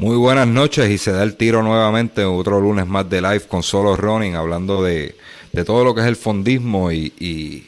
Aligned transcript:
Muy 0.00 0.16
buenas 0.16 0.48
noches 0.48 0.88
y 0.88 0.96
se 0.96 1.12
da 1.12 1.22
el 1.22 1.36
tiro 1.36 1.62
nuevamente 1.62 2.24
otro 2.24 2.58
lunes 2.58 2.86
más 2.86 3.10
de 3.10 3.20
live 3.20 3.42
con 3.42 3.62
Solo 3.62 3.96
Running, 3.96 4.34
hablando 4.34 4.82
de, 4.82 5.14
todo 5.66 5.84
lo 5.84 5.94
que 5.94 6.00
es 6.00 6.06
el 6.06 6.16
fondismo 6.16 6.90
y, 6.90 7.12
y, 7.20 7.66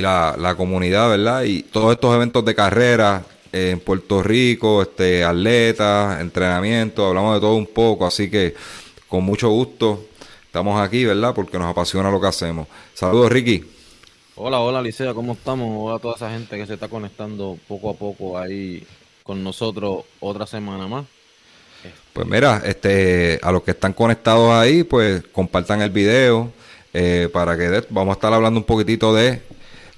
la, 0.00 0.54
comunidad, 0.56 1.10
¿verdad? 1.10 1.44
Y 1.44 1.62
todos 1.62 1.92
estos 1.92 2.12
eventos 2.12 2.44
de 2.44 2.56
carrera 2.56 3.24
en 3.52 3.78
Puerto 3.78 4.20
Rico, 4.20 4.82
este, 4.82 5.22
atletas, 5.22 6.20
entrenamiento, 6.20 7.06
hablamos 7.06 7.36
de 7.36 7.40
todo 7.42 7.54
un 7.54 7.68
poco, 7.68 8.04
así 8.04 8.28
que 8.28 8.56
con 9.08 9.22
mucho 9.22 9.48
gusto 9.50 10.06
estamos 10.44 10.80
aquí, 10.80 11.04
¿verdad? 11.04 11.36
Porque 11.36 11.56
nos 11.56 11.68
apasiona 11.68 12.10
lo 12.10 12.20
que 12.20 12.26
hacemos. 12.26 12.66
Saludos, 12.94 13.30
Ricky. 13.30 13.64
Hola, 14.34 14.58
hola, 14.58 14.82
Licea, 14.82 15.14
¿cómo 15.14 15.34
estamos? 15.34 15.68
Hola 15.72 15.98
a 15.98 16.00
toda 16.00 16.16
esa 16.16 16.32
gente 16.32 16.56
que 16.56 16.66
se 16.66 16.74
está 16.74 16.88
conectando 16.88 17.56
poco 17.68 17.90
a 17.90 17.94
poco 17.94 18.36
ahí 18.36 18.84
con 19.22 19.44
nosotros 19.44 20.04
otra 20.18 20.48
semana 20.48 20.88
más. 20.88 21.13
Pues 22.14 22.28
mira, 22.28 22.62
este, 22.64 23.40
a 23.42 23.50
los 23.50 23.64
que 23.64 23.72
están 23.72 23.92
conectados 23.92 24.52
ahí, 24.52 24.84
pues 24.84 25.24
compartan 25.32 25.82
el 25.82 25.90
video 25.90 26.52
eh, 26.92 27.28
para 27.32 27.58
que 27.58 27.82
vamos 27.90 28.12
a 28.12 28.14
estar 28.14 28.32
hablando 28.32 28.60
un 28.60 28.64
poquitito 28.64 29.12
de 29.12 29.42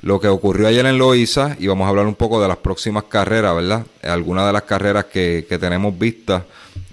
lo 0.01 0.19
que 0.19 0.29
ocurrió 0.29 0.67
ayer 0.67 0.87
en 0.87 0.97
Loiza 0.97 1.57
y 1.59 1.67
vamos 1.67 1.85
a 1.85 1.91
hablar 1.91 2.07
un 2.07 2.15
poco 2.15 2.41
de 2.41 2.49
las 2.49 2.57
próximas 2.57 3.05
carreras, 3.05 3.55
¿verdad? 3.55 3.85
Algunas 4.03 4.47
de 4.47 4.55
las 4.55 4.63
carreras 4.63 5.05
que, 5.05 5.45
que 5.47 5.59
tenemos 5.59 5.99
vistas 5.99 6.45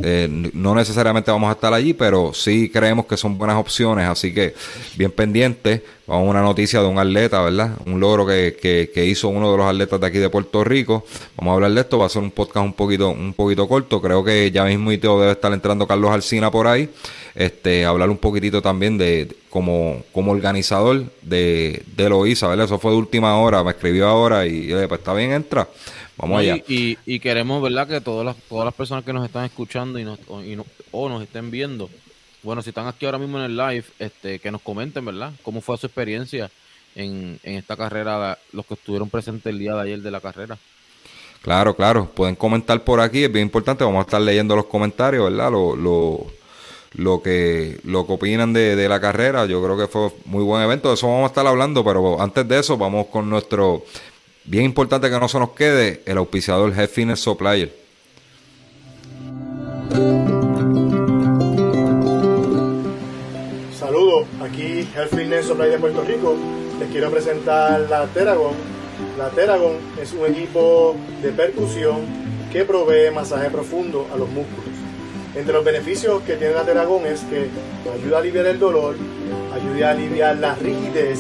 eh, 0.02 0.27
no 0.53 0.73
necesariamente 0.73 1.30
vamos 1.30 1.49
a 1.49 1.53
estar 1.53 1.72
allí, 1.73 1.94
pero 1.94 2.33
sí 2.33 2.69
creemos 2.69 3.05
que 3.05 3.16
son 3.16 3.38
buenas 3.38 3.58
opciones, 3.58 4.08
así 4.08 4.33
que 4.33 4.55
bien 4.95 5.11
pendiente. 5.11 5.83
Vamos 6.08 6.27
a 6.27 6.30
una 6.31 6.41
noticia 6.41 6.81
de 6.81 6.88
un 6.88 7.00
atleta, 7.00 7.41
¿verdad? 7.41 7.77
Un 7.85 8.00
logro 8.00 8.25
que, 8.25 8.58
que, 8.94 9.05
hizo 9.05 9.30
uno 9.30 9.52
de 9.52 9.58
los 9.58 9.66
atletas 9.66 10.02
de 10.02 10.08
aquí 10.08 10.17
de 10.17 10.30
Puerto 10.30 10.63
Rico. 10.63 11.05
Vamos 11.38 11.52
a 11.52 11.55
hablar 11.55 11.72
de 11.72 11.81
esto, 11.81 11.97
va 11.97 12.08
a 12.08 12.09
ser 12.09 12.23
un 12.23 12.31
podcast 12.31 12.66
un 12.66 12.73
poquito, 12.73 13.09
un 13.09 13.33
poquito 13.33 13.67
corto. 13.69 14.02
Creo 14.02 14.23
que 14.23 14.52
ya 14.52 14.66
mismo 14.66 14.91
debe 14.91 15.31
estar 15.31 15.53
entrando 15.53 15.88
Carlos 15.88 16.11
Alcina 16.11 16.52
por 16.52 16.67
ahí. 16.67 16.89
Este, 17.35 17.85
hablar 17.85 18.09
un 18.09 18.17
poquitito 18.17 18.61
también 18.61 18.97
de, 18.97 19.33
como, 19.50 20.03
como 20.11 20.33
organizador 20.33 21.05
de, 21.22 21.83
de 21.95 22.09
Loiza, 22.09 22.47
¿verdad? 22.47 22.66
Eso 22.66 22.80
fue 22.80 22.91
de 22.91 22.97
última 22.97 23.38
hora, 23.38 23.63
me 23.63 23.72
escribió 23.72 24.07
ahora 24.07 24.45
y 24.45 24.73
pues 24.88 25.00
está 25.00 25.13
bien, 25.13 25.31
entra. 25.31 25.67
Vamos 26.17 26.39
allá. 26.39 26.64
Y, 26.67 27.19
queremos, 27.19 27.61
¿verdad? 27.61 27.88
Que 27.88 28.02
todas 28.02 28.25
las, 28.25 28.36
todas 28.47 28.66
las 28.66 28.73
personas 28.73 29.03
que 29.03 29.14
nos 29.14 29.25
están 29.25 29.45
escuchando 29.45 30.00
y, 30.00 30.03
nos, 30.03 30.19
o 30.92 31.09
nos 31.09 31.23
estén 31.23 31.52
viendo, 31.52 31.89
bueno, 32.44 32.61
si 32.61 32.69
están 32.69 32.88
aquí 32.88 33.06
ahora 33.06 33.17
mismo 33.17 33.39
en 33.39 33.45
el 33.45 33.58
live, 33.58 33.86
este, 34.00 34.39
que 34.39 34.52
nos 34.52 34.61
comenten, 34.61 35.06
¿verdad? 35.06 35.31
¿Cómo 35.44 35.61
fue 35.61 35.78
su 35.78 35.88
experiencia 35.88 36.52
en, 36.95 37.39
en 37.44 37.56
esta 37.56 37.75
carrera, 37.75 38.38
los 38.52 38.66
que 38.66 38.75
estuvieron 38.75 39.09
presentes 39.09 39.52
el 39.52 39.59
día 39.59 39.73
de 39.73 39.81
ayer 39.81 40.02
de 40.02 40.11
la 40.11 40.22
carrera? 40.22 40.58
Claro, 41.41 41.75
claro. 41.75 42.09
Pueden 42.09 42.36
comentar 42.36 42.84
por 42.84 43.02
aquí, 43.02 43.23
es 43.23 43.31
bien 43.31 43.45
importante. 43.45 43.84
Vamos 43.84 44.00
a 44.00 44.08
estar 44.08 44.22
leyendo 44.22 44.56
los 44.56 44.66
comentarios, 44.66 45.30
¿verdad? 45.30 45.52
Lo, 45.52 45.75
lo, 45.75 46.28
lo 46.94 47.22
que, 47.22 47.80
lo 47.84 48.08
que 48.08 48.14
opinan 48.14 48.53
de, 48.53 48.78
de, 48.78 48.88
la 48.88 49.02
carrera. 49.02 49.45
Yo 49.45 49.61
creo 49.61 49.78
que 49.78 49.88
fue 49.88 50.09
muy 50.23 50.44
buen 50.44 50.64
evento. 50.64 50.88
De 50.88 50.95
eso 50.95 51.08
vamos 51.08 51.23
a 51.23 51.28
estar 51.28 51.45
hablando, 51.45 51.84
pero 51.84 52.22
antes 52.22 52.47
de 52.47 52.59
eso, 52.59 52.78
vamos 52.78 53.07
con 53.07 53.30
nuestro 53.30 53.84
Bien 54.46 54.66
importante 54.66 55.09
que 55.09 55.18
no 55.18 55.30
se 55.30 55.40
nos 55.40 55.52
quede 55.52 56.02
el 56.06 56.18
auspiciador 56.18 56.74
Head 56.78 57.16
Supplier. 57.16 57.74
Saludos, 63.80 64.28
aquí 64.42 64.86
Health 64.94 65.16
Fitness 65.16 65.46
Supplier 65.46 65.72
de 65.72 65.80
Puerto 65.80 66.04
Rico. 66.04 66.36
Les 66.78 66.90
quiero 66.90 67.09
presentar 67.09 67.88
la 67.90 68.06
Teragon. 68.08 68.54
La 69.18 69.30
Teragon 69.30 69.78
es 70.02 70.12
un 70.12 70.26
equipo 70.26 70.98
de 71.22 71.31
percusión 71.31 72.02
que 72.52 72.66
provee 72.66 73.12
masaje 73.12 73.50
profundo 73.50 74.10
a 74.14 74.18
los 74.18 74.28
músculos. 74.28 74.66
Entre 75.36 75.54
los 75.54 75.64
beneficios 75.64 76.22
que 76.24 76.36
tiene 76.36 76.54
la 76.54 76.66
Teragon 76.66 77.06
es 77.06 77.22
que 77.22 77.48
ayuda 77.90 78.18
a 78.18 78.20
aliviar 78.20 78.46
el 78.48 78.60
dolor, 78.60 78.96
ayuda 79.54 79.88
a 79.88 79.92
aliviar 79.92 80.36
la 80.36 80.54
rigidez, 80.56 81.20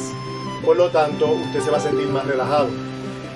por 0.65 0.75
lo 0.75 0.89
tanto 0.89 1.31
usted 1.31 1.61
se 1.61 1.71
va 1.71 1.77
a 1.77 1.81
sentir 1.81 2.07
más 2.09 2.27
relajado. 2.27 2.92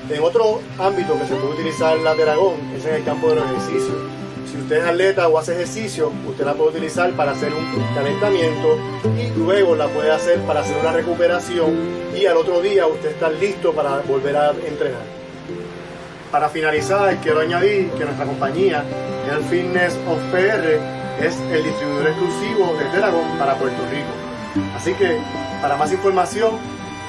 En 0.09 0.23
otro 0.23 0.61
ámbito 0.79 1.19
que 1.19 1.25
se 1.25 1.35
puede 1.35 1.53
utilizar 1.55 1.97
la 1.97 2.15
Teragón 2.15 2.55
es 2.73 2.85
en 2.85 2.95
el 2.95 3.03
campo 3.03 3.27
de 3.27 3.35
los 3.35 3.45
ejercicios. 3.45 3.97
Si 4.49 4.57
usted 4.57 4.77
es 4.77 4.85
atleta 4.85 5.27
o 5.27 5.37
hace 5.37 5.53
ejercicio, 5.53 6.13
usted 6.25 6.45
la 6.45 6.53
puede 6.53 6.69
utilizar 6.69 7.11
para 7.11 7.33
hacer 7.33 7.53
un 7.53 7.83
calentamiento 7.93 8.77
y 9.17 9.37
luego 9.37 9.75
la 9.75 9.87
puede 9.87 10.11
hacer 10.11 10.39
para 10.43 10.61
hacer 10.61 10.77
una 10.77 10.93
recuperación 10.93 11.75
y 12.15 12.25
al 12.25 12.37
otro 12.37 12.61
día 12.61 12.87
usted 12.87 13.09
está 13.09 13.29
listo 13.29 13.73
para 13.73 13.99
volver 13.99 14.37
a 14.37 14.51
entrenar. 14.51 15.03
Para 16.31 16.47
finalizar, 16.47 17.17
quiero 17.17 17.41
añadir 17.41 17.89
que 17.91 18.05
nuestra 18.05 18.25
compañía, 18.25 18.85
el 19.29 19.43
Fitness 19.43 19.93
of 20.07 20.19
PR, 20.31 20.79
es 21.21 21.37
el 21.51 21.63
distribuidor 21.65 22.07
exclusivo 22.07 22.77
de 22.79 22.85
Teragón 22.85 23.37
para 23.37 23.55
Puerto 23.55 23.81
Rico. 23.91 24.67
Así 24.73 24.93
que, 24.93 25.17
para 25.61 25.75
más 25.75 25.91
información, 25.91 26.51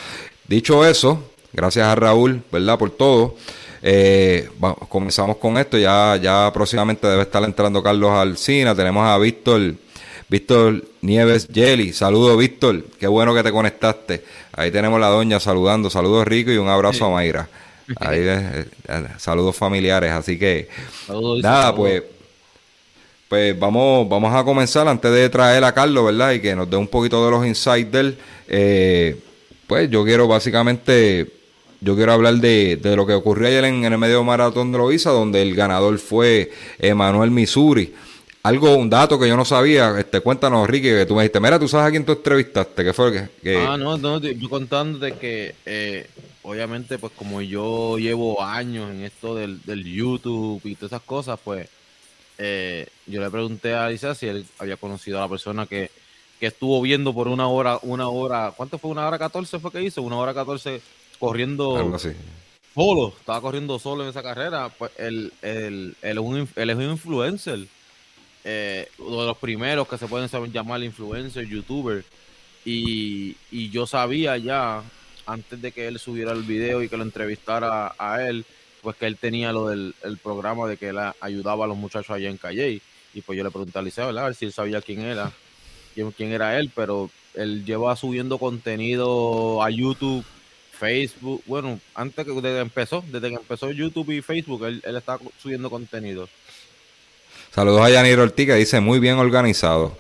Dicho 0.48 0.84
eso, 0.86 1.24
gracias 1.54 1.86
a 1.86 1.96
Raúl, 1.96 2.42
¿verdad? 2.52 2.80
Por 2.80 2.90
todo. 2.90 3.36
Eh, 3.82 4.50
comenzamos 4.90 5.38
con 5.38 5.58
esto, 5.58 5.78
ya, 5.78 6.18
ya 6.22 6.52
próximamente 6.54 7.08
debe 7.08 7.22
estar 7.22 7.44
entrando 7.44 7.82
Carlos 7.82 8.12
Alcina, 8.12 8.76
tenemos 8.76 9.08
a 9.08 9.18
Víctor, 9.18 9.74
Víctor 10.28 10.84
Nieves 11.02 11.48
Jelly, 11.52 11.94
saludos 11.94 12.38
Víctor, 12.38 12.84
qué 13.00 13.08
bueno 13.08 13.34
que 13.34 13.42
te 13.42 13.52
conectaste, 13.54 14.24
ahí 14.52 14.70
tenemos 14.70 15.00
la 15.00 15.08
doña 15.08 15.40
saludando, 15.40 15.90
saludos 15.90 16.28
Rico 16.28 16.52
y 16.52 16.58
un 16.58 16.68
abrazo 16.68 17.06
a 17.06 17.10
Mayra, 17.10 17.48
ahí 18.02 18.20
eh, 18.20 18.66
eh, 18.90 19.08
saludos 19.18 19.56
familiares, 19.56 20.12
así 20.12 20.38
que 20.38 20.68
nada, 21.42 21.74
pues 21.74 22.04
pues 23.30 23.58
vamos, 23.58 24.10
vamos 24.10 24.36
a 24.36 24.44
comenzar 24.44 24.88
antes 24.88 25.12
de 25.12 25.30
traer 25.30 25.64
a 25.64 25.72
Carlos, 25.72 26.04
¿verdad? 26.04 26.32
Y 26.32 26.42
que 26.42 26.56
nos 26.56 26.68
dé 26.68 26.76
un 26.78 26.88
poquito 26.88 27.24
de 27.24 27.32
los 27.32 27.46
insights 27.46 27.92
de 27.92 28.00
él. 28.00 29.22
pues 29.68 29.88
yo 29.90 30.04
quiero 30.04 30.28
básicamente 30.28 31.39
yo 31.82 31.96
quiero 31.96 32.14
hablar 32.14 32.36
de, 32.36 32.78
de 32.78 32.96
lo 32.96 33.06
que 33.06 33.14
ocurrió 33.14 33.48
ayer 33.48 33.64
en, 33.66 33.86
el 33.86 33.98
medio 33.98 34.24
maratón 34.24 34.72
de 34.72 34.78
Loiza, 34.78 35.12
donde 35.12 35.42
el 35.42 35.56
ganador 35.56 35.98
fue 36.00 36.52
Emanuel 36.78 37.32
Missouri. 37.32 37.94
Algo, 38.44 38.76
un 38.76 38.90
dato 38.90 39.20
que 39.20 39.28
yo 39.28 39.36
no 39.36 39.46
sabía, 39.46 40.00
este, 40.00 40.22
cuéntanos, 40.22 40.68
Ricky, 40.68 40.90
que 40.90 41.06
tú 41.06 41.16
me 41.16 41.24
dijiste, 41.24 41.40
mira, 41.40 41.60
tú 41.60 41.68
sabes 41.68 41.88
a 41.88 41.92
quién 41.92 42.06
tú 42.06 42.14
entrevistaste, 42.14 42.84
¿qué 42.84 42.94
fue 42.94 43.30
que, 43.44 43.58
Ah, 43.58 43.78
no, 43.78 43.98
no, 43.98 44.20
yo 44.20 44.50
contándote 44.50 45.14
que, 45.18 45.56
eh, 45.66 46.08
obviamente, 46.44 46.98
pues 46.98 47.12
como 47.16 47.42
yo 47.42 47.98
llevo 47.98 48.42
años 48.42 48.90
en 48.92 49.04
esto 49.04 49.36
del, 49.36 49.62
del 49.64 49.84
YouTube 49.84 50.62
y 50.64 50.76
todas 50.76 50.94
esas 50.94 51.02
cosas, 51.02 51.40
pues, 51.44 51.68
eh, 52.38 52.88
yo 53.08 53.22
le 53.22 53.30
pregunté 53.30 53.74
a 53.74 53.86
Alicia 53.86 54.16
si 54.16 54.28
él 54.28 54.46
había 54.58 54.78
conocido 54.78 55.18
a 55.18 55.22
la 55.22 55.30
persona 55.30 55.66
que, 55.66 55.92
que 56.40 56.48
estuvo 56.48 56.82
viendo 56.82 57.14
por 57.14 57.28
una 57.28 57.50
hora, 57.50 57.80
una 57.82 58.08
hora, 58.08 58.54
¿cuánto 58.56 58.78
fue? 58.78 58.92
¿Una 58.92 59.06
hora 59.06 59.20
catorce 59.20 59.60
fue 59.60 59.72
que 59.72 59.84
hizo? 59.84 60.02
Una 60.02 60.16
hora 60.16 60.34
catorce 60.34 60.82
corriendo 61.20 61.76
Algo 61.78 61.96
así. 61.96 62.10
solo, 62.74 63.14
estaba 63.20 63.42
corriendo 63.42 63.78
solo 63.80 64.04
en 64.04 64.10
esa 64.10 64.24
carrera. 64.24 64.70
Pues 64.70 64.92
él, 64.98 65.32
él, 65.42 65.96
él 66.02 66.18
es, 66.18 66.24
un, 66.24 66.46
inf- 66.48 66.54
él 66.56 66.70
es 66.70 66.76
un 66.78 66.84
influencer. 66.92 67.60
Eh, 68.46 68.88
uno 69.00 69.22
de 69.22 69.28
los 69.28 69.38
primeros 69.38 69.88
que 69.88 69.98
se 69.98 70.08
pueden 70.08 70.30
saber 70.30 70.52
llamar 70.52 70.82
influencer, 70.84 71.46
youtuber. 71.46 72.04
Y, 72.66 73.36
y 73.52 73.70
yo 73.70 73.86
sabía 73.88 74.38
ya, 74.38 74.82
antes 75.26 75.62
de 75.62 75.72
que 75.72 75.88
él 75.88 76.00
subiera 76.00 76.32
el 76.32 76.44
video 76.44 76.82
y 76.82 76.90
que 76.90 76.98
lo 76.98 77.04
entrevistara 77.04 77.94
a 77.98 78.26
él, 78.28 78.46
pues 78.82 78.96
que 78.96 79.08
él 79.08 79.18
tenía 79.18 79.52
lo 79.52 79.68
del 79.68 79.94
el 80.04 80.18
programa 80.18 80.68
de 80.68 80.78
que 80.78 80.90
él 80.90 80.98
ayudaba 81.20 81.66
a 81.66 81.68
los 81.68 81.78
muchachos 81.78 82.12
allá 82.12 82.30
en 82.30 82.38
Calle. 82.38 82.82
Y 83.14 83.22
pues 83.22 83.38
yo 83.38 83.44
le 83.44 83.50
pregunté 83.52 83.78
a 83.78 83.82
Liceo, 83.82 84.06
¿verdad? 84.08 84.24
A 84.24 84.28
ver 84.28 84.36
si 84.36 84.46
él 84.46 84.54
sabía 84.54 84.82
quién 84.82 85.02
era, 85.02 85.32
quién, 85.96 86.12
quién 86.12 86.32
era 86.32 86.58
él, 86.60 86.72
pero 86.74 87.10
él 87.34 87.66
lleva 87.66 87.96
subiendo 87.96 88.38
contenido 88.38 89.64
a 89.64 89.70
YouTube, 89.70 90.24
Facebook, 90.80 91.42
bueno, 91.46 91.80
antes 91.96 92.26
que 92.26 92.32
desde 92.32 92.60
empezó, 92.60 93.04
desde 93.12 93.30
que 93.30 93.36
empezó 93.36 93.70
YouTube 93.72 94.12
y 94.12 94.22
Facebook, 94.22 94.66
él, 94.66 94.82
él 94.86 94.96
estaba 94.96 95.20
subiendo 95.42 95.70
contenido. 95.70 96.30
Saludos 97.54 97.82
a 97.82 97.90
Yanir 97.90 98.20
Ortiz 98.20 98.46
que 98.48 98.56
dice 98.56 98.80
muy 98.80 99.00
bien 99.00 99.18
organizado. 99.18 99.98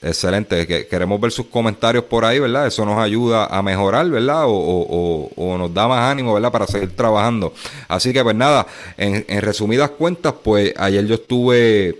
Excelente, 0.00 0.64
que 0.66 0.86
queremos 0.86 1.20
ver 1.20 1.32
sus 1.32 1.46
comentarios 1.46 2.04
por 2.04 2.24
ahí, 2.24 2.38
¿verdad? 2.38 2.68
Eso 2.68 2.84
nos 2.84 2.98
ayuda 3.00 3.46
a 3.46 3.62
mejorar, 3.62 4.08
¿verdad? 4.08 4.44
O- 4.46 4.50
o- 4.52 5.30
o 5.34 5.58
nos 5.58 5.74
da 5.74 5.88
más 5.88 6.08
ánimo, 6.10 6.34
¿verdad? 6.34 6.52
Para 6.52 6.66
seguir 6.68 6.94
trabajando. 6.94 7.52
Así 7.88 8.12
que, 8.12 8.22
pues 8.22 8.36
nada, 8.36 8.64
en, 8.96 9.24
en 9.28 9.40
resumidas 9.42 9.90
cuentas, 9.90 10.34
pues 10.44 10.72
ayer 10.76 11.04
yo 11.06 11.14
estuve 11.16 11.96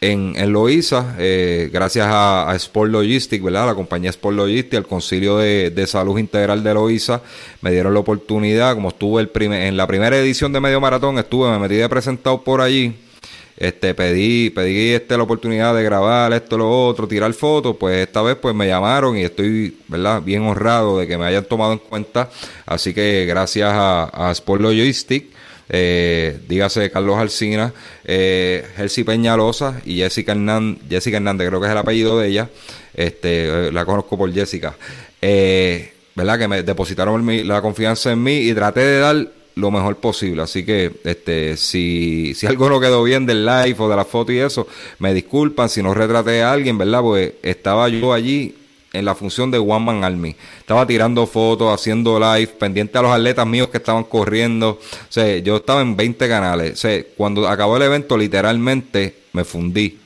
en, 0.00 0.34
en 0.36 0.52
Loíza, 0.52 1.16
eh, 1.18 1.70
gracias 1.72 2.06
a, 2.08 2.52
Sport 2.54 2.92
Logistics, 2.92 3.42
¿verdad? 3.42 3.66
La 3.66 3.74
compañía 3.74 4.10
Sport 4.10 4.36
Logistics, 4.36 4.74
el 4.74 4.86
Concilio 4.86 5.38
de, 5.38 5.86
Salud 5.86 6.18
Integral 6.18 6.62
de 6.62 6.74
Loíza, 6.74 7.22
me 7.62 7.72
dieron 7.72 7.94
la 7.94 8.00
oportunidad, 8.00 8.74
como 8.74 8.90
estuve 8.90 9.20
el 9.20 9.28
primer, 9.28 9.62
en 9.62 9.76
la 9.76 9.86
primera 9.86 10.16
edición 10.16 10.52
de 10.52 10.60
Medio 10.60 10.80
Maratón, 10.80 11.18
estuve, 11.18 11.50
me 11.50 11.58
metí 11.58 11.74
de 11.74 11.88
presentado 11.88 12.42
por 12.42 12.60
allí, 12.60 12.94
este, 13.56 13.92
pedí, 13.92 14.50
pedí 14.50 14.90
este, 14.90 15.16
la 15.16 15.24
oportunidad 15.24 15.74
de 15.74 15.82
grabar 15.82 16.32
esto, 16.32 16.56
lo 16.56 16.86
otro, 16.86 17.08
tirar 17.08 17.32
fotos, 17.32 17.76
pues 17.76 18.06
esta 18.06 18.22
vez 18.22 18.36
pues 18.36 18.54
me 18.54 18.68
llamaron 18.68 19.16
y 19.16 19.24
estoy, 19.24 19.76
¿verdad? 19.88 20.22
Bien 20.22 20.42
honrado 20.42 20.98
de 20.98 21.08
que 21.08 21.18
me 21.18 21.24
hayan 21.24 21.44
tomado 21.44 21.72
en 21.72 21.78
cuenta, 21.78 22.30
así 22.66 22.94
que 22.94 23.26
gracias 23.26 23.72
a, 23.72 24.28
a 24.28 24.30
Sport 24.30 24.62
Logistics, 24.62 25.38
eh, 25.68 26.38
dígase 26.48 26.90
Carlos 26.90 27.18
Alcina, 27.18 27.72
eh, 28.04 28.64
Peñalosa 29.04 29.80
y 29.84 29.96
Jessica 29.98 30.32
Hernández, 30.32 30.82
Jessica 30.88 31.16
Hernández, 31.18 31.48
creo 31.48 31.60
que 31.60 31.66
es 31.66 31.72
el 31.72 31.78
apellido 31.78 32.18
de 32.18 32.28
ella, 32.28 32.48
este, 32.94 33.68
eh, 33.68 33.72
la 33.72 33.84
conozco 33.84 34.16
por 34.16 34.32
Jessica, 34.32 34.74
eh, 35.20 35.92
¿verdad? 36.14 36.38
Que 36.38 36.48
me 36.48 36.62
depositaron 36.62 37.24
mi- 37.24 37.44
la 37.44 37.60
confianza 37.62 38.12
en 38.12 38.22
mí 38.22 38.38
y 38.38 38.54
traté 38.54 38.80
de 38.80 38.98
dar 38.98 39.28
lo 39.56 39.70
mejor 39.72 39.96
posible, 39.96 40.42
así 40.42 40.64
que 40.64 40.92
este, 41.04 41.56
si, 41.56 42.32
si 42.36 42.46
algo 42.46 42.68
no 42.68 42.80
quedó 42.80 43.02
bien 43.02 43.26
del 43.26 43.44
live 43.44 43.74
o 43.78 43.88
de 43.88 43.96
la 43.96 44.04
foto 44.04 44.30
y 44.32 44.38
eso, 44.38 44.68
me 45.00 45.12
disculpan 45.12 45.68
si 45.68 45.82
no 45.82 45.94
retraté 45.94 46.42
a 46.42 46.52
alguien, 46.52 46.78
¿verdad? 46.78 47.00
Pues 47.02 47.32
estaba 47.42 47.88
yo 47.88 48.12
allí 48.12 48.54
en 48.92 49.04
la 49.04 49.14
función 49.14 49.50
de 49.50 49.58
One 49.58 49.84
Man 49.84 50.04
Army. 50.04 50.34
Estaba 50.58 50.86
tirando 50.86 51.26
fotos, 51.26 51.72
haciendo 51.72 52.18
live, 52.18 52.46
pendiente 52.58 52.96
a 52.98 53.02
los 53.02 53.12
atletas 53.12 53.46
míos 53.46 53.68
que 53.68 53.76
estaban 53.78 54.04
corriendo. 54.04 54.78
O 55.16 55.20
yo 55.44 55.56
estaba 55.56 55.82
en 55.82 55.96
20 55.96 56.28
canales. 56.28 56.84
O 56.84 56.88
cuando 57.16 57.46
acabó 57.48 57.76
el 57.76 57.82
evento, 57.82 58.16
literalmente 58.16 59.14
me 59.32 59.44
fundí. 59.44 59.98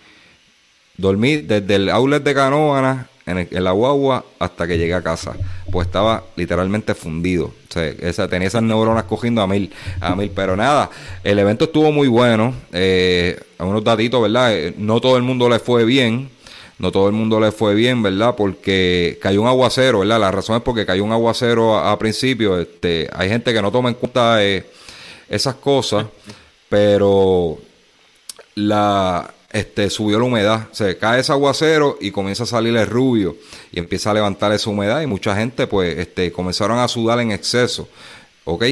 Dormí 0.96 1.36
desde 1.38 1.76
el 1.76 1.88
outlet 1.90 2.22
de 2.22 2.34
Canóvana 2.34 3.08
en, 3.24 3.38
el- 3.38 3.48
en 3.50 3.64
la 3.64 3.70
guagua 3.72 4.24
hasta 4.38 4.66
que 4.66 4.76
llegué 4.78 4.94
a 4.94 5.02
casa. 5.02 5.32
Pues 5.70 5.86
estaba 5.86 6.22
literalmente 6.36 6.94
fundido. 6.94 7.46
O 7.74 8.28
tenía 8.28 8.48
esas 8.48 8.62
neuronas 8.62 9.04
cogiendo 9.04 9.40
a 9.42 9.46
mil, 9.46 9.72
a 10.00 10.14
mil. 10.14 10.30
Pero 10.30 10.54
nada, 10.56 10.90
el 11.24 11.38
evento 11.38 11.64
estuvo 11.64 11.90
muy 11.92 12.08
bueno. 12.08 12.52
Eh, 12.72 13.40
unos 13.58 13.82
datitos, 13.82 14.20
¿verdad? 14.20 14.54
Eh, 14.54 14.74
No 14.76 15.00
todo 15.00 15.16
el 15.16 15.22
mundo 15.22 15.48
le 15.48 15.58
fue 15.60 15.84
bien. 15.84 16.28
No 16.78 16.90
todo 16.90 17.06
el 17.06 17.12
mundo 17.12 17.38
le 17.38 17.52
fue 17.52 17.74
bien, 17.74 18.02
¿verdad? 18.02 18.34
Porque 18.36 19.18
cayó 19.20 19.42
un 19.42 19.48
aguacero, 19.48 20.00
¿verdad? 20.00 20.20
La 20.20 20.30
razón 20.30 20.56
es 20.56 20.62
porque 20.62 20.86
cayó 20.86 21.04
un 21.04 21.12
aguacero 21.12 21.78
a, 21.78 21.98
principio. 21.98 22.58
Este, 22.58 23.08
hay 23.12 23.28
gente 23.28 23.52
que 23.52 23.62
no 23.62 23.70
toma 23.70 23.88
en 23.88 23.94
cuenta 23.94 24.42
eh, 24.42 24.66
esas 25.28 25.54
cosas, 25.56 26.06
pero 26.68 27.58
la 28.54 29.32
este 29.52 29.90
subió 29.90 30.18
la 30.18 30.24
humedad, 30.24 30.68
se 30.72 30.96
cae 30.96 31.20
ese 31.20 31.30
aguacero 31.30 31.98
y 32.00 32.10
comienza 32.10 32.44
a 32.44 32.46
salir 32.46 32.74
el 32.74 32.86
rubio 32.86 33.36
y 33.70 33.78
empieza 33.78 34.10
a 34.10 34.14
levantar 34.14 34.50
esa 34.52 34.70
humedad 34.70 35.02
y 35.02 35.06
mucha 35.06 35.36
gente 35.36 35.66
pues 35.66 35.98
este 35.98 36.32
comenzaron 36.32 36.78
a 36.78 36.88
sudar 36.88 37.20
en 37.20 37.32
exceso. 37.32 37.88
¿Ok? 38.44 38.64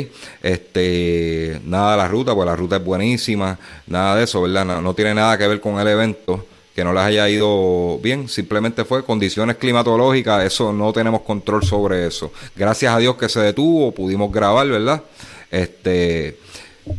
Este, 0.43 1.61
nada 1.64 1.93
de 1.93 1.97
la 1.99 2.08
ruta, 2.08 2.35
pues 2.35 2.44
la 2.44 2.56
ruta 2.56 2.76
es 2.76 2.85
buenísima, 2.85 3.56
nada 3.87 4.17
de 4.17 4.25
eso, 4.25 4.43
¿verdad? 4.43 4.64
No 4.81 4.94
tiene 4.94 5.14
nada 5.14 5.38
que 5.38 5.47
ver 5.47 5.61
con 5.61 5.79
el 5.79 5.87
evento, 5.87 6.44
que 6.75 6.84
no 6.84 6.93
les 6.93 7.02
haya 7.02 7.28
ido 7.28 7.99
bien, 7.99 8.28
simplemente 8.28 8.84
fue 8.84 9.05
condiciones 9.05 9.56
climatológicas, 9.56 10.44
eso 10.44 10.72
no 10.72 10.93
tenemos 10.93 11.22
control 11.22 11.64
sobre 11.64 12.06
eso. 12.06 12.32
Gracias 12.55 12.94
a 12.94 12.99
Dios 12.99 13.17
que 13.17 13.28
se 13.28 13.40
detuvo, 13.40 13.93
pudimos 13.93 14.32
grabar, 14.32 14.69
¿verdad? 14.69 15.02
Este, 15.50 16.38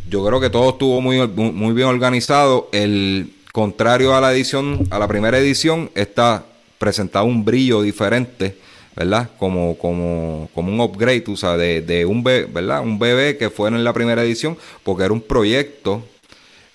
yo 0.09 0.25
creo 0.25 0.39
que 0.39 0.49
todo 0.49 0.71
estuvo 0.71 1.01
muy, 1.01 1.25
muy 1.27 1.73
bien 1.73 1.87
organizado. 1.87 2.69
El 2.71 3.33
contrario 3.51 4.15
a 4.15 4.21
la 4.21 4.33
edición, 4.33 4.87
a 4.89 4.99
la 4.99 5.07
primera 5.07 5.37
edición, 5.37 5.89
está 5.95 6.45
presentado 6.77 7.25
un 7.25 7.45
brillo 7.45 7.81
diferente, 7.81 8.57
¿verdad? 8.95 9.29
Como, 9.37 9.77
como, 9.77 10.49
como 10.53 10.71
un 10.71 10.79
upgrade, 10.81 11.23
o 11.27 11.37
sea, 11.37 11.55
de, 11.57 11.81
de 11.81 12.05
un 12.05 12.23
bebé, 12.23 12.45
¿verdad? 12.51 12.81
Un 12.81 12.99
bebé 12.99 13.37
que 13.37 13.49
fue 13.49 13.69
en 13.69 13.83
la 13.83 13.93
primera 13.93 14.23
edición, 14.23 14.57
porque 14.83 15.03
era 15.03 15.13
un 15.13 15.21
proyecto, 15.21 16.03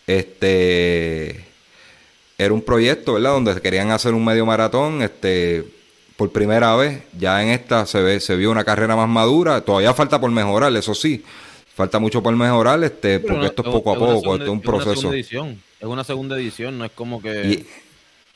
este, 0.07 1.46
era 2.39 2.53
un 2.53 2.63
proyecto, 2.63 3.15
¿verdad? 3.15 3.31
Donde 3.33 3.61
querían 3.61 3.91
hacer 3.91 4.15
un 4.15 4.25
medio 4.25 4.45
maratón, 4.47 5.03
este, 5.03 5.65
por 6.17 6.31
primera 6.33 6.75
vez, 6.77 7.03
ya 7.19 7.43
en 7.43 7.49
esta 7.51 7.87
se 7.87 8.01
ve, 8.03 8.21
se 8.21 8.37
vio 8.37 8.51
una 8.51 8.65
carrera 8.65 8.97
más 8.97 9.09
madura, 9.09 9.61
todavía 9.63 9.93
falta 9.95 10.21
por 10.21 10.31
mejorar, 10.31 10.75
eso 10.77 10.95
sí, 10.95 11.25
falta 11.75 11.99
mucho 11.99 12.23
por 12.23 12.35
mejorar, 12.37 12.83
este, 12.85 13.21
porque 13.21 13.47
esto 13.47 13.63
es 13.63 13.69
poco 13.69 13.91
a 13.93 13.95
poco, 13.95 14.21
segunda- 14.21 14.33
esto 14.35 14.45
es 14.45 14.49
un 14.51 14.57
una 14.59 14.63
proceso. 14.63 14.95
segunda 14.97 15.17
edición. 15.17 15.63
Es 15.81 15.87
una 15.87 16.05
segunda 16.05 16.37
edición, 16.37 16.79
no 16.79 16.85
es 16.87 16.91
como 16.93 17.21
que... 17.21 17.45
Y, 17.45 17.67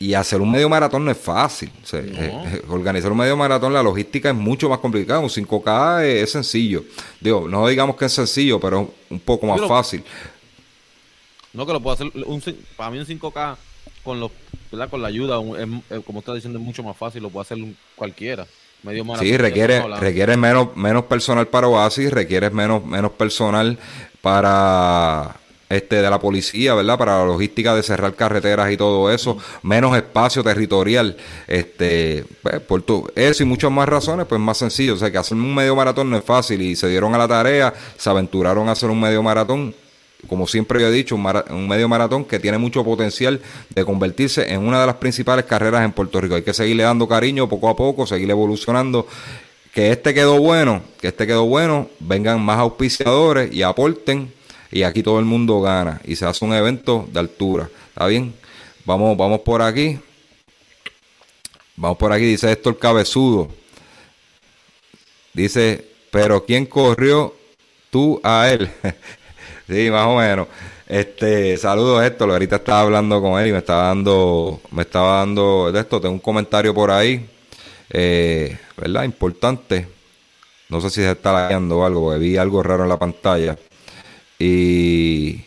y 0.02 0.14
hacer 0.14 0.40
un 0.40 0.50
medio 0.50 0.68
maratón 0.70 1.04
no 1.04 1.10
es 1.10 1.18
fácil. 1.18 1.70
O 1.82 1.86
sea, 1.86 2.00
No. 2.00 2.08
eh, 2.18 2.32
eh, 2.54 2.62
organizar 2.68 3.12
un 3.12 3.18
medio 3.18 3.36
maratón, 3.36 3.72
la 3.74 3.82
logística 3.82 4.30
es 4.30 4.34
mucho 4.34 4.68
más 4.70 4.78
complicada. 4.78 5.20
Un 5.20 5.28
5K 5.28 6.04
es, 6.06 6.22
es 6.24 6.30
sencillo. 6.32 6.84
Digo, 7.20 7.46
no 7.48 7.66
digamos 7.68 7.96
que 7.96 8.06
es 8.06 8.12
sencillo, 8.12 8.58
pero 8.58 8.80
es 8.80 8.88
un 9.10 9.20
poco 9.20 9.46
más 9.46 9.56
Pero- 9.56 9.68
fácil. 9.68 10.02
No 11.52 11.66
que 11.66 11.72
lo 11.74 11.80
puedo 11.80 11.94
hacer, 11.94 12.10
un, 12.26 12.42
para 12.76 12.90
mí 12.90 12.98
un 12.98 13.06
5K 13.06 13.56
con 14.04 14.20
los, 14.20 14.30
¿verdad? 14.70 14.88
con 14.88 15.02
la 15.02 15.08
ayuda, 15.08 15.38
es- 15.90 16.00
como 16.04 16.20
está 16.20 16.34
diciendo, 16.34 16.58
es 16.58 16.64
mucho 16.64 16.82
más 16.82 16.96
fácil, 16.96 17.22
lo 17.22 17.30
puede 17.30 17.42
hacer 17.42 17.58
cualquiera. 17.96 18.46
Medio 18.82 19.04
Sí, 19.16 19.36
requiere, 19.36 19.82
requiere 19.98 20.38
menos, 20.38 20.74
menos 20.74 21.04
personal 21.04 21.46
para 21.48 21.68
Oasis, 21.68 22.10
requiere 22.10 22.48
menos, 22.48 22.82
menos 22.84 23.10
personal 23.12 23.78
para 24.22 25.36
este 25.68 25.96
de 26.02 26.10
la 26.10 26.18
policía, 26.18 26.74
¿verdad? 26.74 26.98
Para 26.98 27.18
la 27.18 27.24
logística 27.26 27.74
de 27.76 27.82
cerrar 27.82 28.14
carreteras 28.14 28.72
y 28.72 28.76
todo 28.76 29.12
eso, 29.12 29.36
menos 29.62 29.96
espacio 29.96 30.42
territorial, 30.42 31.16
este, 31.46 32.24
pues, 32.42 32.60
por 32.60 32.82
tu- 32.82 33.08
eso 33.14 33.42
y 33.42 33.46
muchas 33.46 33.70
más 33.70 33.88
razones, 33.88 34.26
pues 34.26 34.40
más 34.40 34.56
sencillo, 34.58 34.94
o 34.94 34.96
sea 34.96 35.12
que 35.12 35.18
hacer 35.18 35.36
un 35.36 35.54
medio 35.54 35.76
maratón 35.76 36.10
no 36.10 36.16
es 36.16 36.24
fácil 36.24 36.60
y 36.62 36.74
se 36.74 36.88
dieron 36.88 37.14
a 37.14 37.18
la 37.18 37.28
tarea, 37.28 37.72
se 37.96 38.10
aventuraron 38.10 38.68
a 38.68 38.72
hacer 38.72 38.90
un 38.90 38.98
medio 39.00 39.22
maratón, 39.22 39.72
como 40.28 40.46
siempre 40.46 40.82
he 40.82 40.90
dicho, 40.90 41.16
un, 41.16 41.68
medio 41.68 41.88
maratón 41.88 42.24
que 42.24 42.38
tiene 42.38 42.58
mucho 42.58 42.84
potencial 42.84 43.40
de 43.70 43.84
convertirse 43.84 44.52
en 44.52 44.60
una 44.60 44.80
de 44.80 44.86
las 44.86 44.96
principales 44.96 45.44
carreras 45.44 45.84
en 45.84 45.92
Puerto 45.92 46.20
Rico. 46.20 46.34
Hay 46.34 46.42
que 46.42 46.54
seguirle 46.54 46.82
dando 46.82 47.08
cariño 47.08 47.48
poco 47.48 47.68
a 47.68 47.76
poco, 47.76 48.06
seguir 48.06 48.30
evolucionando. 48.30 49.06
Que 49.72 49.92
este 49.92 50.12
quedó 50.14 50.38
bueno, 50.40 50.82
que 51.00 51.08
este 51.08 51.26
quedó 51.26 51.44
bueno, 51.44 51.88
vengan 52.00 52.40
más 52.40 52.58
auspiciadores 52.58 53.52
y 53.52 53.62
aporten 53.62 54.32
y 54.72 54.82
aquí 54.82 55.02
todo 55.02 55.18
el 55.18 55.24
mundo 55.24 55.60
gana 55.60 56.00
y 56.04 56.16
se 56.16 56.26
hace 56.26 56.44
un 56.44 56.52
evento 56.52 57.08
de 57.12 57.20
altura. 57.20 57.70
¿Está 57.88 58.06
bien? 58.06 58.34
Vamos, 58.84 59.16
vamos 59.16 59.40
por 59.40 59.62
aquí. 59.62 59.98
Vamos 61.76 61.98
por 61.98 62.12
aquí, 62.12 62.24
dice 62.24 62.50
esto 62.50 62.70
el 62.70 62.78
cabezudo. 62.78 63.48
Dice, 65.32 65.84
pero 66.10 66.44
¿quién 66.44 66.66
corrió 66.66 67.34
tú 67.90 68.20
a 68.22 68.50
él? 68.50 68.70
sí, 69.70 69.90
más 69.90 70.06
o 70.06 70.16
menos. 70.16 70.48
Este, 70.86 71.56
saludos 71.56 72.04
Héctor, 72.04 72.30
ahorita 72.30 72.56
estaba 72.56 72.80
hablando 72.80 73.22
con 73.22 73.40
él 73.40 73.48
y 73.48 73.52
me 73.52 73.58
estaba 73.58 73.84
dando, 73.84 74.60
me 74.72 74.82
estaba 74.82 75.18
dando 75.18 75.70
de 75.70 75.80
esto, 75.80 76.00
tengo 76.00 76.14
un 76.14 76.20
comentario 76.20 76.74
por 76.74 76.90
ahí, 76.90 77.28
eh, 77.90 78.58
¿verdad? 78.76 79.04
Importante. 79.04 79.86
No 80.68 80.80
sé 80.80 80.90
si 80.90 80.96
se 81.02 81.10
está 81.12 81.32
lagueando 81.32 81.78
o 81.78 81.84
algo, 81.84 82.02
porque 82.02 82.18
vi 82.18 82.36
algo 82.36 82.62
raro 82.62 82.84
en 82.84 82.88
la 82.88 82.98
pantalla. 82.98 83.56
Y 84.38 85.44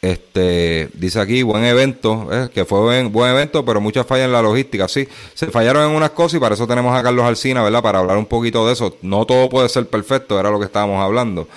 Este, 0.00 0.88
dice 0.94 1.18
aquí, 1.20 1.42
buen 1.42 1.64
evento, 1.64 2.28
eh, 2.30 2.48
que 2.54 2.64
fue 2.64 2.80
buen, 2.80 3.10
buen 3.12 3.32
evento, 3.32 3.64
pero 3.64 3.80
muchas 3.80 4.06
fallas 4.06 4.26
en 4.26 4.32
la 4.32 4.40
logística. 4.42 4.86
Sí, 4.86 5.08
se 5.34 5.48
fallaron 5.48 5.90
en 5.90 5.96
unas 5.96 6.10
cosas 6.10 6.36
y 6.36 6.40
para 6.40 6.54
eso 6.54 6.68
tenemos 6.68 6.96
a 6.96 7.02
Carlos 7.02 7.24
Alcina, 7.24 7.64
¿verdad? 7.64 7.82
Para 7.82 7.98
hablar 7.98 8.16
un 8.16 8.26
poquito 8.26 8.64
de 8.66 8.74
eso. 8.74 8.96
No 9.02 9.24
todo 9.26 9.48
puede 9.48 9.68
ser 9.68 9.88
perfecto, 9.88 10.38
era 10.38 10.50
lo 10.50 10.60
que 10.60 10.66
estábamos 10.66 11.02
hablando. 11.02 11.48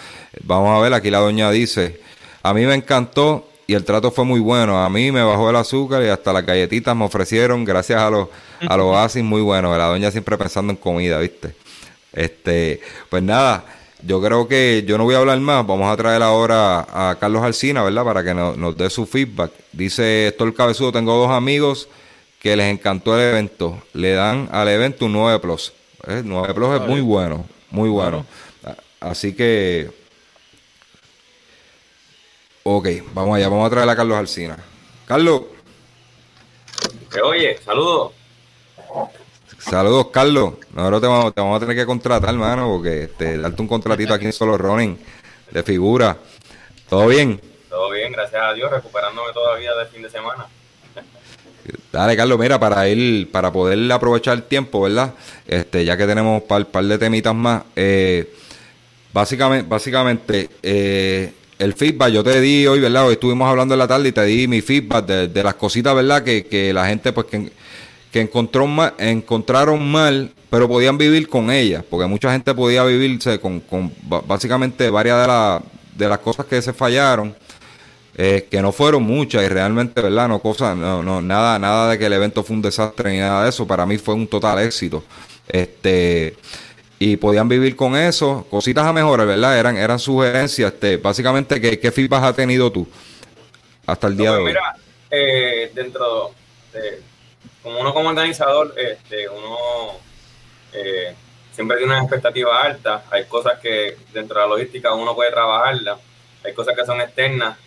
Vamos 0.43 0.77
a 0.77 0.81
ver, 0.81 0.93
aquí 0.93 1.09
la 1.09 1.19
doña 1.19 1.51
dice, 1.51 1.99
a 2.43 2.53
mí 2.53 2.65
me 2.65 2.75
encantó 2.75 3.47
y 3.67 3.73
el 3.73 3.85
trato 3.85 4.11
fue 4.11 4.25
muy 4.25 4.39
bueno. 4.39 4.83
A 4.83 4.89
mí 4.89 5.11
me 5.11 5.23
bajó 5.23 5.49
el 5.49 5.55
azúcar 5.55 6.03
y 6.03 6.07
hasta 6.07 6.33
las 6.33 6.45
galletitas 6.45 6.95
me 6.95 7.05
ofrecieron 7.05 7.63
gracias 7.63 8.01
a 8.01 8.09
los, 8.09 8.27
a 8.67 8.77
los 8.77 8.85
oasis 8.93 9.23
muy 9.23 9.41
buenos. 9.41 9.77
La 9.77 9.85
doña 9.85 10.11
siempre 10.11 10.37
pensando 10.37 10.71
en 10.71 10.77
comida, 10.77 11.19
¿viste? 11.19 11.55
Este, 12.13 12.81
pues 13.09 13.23
nada, 13.23 13.63
yo 14.05 14.21
creo 14.21 14.47
que 14.47 14.83
yo 14.85 14.97
no 14.97 15.03
voy 15.03 15.15
a 15.15 15.19
hablar 15.19 15.39
más. 15.39 15.65
Vamos 15.65 15.91
a 15.91 15.97
traer 15.97 16.21
ahora 16.21 16.79
a 16.79 17.15
Carlos 17.19 17.43
Alcina, 17.43 17.83
¿verdad? 17.83 18.03
Para 18.03 18.23
que 18.23 18.33
nos, 18.33 18.77
dé 18.77 18.89
su 18.89 19.05
feedback. 19.05 19.51
Dice 19.71 20.35
el 20.37 20.53
cabezudo, 20.53 20.91
tengo 20.91 21.15
dos 21.15 21.31
amigos 21.31 21.87
que 22.41 22.55
les 22.55 22.71
encantó 22.71 23.15
el 23.15 23.29
evento. 23.29 23.81
Le 23.93 24.13
dan 24.13 24.49
al 24.51 24.67
evento 24.67 25.05
un 25.05 25.13
9 25.13 25.39
Plus. 25.39 25.73
9 26.07 26.47
¿eh? 26.49 26.53
Plus 26.53 26.81
es 26.81 26.87
muy 26.87 27.01
bueno, 27.01 27.45
muy 27.69 27.89
bueno. 27.89 28.25
Así 28.99 29.33
que... 29.33 30.00
Ok, 32.63 32.87
vamos 33.13 33.37
allá, 33.37 33.49
vamos 33.49 33.65
a 33.65 33.69
traer 33.71 33.89
a 33.89 33.95
Carlos 33.95 34.17
Alcina. 34.17 34.57
Carlos. 35.07 35.41
oye, 37.23 37.57
saludos. 37.57 38.11
Saludos, 39.57 40.07
Carlos. 40.11 40.53
Nosotros 40.73 41.01
te 41.01 41.07
vamos, 41.07 41.33
te 41.33 41.41
vamos 41.41 41.57
a 41.57 41.59
tener 41.59 41.75
que 41.75 41.85
contratar, 41.85 42.29
hermano, 42.29 42.67
porque 42.67 43.03
este, 43.03 43.37
darte 43.37 43.61
un 43.61 43.67
contratito 43.67 44.13
aquí 44.13 44.25
en 44.25 44.33
Solo 44.33 44.57
Running 44.57 44.97
de 45.49 45.63
figura. 45.63 46.17
¿Todo 46.87 47.07
bien? 47.07 47.41
Todo 47.69 47.89
bien, 47.89 48.11
gracias 48.11 48.41
a 48.43 48.53
Dios, 48.53 48.69
recuperándome 48.69 49.33
todavía 49.33 49.73
del 49.75 49.87
fin 49.87 50.03
de 50.03 50.09
semana. 50.09 50.45
Dale, 51.91 52.15
Carlos, 52.15 52.39
mira, 52.39 52.59
para 52.59 52.87
ir, 52.87 53.31
para 53.31 53.51
poder 53.51 53.91
aprovechar 53.91 54.35
el 54.35 54.43
tiempo, 54.43 54.81
¿verdad? 54.81 55.13
Este, 55.47 55.83
ya 55.83 55.97
que 55.97 56.05
tenemos 56.05 56.41
un 56.41 56.47
par, 56.47 56.65
par, 56.67 56.83
de 56.83 56.97
temitas 56.97 57.33
más, 57.33 57.63
eh, 57.75 58.33
básicamente, 59.13 59.67
básicamente 59.67 60.49
eh, 60.61 61.33
el 61.63 61.73
feedback 61.73 62.11
yo 62.11 62.23
te 62.23 62.41
di 62.41 62.65
hoy, 62.67 62.79
¿verdad? 62.79 63.07
Hoy 63.07 63.13
estuvimos 63.13 63.47
hablando 63.47 63.75
en 63.75 63.79
la 63.79 63.87
tarde 63.87 64.09
y 64.09 64.11
te 64.11 64.23
di 64.25 64.47
mi 64.47 64.61
feedback 64.61 65.05
de, 65.05 65.27
de 65.27 65.43
las 65.43 65.55
cositas, 65.55 65.93
¿verdad? 65.95 66.23
Que, 66.23 66.45
que 66.45 66.73
la 66.73 66.87
gente, 66.87 67.13
pues, 67.13 67.27
que 67.27 67.51
que 68.11 68.19
encontró 68.19 68.67
encontraron 68.97 69.89
mal, 69.89 70.31
pero 70.49 70.67
podían 70.67 70.97
vivir 70.97 71.29
con 71.29 71.49
ella, 71.49 71.83
porque 71.89 72.07
mucha 72.07 72.31
gente 72.31 72.53
podía 72.53 72.83
vivirse 72.83 73.39
con, 73.39 73.61
con 73.61 73.91
básicamente 74.27 74.89
varias 74.89 75.25
de, 75.25 75.61
de 75.95 76.09
las 76.09 76.19
cosas 76.19 76.45
que 76.45 76.61
se 76.61 76.73
fallaron, 76.73 77.33
eh, 78.17 78.47
que 78.51 78.61
no 78.61 78.73
fueron 78.73 79.03
muchas 79.03 79.43
y 79.45 79.47
realmente, 79.47 80.01
¿verdad? 80.01 80.27
No, 80.27 80.39
cosas, 80.39 80.75
no, 80.75 81.01
no, 81.01 81.21
nada, 81.21 81.57
nada 81.57 81.91
de 81.91 81.97
que 81.97 82.05
el 82.05 82.13
evento 82.13 82.43
fue 82.43 82.57
un 82.57 82.61
desastre 82.61 83.13
ni 83.13 83.19
nada 83.19 83.43
de 83.43 83.49
eso, 83.49 83.65
para 83.65 83.85
mí 83.85 83.97
fue 83.97 84.13
un 84.13 84.27
total 84.27 84.59
éxito. 84.59 85.03
Este, 85.47 86.35
y 87.03 87.17
podían 87.17 87.49
vivir 87.49 87.75
con 87.75 87.95
eso, 87.95 88.45
cositas 88.47 88.85
a 88.85 88.93
mejorar, 88.93 89.25
¿verdad? 89.25 89.57
Eran, 89.57 89.75
eran 89.75 89.97
sugerencias, 89.97 90.71
este, 90.71 90.97
básicamente, 90.97 91.59
¿qué, 91.59 91.79
qué 91.79 91.91
feedback 91.91 92.23
has 92.25 92.35
tenido 92.35 92.71
tú 92.71 92.87
hasta 93.87 94.05
el 94.05 94.15
día 94.17 94.33
de 94.33 94.37
pues 94.37 94.45
hoy? 94.45 94.51
Mira, 94.51 94.75
eh, 95.09 95.71
dentro 95.73 96.31
de 96.71 97.01
como 97.63 97.79
uno 97.79 97.91
como 97.91 98.09
organizador, 98.09 98.75
este, 98.77 99.27
uno 99.27 99.57
eh, 100.73 101.15
siempre 101.51 101.77
tiene 101.77 101.91
una 101.91 102.01
expectativa 102.01 102.61
alta. 102.61 103.05
Hay 103.09 103.25
cosas 103.25 103.59
que 103.59 103.97
dentro 104.13 104.39
de 104.39 104.47
la 104.47 104.53
logística 104.55 104.93
uno 104.93 105.15
puede 105.15 105.31
trabajarla. 105.31 105.97
Hay 106.43 106.53
cosas 106.53 106.75
que 106.75 106.85
son 106.85 107.01
externas 107.01 107.57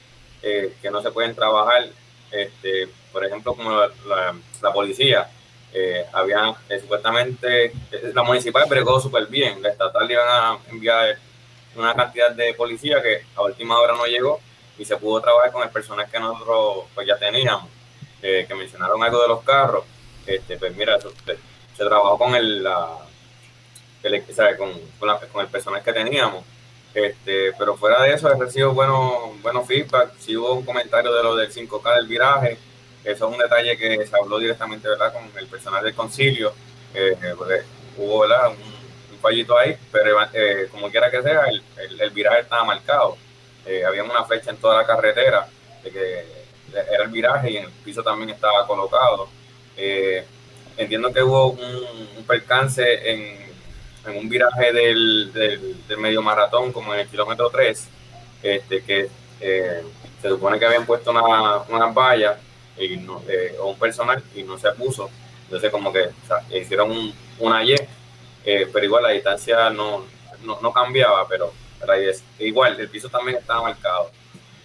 eh, 0.43 0.75
que 0.81 0.91
no 0.93 1.03
se 1.03 1.11
pueden 1.11 1.35
trabajar. 1.35 1.89
Este, 2.31 2.89
por 3.13 3.25
ejemplo, 3.25 3.55
como 3.55 3.71
la, 3.73 4.73
policía. 4.73 5.29
Eh, 5.77 6.07
habían 6.13 6.55
supuestamente 6.81 7.73
la 8.15 8.23
municipal 8.23 8.65
bregó 8.69 9.01
súper 9.01 9.27
bien. 9.27 9.61
La 9.63 9.71
estatal 9.71 10.11
iban 10.11 10.29
a 10.29 10.59
enviar 10.71 11.17
una 11.75 11.95
cantidad 11.95 12.31
de 12.31 12.55
policía 12.55 13.03
que 13.03 13.25
a 13.35 13.43
última 13.43 13.79
hora 13.81 13.95
no 13.95 14.07
llegó 14.07 14.41
y 14.79 14.85
se 14.85 14.97
pudo 14.97 15.21
trabajar 15.21 15.51
con 15.53 15.63
el 15.63 15.71
personal 15.71 16.09
que 16.11 16.21
nosotros 16.21 16.85
pues, 16.95 17.07
ya 17.07 17.17
teníamos 17.17 17.69
que 18.25 18.55
mencionaron 18.55 19.03
algo 19.03 19.21
de 19.21 19.29
los 19.29 19.43
carros, 19.43 19.85
este, 20.27 20.57
pues 20.57 20.75
mira, 20.75 20.99
se, 20.99 21.85
trabajó 21.85 22.19
con 22.19 22.35
el, 22.35 22.63
la, 22.63 22.89
con, 24.57 24.73
con, 25.33 25.41
el 25.43 25.49
personal 25.49 25.83
que 25.83 25.93
teníamos. 25.93 26.45
Este, 26.95 27.53
pero 27.59 27.77
fuera 27.77 28.03
de 28.03 28.15
eso 28.15 28.31
he 28.31 28.39
recibido 28.39 28.73
buenos 28.73 29.43
buenos 29.43 29.67
feedback. 29.67 30.17
Si 30.19 30.37
hubo 30.37 30.55
un 30.55 30.65
comentario 30.65 31.13
de 31.13 31.23
lo 31.23 31.37
del 31.37 31.53
5K 31.53 31.97
del 31.97 32.07
viraje, 32.07 32.59
eso 33.05 33.29
es 33.29 33.33
un 33.33 33.39
detalle 33.39 33.77
que 33.77 34.07
se 34.07 34.17
habló 34.17 34.39
directamente 34.39 34.89
¿verdad? 34.89 35.13
con 35.13 35.31
el 35.37 35.47
personal 35.47 35.85
del 35.85 35.95
concilio. 35.95 36.53
Eh, 36.95 37.17
hubo 37.99 38.21
¿verdad? 38.21 38.49
Un, 38.51 38.75
fallito 39.21 39.57
ahí, 39.59 39.75
pero 39.91 40.19
eh, 40.35 40.69
como 40.71 40.91
quiera 40.91 41.11
que 41.11 41.23
sea, 41.23 41.47
el, 41.47 41.63
el, 41.99 42.11
viraje 42.11 42.41
estaba 42.41 42.63
marcado. 42.63 43.17
Eh, 43.65 43.83
había 43.83 44.05
una 44.05 44.23
flecha 44.25 44.51
en 44.51 44.59
toda 44.59 44.77
la 44.77 44.87
carretera 44.87 45.49
de 45.83 45.91
que 45.91 46.25
era 46.75 47.05
el 47.05 47.11
viraje 47.11 47.51
y 47.53 47.57
en 47.57 47.65
el 47.65 47.71
piso 47.71 48.03
también 48.03 48.31
estaba 48.31 48.67
colocado. 48.67 49.29
Eh, 49.77 50.25
entiendo 50.77 51.13
que 51.13 51.23
hubo 51.23 51.53
un, 51.53 52.25
percance 52.27 52.83
en, 53.11 54.15
un 54.15 54.29
viraje 54.29 54.73
del, 54.73 55.33
medio 55.99 56.21
maratón, 56.21 56.73
como 56.73 56.93
en 56.95 57.01
el 57.01 57.09
kilómetro 57.09 57.49
3, 57.49 57.89
este, 58.43 58.83
que 58.83 59.09
eh, 59.41 59.83
se 60.21 60.29
supone 60.29 60.59
que 60.59 60.67
habían 60.67 60.85
puesto 60.85 61.11
una, 61.11 61.59
una 61.69 61.87
valla 61.87 62.39
y 62.79 62.97
no, 62.97 63.23
eh, 63.29 63.57
o 63.61 63.71
un 63.71 63.79
personal 63.79 64.23
y 64.35 64.43
no 64.43 64.59
se 64.59 64.71
puso. 64.73 65.11
Entonces, 65.45 65.71
como 65.71 65.93
que 65.93 66.09
hicieron 66.51 66.91
un, 66.91 67.15
una 67.39 67.63
Y, 67.65 67.77
pero 68.45 68.85
igual 68.85 69.03
la 69.03 69.11
distancia 69.11 69.71
no, 69.71 70.05
no, 70.45 70.73
cambiaba, 70.73 71.27
pero 71.29 71.53
igual 72.39 72.79
el 72.79 72.89
piso 72.89 73.09
también 73.09 73.39
estaba 73.39 73.63
marcado. 73.63 74.11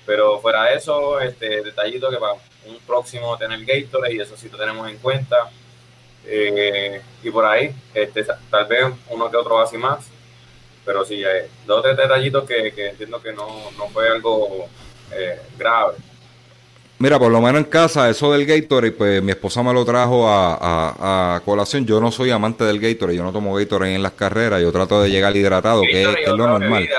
Pero 0.06 0.40
fuera 0.40 0.66
de 0.66 0.76
eso, 0.76 1.20
este 1.20 1.62
detallito 1.62 2.10
que 2.10 2.18
para 2.18 2.34
un 2.66 2.78
próximo 2.86 3.38
tener 3.38 3.64
Gatorade 3.64 4.16
y 4.16 4.20
eso 4.20 4.36
sí 4.36 4.50
lo 4.50 4.58
tenemos 4.58 4.90
en 4.90 4.98
cuenta. 4.98 5.50
Eh, 6.26 7.02
y 7.24 7.32
por 7.32 7.46
ahí, 7.46 7.74
este, 7.94 8.26
tal 8.50 8.66
vez 8.66 8.86
uno 9.10 9.30
que 9.30 9.38
otro 9.38 9.60
así 9.60 9.78
más. 9.78 10.08
Pero 10.86 11.06
sí, 11.06 11.24
eh, 11.24 11.50
dos 11.66 11.80
o 11.80 11.82
tres 11.82 11.98
detallitos 11.98 12.46
que, 12.48 12.74
entiendo 12.90 13.22
que 13.22 13.34
no, 13.34 13.70
no 13.78 13.88
fue 13.90 14.10
algo 14.10 14.68
eh, 15.12 15.40
grave. 15.58 15.96
Mira, 17.00 17.18
por 17.18 17.32
lo 17.32 17.40
menos 17.40 17.60
en 17.60 17.70
casa, 17.70 18.10
eso 18.10 18.34
del 18.34 18.46
Gatorade, 18.46 18.92
pues 18.92 19.24
mi 19.24 19.32
esposa 19.32 19.64
me 19.64 19.74
lo 19.74 19.86
trajo 19.86 20.26
a, 20.28 21.42
colación. 21.46 21.86
Yo 21.86 22.02
no 22.02 22.12
soy 22.12 22.30
amante 22.30 22.66
del 22.66 22.78
Gatorade, 22.78 23.16
yo 23.16 23.24
no 23.24 23.32
tomo 23.32 23.56
Gatorade 23.56 23.96
en 23.96 24.04
las 24.04 24.12
carreras, 24.12 24.62
yo 24.62 24.70
trato 24.74 25.02
de 25.02 25.10
llegar 25.10 25.34
hidratado, 25.34 25.82
que, 25.82 26.02
es 26.02 26.28
lo 26.28 26.36
normal. 26.46 26.90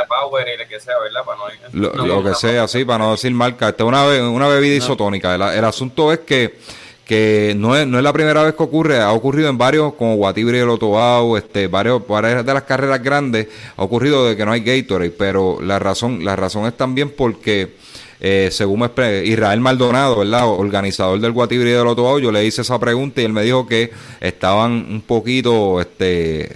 lo, 1.72 2.24
que 2.24 2.34
sea, 2.34 2.66
sí, 2.66 2.86
para 2.86 3.04
no 3.04 3.10
decir 3.10 3.30
marca. 3.32 3.68
Esta 3.68 3.84
es 3.84 3.88
una, 3.88 4.06
una 4.30 4.48
bebida 4.48 4.74
isotónica. 4.74 5.34
El, 5.34 5.64
asunto 5.64 6.12
es 6.12 6.20
que 6.20 6.58
que 7.04 7.54
no 7.56 7.76
es, 7.76 7.88
no 7.88 7.98
es 7.98 8.04
la 8.04 8.12
primera 8.12 8.44
vez 8.44 8.54
que 8.54 8.62
ocurre, 8.62 9.00
ha 9.00 9.10
ocurrido 9.10 9.48
en 9.48 9.58
varios, 9.58 9.94
como 9.94 10.14
Guatibri 10.14 10.58
y 10.58 10.60
el 10.60 10.68
Otobao, 10.68 11.36
este, 11.36 11.66
varios, 11.66 12.06
varias 12.06 12.46
de 12.46 12.54
las 12.54 12.62
carreras 12.62 13.02
grandes, 13.02 13.48
ha 13.76 13.82
ocurrido 13.82 14.28
de 14.28 14.36
que 14.36 14.46
no 14.46 14.52
hay 14.52 14.60
Gatorade, 14.60 15.10
pero 15.10 15.58
la 15.60 15.80
razón, 15.80 16.24
la 16.24 16.36
razón 16.36 16.66
es 16.66 16.76
también 16.76 17.10
porque 17.10 17.74
eh, 18.20 18.50
según 18.52 18.88
Israel 19.24 19.60
Maldonado, 19.60 20.18
¿verdad? 20.18 20.46
Organizador 20.48 21.20
del 21.20 21.32
Guatibri 21.32 21.70
del 21.70 21.86
Otobao, 21.86 22.18
yo 22.18 22.30
le 22.30 22.44
hice 22.44 22.62
esa 22.62 22.78
pregunta 22.78 23.22
y 23.22 23.24
él 23.24 23.32
me 23.32 23.42
dijo 23.42 23.66
que 23.66 23.90
estaban 24.20 24.72
un 24.72 25.00
poquito 25.00 25.80
este, 25.80 26.50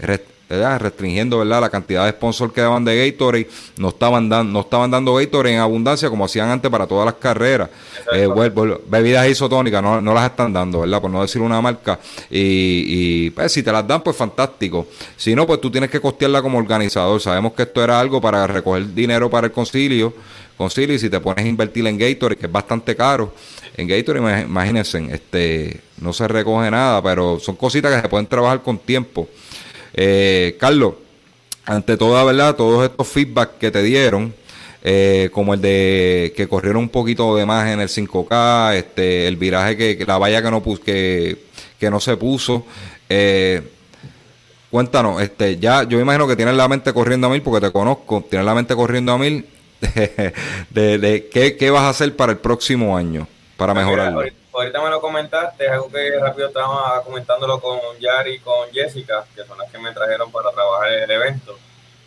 restringiendo 0.49 1.38
¿verdad? 1.38 1.62
la 1.62 1.71
cantidad 1.71 2.04
de 2.04 2.11
sponsors 2.11 2.52
que 2.52 2.61
daban 2.61 2.85
de 2.85 3.11
Gatorade, 3.11 3.49
no 3.78 3.88
estaban, 3.88 4.28
dando 4.28 4.52
no 4.52 4.61
estaban 4.61 4.90
dando 4.90 5.14
Gatorade 5.14 5.54
en 5.54 5.61
abundancia 5.61 6.11
como 6.11 6.26
hacían 6.26 6.50
antes 6.50 6.71
para 6.71 6.87
todas 6.87 7.06
las 7.06 7.14
carreras. 7.14 7.71
Eh, 8.12 8.28
bebidas 8.87 9.26
isotónicas 9.28 9.83
no, 9.83 10.00
no, 10.00 10.12
las 10.12 10.30
están 10.30 10.52
dando, 10.52 10.80
¿verdad? 10.80 11.00
Por 11.00 11.11
no 11.11 11.23
decir 11.23 11.40
una 11.40 11.61
marca. 11.61 11.99
Y, 12.30 13.30
pues, 13.30 13.52
si 13.52 13.62
te 13.62 13.73
las 13.73 13.87
dan, 13.87 14.02
pues 14.02 14.16
fantástico. 14.16 14.87
Si 15.16 15.35
no, 15.35 15.47
pues 15.47 15.61
tú 15.61 15.71
tienes 15.71 15.90
que 15.90 16.00
costearla 16.00 16.42
como 16.42 16.59
organizador. 16.59 17.21
Sabemos 17.21 17.54
que 17.54 17.62
esto 17.62 17.83
era 17.83 17.99
algo 17.99 18.21
para 18.21 18.47
recoger 18.47 18.92
dinero 18.94 19.30
para 19.30 19.47
el 19.47 19.52
concilio 19.52 20.12
concilio 20.56 20.94
y 20.94 20.99
si 20.99 21.11
te 21.11 21.20
pones 21.20 21.44
a 21.44 21.49
invertir 21.49 21.87
en 21.87 21.99
Gatorade, 21.99 22.37
que 22.37 22.46
es 22.46 22.52
bastante 22.52 22.94
caro, 22.94 23.34
en 23.76 23.88
Gatorade, 23.88 24.42
imagínense, 24.42 25.06
este, 25.12 25.80
no 26.00 26.12
se 26.12 26.28
recoge 26.28 26.70
nada, 26.70 27.02
pero 27.02 27.38
son 27.40 27.56
cositas 27.56 27.94
que 27.94 28.02
se 28.02 28.08
pueden 28.08 28.26
trabajar 28.26 28.62
con 28.62 28.78
tiempo. 28.78 29.28
Eh, 29.94 30.56
Carlos, 30.58 30.94
ante 31.64 31.96
toda 31.96 32.25
verdad, 32.25 32.56
todos 32.56 32.84
estos 32.84 33.08
feedback 33.08 33.58
que 33.58 33.70
te 33.70 33.82
dieron, 33.82 34.34
eh, 34.82 35.30
como 35.32 35.54
el 35.54 35.61
de 35.61 36.34
que 36.37 36.46
corrieron 36.46 36.82
un 36.82 36.88
poquito 36.88 37.34
de 37.37 37.46
más 37.46 37.68
en 37.68 37.80
el 37.80 37.88
5K, 37.88 38.76
este, 38.76 39.26
el 39.26 39.37
viraje 39.37 39.76
que, 39.76 40.04
la 40.04 40.18
valla 40.18 40.42
que 40.42 40.50
no 40.50 40.62
pus, 40.62 40.80
que, 40.80 41.44
que 41.80 41.90
no 41.90 42.00
se 42.00 42.16
puso, 42.16 42.66
eh, 43.08 43.62
cuéntanos, 44.70 45.23
este, 45.23 45.56
ya 45.58 45.84
yo 45.84 46.00
imagino 46.00 46.26
que 46.26 46.37
tienes 46.37 46.54
la 46.54 46.68
mente 46.68 46.92
corriendo 46.92 47.28
a 47.28 47.30
mil 47.30 47.40
porque 47.40 47.66
te 47.66 47.73
conozco, 47.73 48.25
tienes 48.28 48.44
la 48.44 48.54
mente 48.54 48.75
corriendo 48.75 49.12
a 49.12 49.18
mil 49.18 49.46
de, 50.70 50.98
de, 50.98 51.28
qué, 51.28 51.56
qué, 51.56 51.70
vas 51.70 51.82
a 51.82 51.88
hacer 51.90 52.14
para 52.16 52.32
el 52.32 52.38
próximo 52.38 52.96
año, 52.96 53.26
para 53.56 53.74
mejorarlo. 53.74 54.22
ahorita, 54.52 54.82
me 54.82 54.90
lo 54.90 55.00
comentaste, 55.00 55.66
es 55.66 55.70
algo 55.70 55.90
que 55.90 56.18
rápido 56.18 56.48
estaba 56.48 57.02
comentándolo 57.02 57.60
con 57.60 57.78
Yari 58.00 58.34
y 58.34 58.38
con 58.38 58.70
Jessica, 58.72 59.24
que 59.34 59.44
son 59.44 59.58
las 59.58 59.70
que 59.70 59.78
me 59.78 59.92
trajeron 59.92 60.30
para 60.30 60.50
trabajar 60.50 60.92
el 60.92 61.10
evento. 61.10 61.58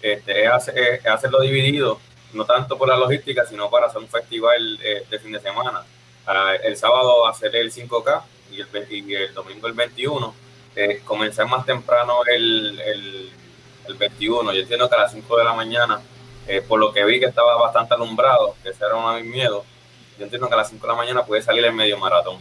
Este, 0.01 0.43
es, 0.43 0.49
hacer, 0.49 1.01
hacerlo 1.07 1.41
dividido, 1.41 1.99
no 2.33 2.45
tanto 2.45 2.77
por 2.77 2.87
la 2.87 2.97
logística, 2.97 3.45
sino 3.45 3.69
para 3.69 3.87
hacer 3.87 3.99
un 3.99 4.07
festival 4.07 4.79
eh, 4.83 5.05
de 5.09 5.19
fin 5.19 5.31
de 5.31 5.39
semana. 5.39 5.83
Ah, 6.25 6.53
el 6.61 6.75
sábado 6.75 7.25
hacer 7.27 7.55
el 7.55 7.71
5K 7.71 8.21
y 8.51 8.61
el, 8.61 8.67
y 8.89 9.15
el 9.15 9.33
domingo 9.33 9.67
el 9.67 9.73
21. 9.73 10.33
Eh, 10.75 11.01
comenzar 11.03 11.47
más 11.47 11.65
temprano 11.65 12.19
el, 12.25 12.79
el, 12.79 13.31
el 13.87 13.93
21. 13.95 14.53
Yo 14.53 14.61
entiendo 14.61 14.89
que 14.89 14.95
a 14.95 14.99
las 14.99 15.11
5 15.11 15.37
de 15.37 15.43
la 15.43 15.53
mañana 15.53 16.01
eh, 16.47 16.61
por 16.61 16.79
lo 16.79 16.93
que 16.93 17.03
vi 17.05 17.19
que 17.19 17.25
estaba 17.25 17.57
bastante 17.57 17.93
alumbrado, 17.93 18.55
que 18.63 18.69
ese 18.69 18.85
era 18.85 18.95
uno 18.95 19.15
de 19.15 19.23
mis 19.23 19.31
miedos, 19.31 19.63
yo 20.17 20.23
entiendo 20.23 20.47
que 20.47 20.53
a 20.53 20.57
las 20.57 20.69
5 20.69 20.85
de 20.85 20.93
la 20.93 20.97
mañana 20.97 21.25
puede 21.25 21.41
salir 21.41 21.63
el 21.65 21.73
medio 21.73 21.97
maratón. 21.97 22.39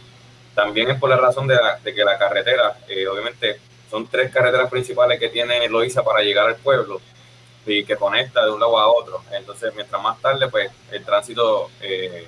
También 0.55 0.89
es 0.89 0.99
por 0.99 1.09
la 1.09 1.17
razón 1.17 1.47
de, 1.47 1.57
que 1.83 2.03
la 2.03 2.17
carretera, 2.17 2.77
eh, 2.87 3.07
obviamente, 3.07 3.59
son 3.89 4.07
tres 4.07 4.31
carreteras 4.31 4.69
principales 4.69 5.19
que 5.19 5.29
tiene 5.29 5.69
Loiza 5.69 6.03
para 6.03 6.21
llegar 6.21 6.47
al 6.47 6.55
pueblo 6.55 6.99
y 7.65 7.83
que 7.83 7.95
conecta 7.95 8.43
de 8.43 8.51
un 8.51 8.59
lado 8.59 8.79
a 8.79 8.87
otro. 8.87 9.21
Entonces, 9.31 9.73
mientras 9.75 10.01
más 10.01 10.19
tarde, 10.19 10.47
pues 10.47 10.71
el 10.91 11.03
tránsito 11.05 11.69
eh, 11.81 12.27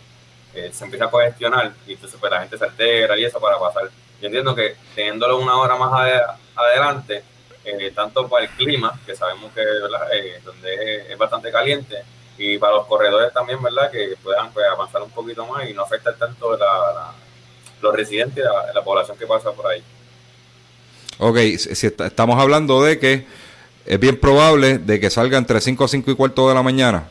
se 0.71 0.83
empieza 0.83 1.05
a 1.05 1.11
congestionar 1.11 1.71
y 1.87 1.93
entonces 1.93 2.19
pues 2.19 2.31
la 2.31 2.41
gente 2.41 2.57
se 2.57 2.65
altera 2.65 3.17
y 3.17 3.25
eso 3.25 3.39
para 3.39 3.57
pasar. 3.59 3.89
Yo 4.21 4.27
entiendo 4.27 4.53
que 4.53 4.75
teniéndolo 4.93 5.37
una 5.37 5.55
hora 5.57 5.75
más 5.75 5.91
adelante, 6.55 7.23
eh, 7.65 7.91
tanto 7.95 8.27
para 8.27 8.45
el 8.45 8.51
clima, 8.51 8.99
que 9.05 9.15
sabemos 9.15 9.51
que 9.53 9.61
eh, 9.61 10.41
donde 10.43 11.11
es, 11.11 11.17
bastante 11.17 11.51
caliente, 11.51 12.03
y 12.37 12.57
para 12.57 12.75
los 12.75 12.87
corredores 12.87 13.33
también, 13.33 13.61
¿verdad? 13.61 13.91
Que 13.91 14.15
puedan 14.23 14.51
pues, 14.51 14.65
avanzar 14.65 15.01
un 15.01 15.11
poquito 15.11 15.45
más 15.45 15.69
y 15.69 15.73
no 15.73 15.83
afectar 15.83 16.15
tanto 16.15 16.57
la, 16.57 17.11
los 17.81 17.93
residentes, 17.93 18.43
la, 18.43 18.73
la 18.73 18.83
población 18.83 19.17
que 19.17 19.27
pasa 19.27 19.51
por 19.51 19.67
ahí. 19.67 19.83
Ok, 21.17 21.37
si 21.57 21.87
estamos 21.87 22.39
hablando 22.39 22.81
de 22.81 22.97
que 22.97 23.25
es 23.85 23.99
bien 23.99 24.17
probable 24.19 24.77
de 24.77 24.99
que 24.99 25.09
salga 25.09 25.37
entre 25.37 25.59
5 25.59 25.83
a 25.83 25.87
5 25.87 26.11
y 26.11 26.15
cuarto 26.15 26.47
de 26.47 26.55
la 26.55 26.63
mañana. 26.63 27.07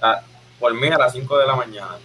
Ah, 0.00 0.20
por 0.60 0.72
mí 0.74 0.86
a 0.88 0.98
las 0.98 1.12
5 1.12 1.38
de 1.38 1.46
la 1.46 1.56
mañana. 1.56 1.96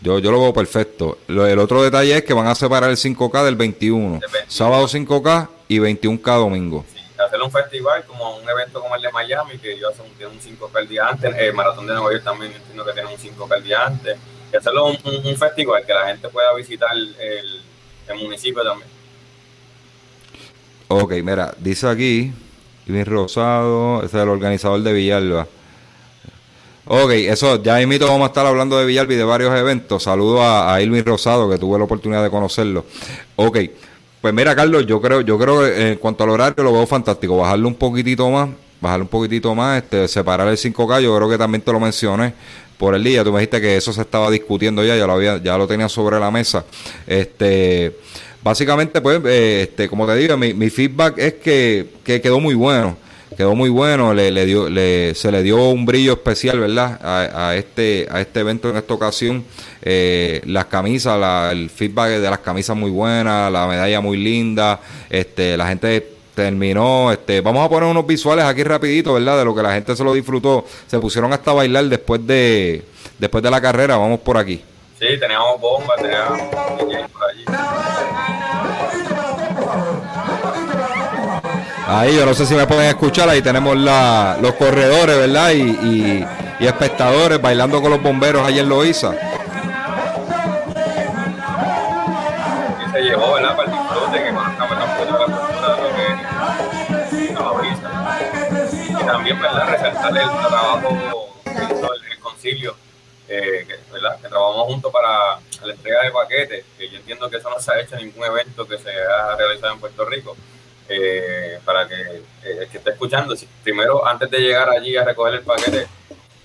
Yo, 0.00 0.18
yo 0.18 0.30
lo 0.30 0.40
veo 0.40 0.52
perfecto. 0.52 1.18
el 1.28 1.58
otro 1.58 1.82
detalle 1.82 2.16
es 2.16 2.24
que 2.24 2.32
van 2.32 2.46
a 2.46 2.54
separar 2.54 2.90
el 2.90 2.96
5K 2.96 3.44
del 3.44 3.56
21. 3.56 4.20
Sábado 4.46 4.86
5K 4.86 5.48
y 5.68 5.78
21K 5.78 6.38
domingo. 6.38 6.84
Sí, 6.92 7.00
hacer 7.22 7.40
un 7.40 7.50
festival 7.50 8.04
como 8.06 8.36
un 8.38 8.48
evento 8.48 8.80
como 8.80 8.96
el 8.96 9.02
de 9.02 9.12
Miami, 9.12 9.58
que 9.58 9.78
yo 9.78 9.90
hace 9.90 10.02
un, 10.02 10.08
un 10.08 10.40
5K 10.40 10.80
el 10.80 10.88
día 10.88 11.08
antes. 11.08 11.34
El 11.36 11.54
Maratón 11.54 11.86
de 11.86 11.94
Nueva 11.94 12.12
York 12.12 12.24
también 12.24 12.52
entiendo 12.52 12.84
que 12.84 12.92
tiene 12.92 13.08
un 13.08 13.18
5K 13.18 13.56
el 13.56 13.62
día 13.62 13.86
antes. 13.86 14.18
Y 14.52 14.56
hacerlo 14.56 14.86
un, 14.86 14.98
un, 15.04 15.36
festival 15.36 15.84
que 15.84 15.92
la 15.92 16.06
gente 16.06 16.28
pueda 16.28 16.54
visitar 16.54 16.88
el, 16.94 17.62
el 18.08 18.16
municipio 18.16 18.62
también. 18.62 18.88
Ok, 20.88 21.12
mira, 21.22 21.54
dice 21.58 21.86
aquí, 21.86 22.32
Luis 22.86 23.06
Rosado, 23.06 23.98
ese 23.98 24.16
es 24.16 24.22
el 24.22 24.28
organizador 24.30 24.80
de 24.80 24.92
Villalba. 24.94 25.46
Ok, 26.86 27.10
eso, 27.10 27.62
ya 27.62 27.82
invito, 27.82 28.06
vamos 28.06 28.22
a 28.22 28.28
estar 28.28 28.46
hablando 28.46 28.78
de 28.78 28.86
Villalba 28.86 29.12
y 29.12 29.16
de 29.16 29.24
varios 29.24 29.54
eventos. 29.54 30.04
Saludo 30.04 30.42
a, 30.42 30.72
a 30.72 30.80
Irving 30.80 31.04
Rosado, 31.04 31.50
que 31.50 31.58
tuve 31.58 31.76
la 31.76 31.84
oportunidad 31.84 32.22
de 32.22 32.30
conocerlo. 32.30 32.86
Ok, 33.36 33.58
pues 34.20 34.34
mira, 34.34 34.54
Carlos, 34.56 34.86
yo 34.86 35.00
creo, 35.00 35.20
yo 35.20 35.38
creo 35.38 35.60
que 35.60 35.92
en 35.92 35.98
cuanto 35.98 36.24
al 36.24 36.30
horario 36.30 36.64
lo 36.64 36.72
veo 36.72 36.86
fantástico. 36.86 37.36
Bajarle 37.36 37.66
un 37.66 37.74
poquitito 37.74 38.28
más, 38.30 38.48
bajarle 38.80 39.02
un 39.02 39.08
poquitito 39.08 39.54
más, 39.54 39.82
este, 39.82 40.08
separar 40.08 40.48
el 40.48 40.56
5K, 40.56 41.02
yo 41.02 41.16
creo 41.16 41.28
que 41.28 41.38
también 41.38 41.62
te 41.62 41.72
lo 41.72 41.80
mencioné 41.80 42.32
por 42.78 42.94
el 42.94 43.04
día. 43.04 43.24
Tú 43.24 43.32
me 43.32 43.40
dijiste 43.40 43.60
que 43.60 43.76
eso 43.76 43.92
se 43.92 44.02
estaba 44.02 44.30
discutiendo 44.30 44.84
ya, 44.84 44.96
ya 44.96 45.06
lo 45.06 45.14
había, 45.14 45.42
ya 45.42 45.56
lo 45.56 45.66
tenía 45.66 45.88
sobre 45.88 46.18
la 46.18 46.30
mesa. 46.30 46.64
Este, 47.06 47.96
básicamente, 48.42 49.00
pues, 49.00 49.20
eh, 49.24 49.68
este, 49.68 49.88
como 49.88 50.06
te 50.06 50.16
digo, 50.16 50.36
mi, 50.36 50.54
mi 50.54 50.70
feedback 50.70 51.18
es 51.18 51.34
que, 51.34 51.86
que 52.02 52.20
quedó 52.20 52.40
muy 52.40 52.54
bueno 52.54 52.96
quedó 53.38 53.54
muy 53.54 53.68
bueno, 53.68 54.12
le, 54.12 54.32
le 54.32 54.44
dio, 54.46 54.68
le, 54.68 55.14
se 55.14 55.30
le 55.30 55.44
dio 55.44 55.68
un 55.68 55.86
brillo 55.86 56.14
especial, 56.14 56.58
¿verdad? 56.58 56.98
A, 57.00 57.50
a 57.50 57.56
este, 57.56 58.08
a 58.10 58.20
este 58.20 58.40
evento 58.40 58.68
en 58.68 58.76
esta 58.76 58.92
ocasión. 58.92 59.44
Eh, 59.80 60.42
las 60.44 60.64
camisas, 60.64 61.16
la, 61.16 61.50
el 61.52 61.70
feedback 61.70 62.18
de 62.18 62.28
las 62.28 62.40
camisas 62.40 62.76
muy 62.76 62.90
buena, 62.90 63.48
la 63.48 63.68
medalla 63.68 64.00
muy 64.00 64.16
linda, 64.16 64.80
este, 65.08 65.56
la 65.56 65.68
gente 65.68 66.14
terminó, 66.34 67.12
este, 67.12 67.40
vamos 67.40 67.64
a 67.64 67.68
poner 67.68 67.88
unos 67.88 68.04
visuales 68.04 68.44
aquí 68.44 68.64
rapidito, 68.64 69.14
¿verdad? 69.14 69.38
De 69.38 69.44
lo 69.44 69.54
que 69.54 69.62
la 69.62 69.72
gente 69.72 69.94
se 69.94 70.02
lo 70.02 70.14
disfrutó, 70.14 70.66
se 70.88 70.98
pusieron 70.98 71.32
hasta 71.32 71.52
a 71.52 71.54
bailar 71.54 71.84
después 71.84 72.26
de, 72.26 72.82
después 73.20 73.44
de 73.44 73.52
la 73.52 73.60
carrera, 73.60 73.96
vamos 73.98 74.18
por 74.18 74.36
aquí. 74.36 74.60
Sí, 74.98 75.06
teníamos 75.20 75.60
bombas, 75.60 75.96
teníamos. 76.02 76.40
Ahí, 81.90 82.14
yo 82.14 82.26
no 82.26 82.34
sé 82.34 82.44
si 82.44 82.54
me 82.54 82.66
pueden 82.66 82.84
escuchar, 82.84 83.30
ahí 83.30 83.40
tenemos 83.40 83.74
la, 83.74 84.36
los 84.42 84.52
corredores, 84.56 85.16
¿verdad? 85.16 85.52
Y, 85.52 86.22
espectadores 86.60 87.40
bailando 87.40 87.80
con 87.80 87.90
los 87.90 88.02
bomberos 88.02 88.46
ahí 88.46 88.58
en 88.58 88.68
Loíza. 88.68 89.14
Y 92.84 92.90
se 92.92 93.00
llevó, 93.00 93.32
¿verdad? 93.32 93.56
Para 93.56 93.72
el 93.72 93.78
disfrute, 93.78 94.18
que 94.22 94.32
la 94.32 94.54
la 94.58 94.66
lo 95.78 95.88
que 95.96 96.02
es. 98.52 98.90
Y 98.90 99.04
también, 99.06 99.40
¿verdad? 99.40 99.68
Resaltar 99.68 100.10
el 100.10 100.28
trabajo 100.28 101.40
que 101.42 101.50
hizo 101.74 101.94
el, 101.94 102.18
concilio, 102.20 102.76
eh, 103.28 103.64
que, 103.66 103.78
¿verdad? 103.90 104.20
Que 104.20 104.28
trabajamos 104.28 104.66
juntos 104.66 104.92
para 104.92 105.38
la 105.66 105.72
entrega 105.72 106.02
de 106.02 106.10
paquetes, 106.10 106.66
que 106.76 106.90
yo 106.90 106.98
entiendo 106.98 107.30
que 107.30 107.38
eso 107.38 107.48
no 107.48 107.58
se 107.58 107.72
ha 107.72 107.80
hecho 107.80 107.96
en 107.96 108.08
ningún 108.08 108.26
evento 108.26 108.68
que 108.68 108.76
se 108.76 108.90
ha 108.90 109.34
realizado 109.36 109.72
en 109.72 109.80
Puerto 109.80 110.04
Rico 110.04 110.36
eh, 110.88 111.58
para 111.64 111.86
que 111.86 111.94
eh, 111.94 112.22
el 112.60 112.68
que 112.68 112.78
esté 112.78 112.90
escuchando, 112.90 113.34
primero 113.62 114.06
antes 114.06 114.30
de 114.30 114.38
llegar 114.38 114.70
allí 114.70 114.96
a 114.96 115.04
recoger 115.04 115.34
el 115.34 115.42
paquete, 115.42 115.86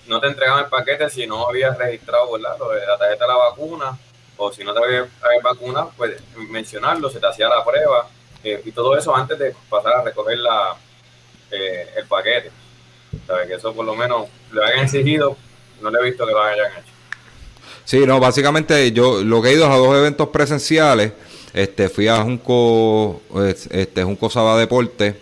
no 0.08 0.20
te 0.20 0.28
entregaban 0.28 0.66
el 0.66 0.70
paquete 0.70 1.10
si 1.10 1.26
no 1.26 1.48
habías 1.48 1.78
registrado 1.78 2.38
la 2.38 2.56
tarjeta 2.58 3.26
de 3.26 3.28
la 3.28 3.38
vacuna 3.38 3.98
o 4.36 4.52
si 4.52 4.64
no 4.64 4.74
te 4.74 4.84
habías, 4.84 5.08
vacunado, 5.42 5.94
pues 5.96 6.22
mencionarlo, 6.50 7.10
se 7.10 7.20
te 7.20 7.28
hacía 7.28 7.48
la 7.48 7.64
prueba 7.64 8.10
eh, 8.44 8.62
y 8.66 8.72
todo 8.74 8.98
eso 8.98 9.16
antes 9.16 9.40
de 9.40 9.56
pasar 9.70 9.94
a 9.94 10.04
recoger 10.04 10.38
la, 10.40 10.76
el 11.52 12.06
paquete. 12.08 12.52
¿Sabes? 13.28 13.48
Que 13.48 13.54
eso 13.54 13.74
por 13.74 13.86
lo 13.86 13.96
menos 13.96 14.28
lo 14.52 14.64
hayan 14.66 14.80
exigido, 14.86 15.38
no 15.82 15.90
le 15.90 16.00
he 16.00 16.04
visto 16.04 16.26
que 16.26 16.34
lo 16.34 16.42
hayan 16.42 16.72
hecho. 16.74 16.94
Sí, 17.86 18.06
no, 18.06 18.20
básicamente 18.20 18.92
yo 18.92 19.24
lo 19.24 19.42
que 19.42 19.50
he 19.50 19.54
ido 19.54 19.72
a 19.72 19.78
dos 19.78 19.96
eventos 19.96 20.30
presenciales 20.30 21.14
este, 21.54 21.88
fui 21.90 22.08
a 22.08 22.22
Junco, 22.22 23.22
este, 23.72 24.04
Junco 24.04 24.30
Saba 24.30 24.58
Deporte 24.58 25.16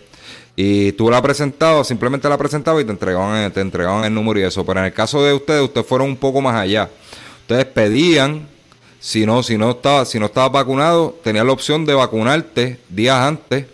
y 0.56 0.92
tú 0.92 1.10
la 1.10 1.22
presentado, 1.22 1.84
simplemente 1.84 2.28
la 2.28 2.38
presentaba 2.38 2.80
y 2.80 2.84
te 2.84 2.90
entregaban, 2.90 3.50
te 3.52 3.60
entregaban 3.60 4.04
el 4.04 4.14
número 4.14 4.40
y 4.40 4.42
eso. 4.42 4.64
Pero 4.64 4.80
en 4.80 4.86
el 4.86 4.92
caso 4.92 5.22
de 5.22 5.34
ustedes, 5.34 5.62
ustedes 5.62 5.86
fueron 5.86 6.08
un 6.08 6.16
poco 6.16 6.40
más 6.40 6.54
allá. 6.54 6.90
Ustedes 7.42 7.64
pedían, 7.66 8.48
si 9.00 9.26
no, 9.26 9.42
si 9.42 9.58
no 9.58 9.72
estaba, 9.72 10.04
si 10.04 10.18
no 10.18 10.26
estabas 10.26 10.52
vacunado, 10.52 11.18
tenías 11.22 11.44
la 11.44 11.52
opción 11.52 11.84
de 11.84 11.94
vacunarte 11.94 12.78
días 12.88 13.16
antes. 13.16 13.66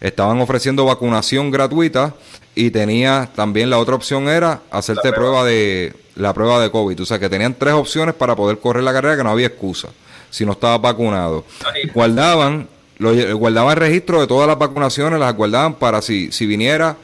Estaban 0.00 0.40
ofreciendo 0.40 0.86
vacunación 0.86 1.50
gratuita 1.50 2.14
y 2.54 2.70
tenías 2.70 3.32
también 3.34 3.68
la 3.70 3.78
otra 3.78 3.94
opción 3.94 4.28
era 4.28 4.62
hacerte 4.70 5.12
prueba. 5.12 5.44
de 5.44 5.94
la 6.16 6.34
prueba 6.34 6.60
de 6.60 6.70
COVID. 6.70 7.00
O 7.00 7.06
sea 7.06 7.18
que 7.18 7.30
tenían 7.30 7.54
tres 7.54 7.72
opciones 7.72 8.14
para 8.14 8.36
poder 8.36 8.58
correr 8.58 8.82
la 8.82 8.92
carrera 8.92 9.16
que 9.16 9.24
no 9.24 9.30
había 9.30 9.46
excusa 9.46 9.88
si 10.30 10.46
no 10.46 10.52
estaba 10.52 10.78
vacunado. 10.78 11.44
Guardaban, 11.92 12.68
lo, 12.98 13.36
guardaban 13.36 13.76
registro 13.76 14.20
de 14.20 14.26
todas 14.26 14.48
las 14.48 14.58
vacunaciones, 14.58 15.18
las 15.18 15.34
guardaban 15.34 15.74
para 15.74 16.00
si, 16.02 16.32
si 16.32 16.46
viniera 16.46 16.96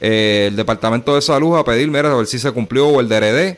eh, 0.00 0.46
el 0.48 0.56
Departamento 0.56 1.14
de 1.14 1.22
Salud 1.22 1.56
a 1.56 1.64
pedir, 1.64 1.88
mira, 1.88 2.12
a 2.12 2.16
ver 2.16 2.26
si 2.26 2.38
se 2.38 2.52
cumplió 2.52 2.88
o 2.88 3.00
el 3.00 3.08
DRD, 3.08 3.56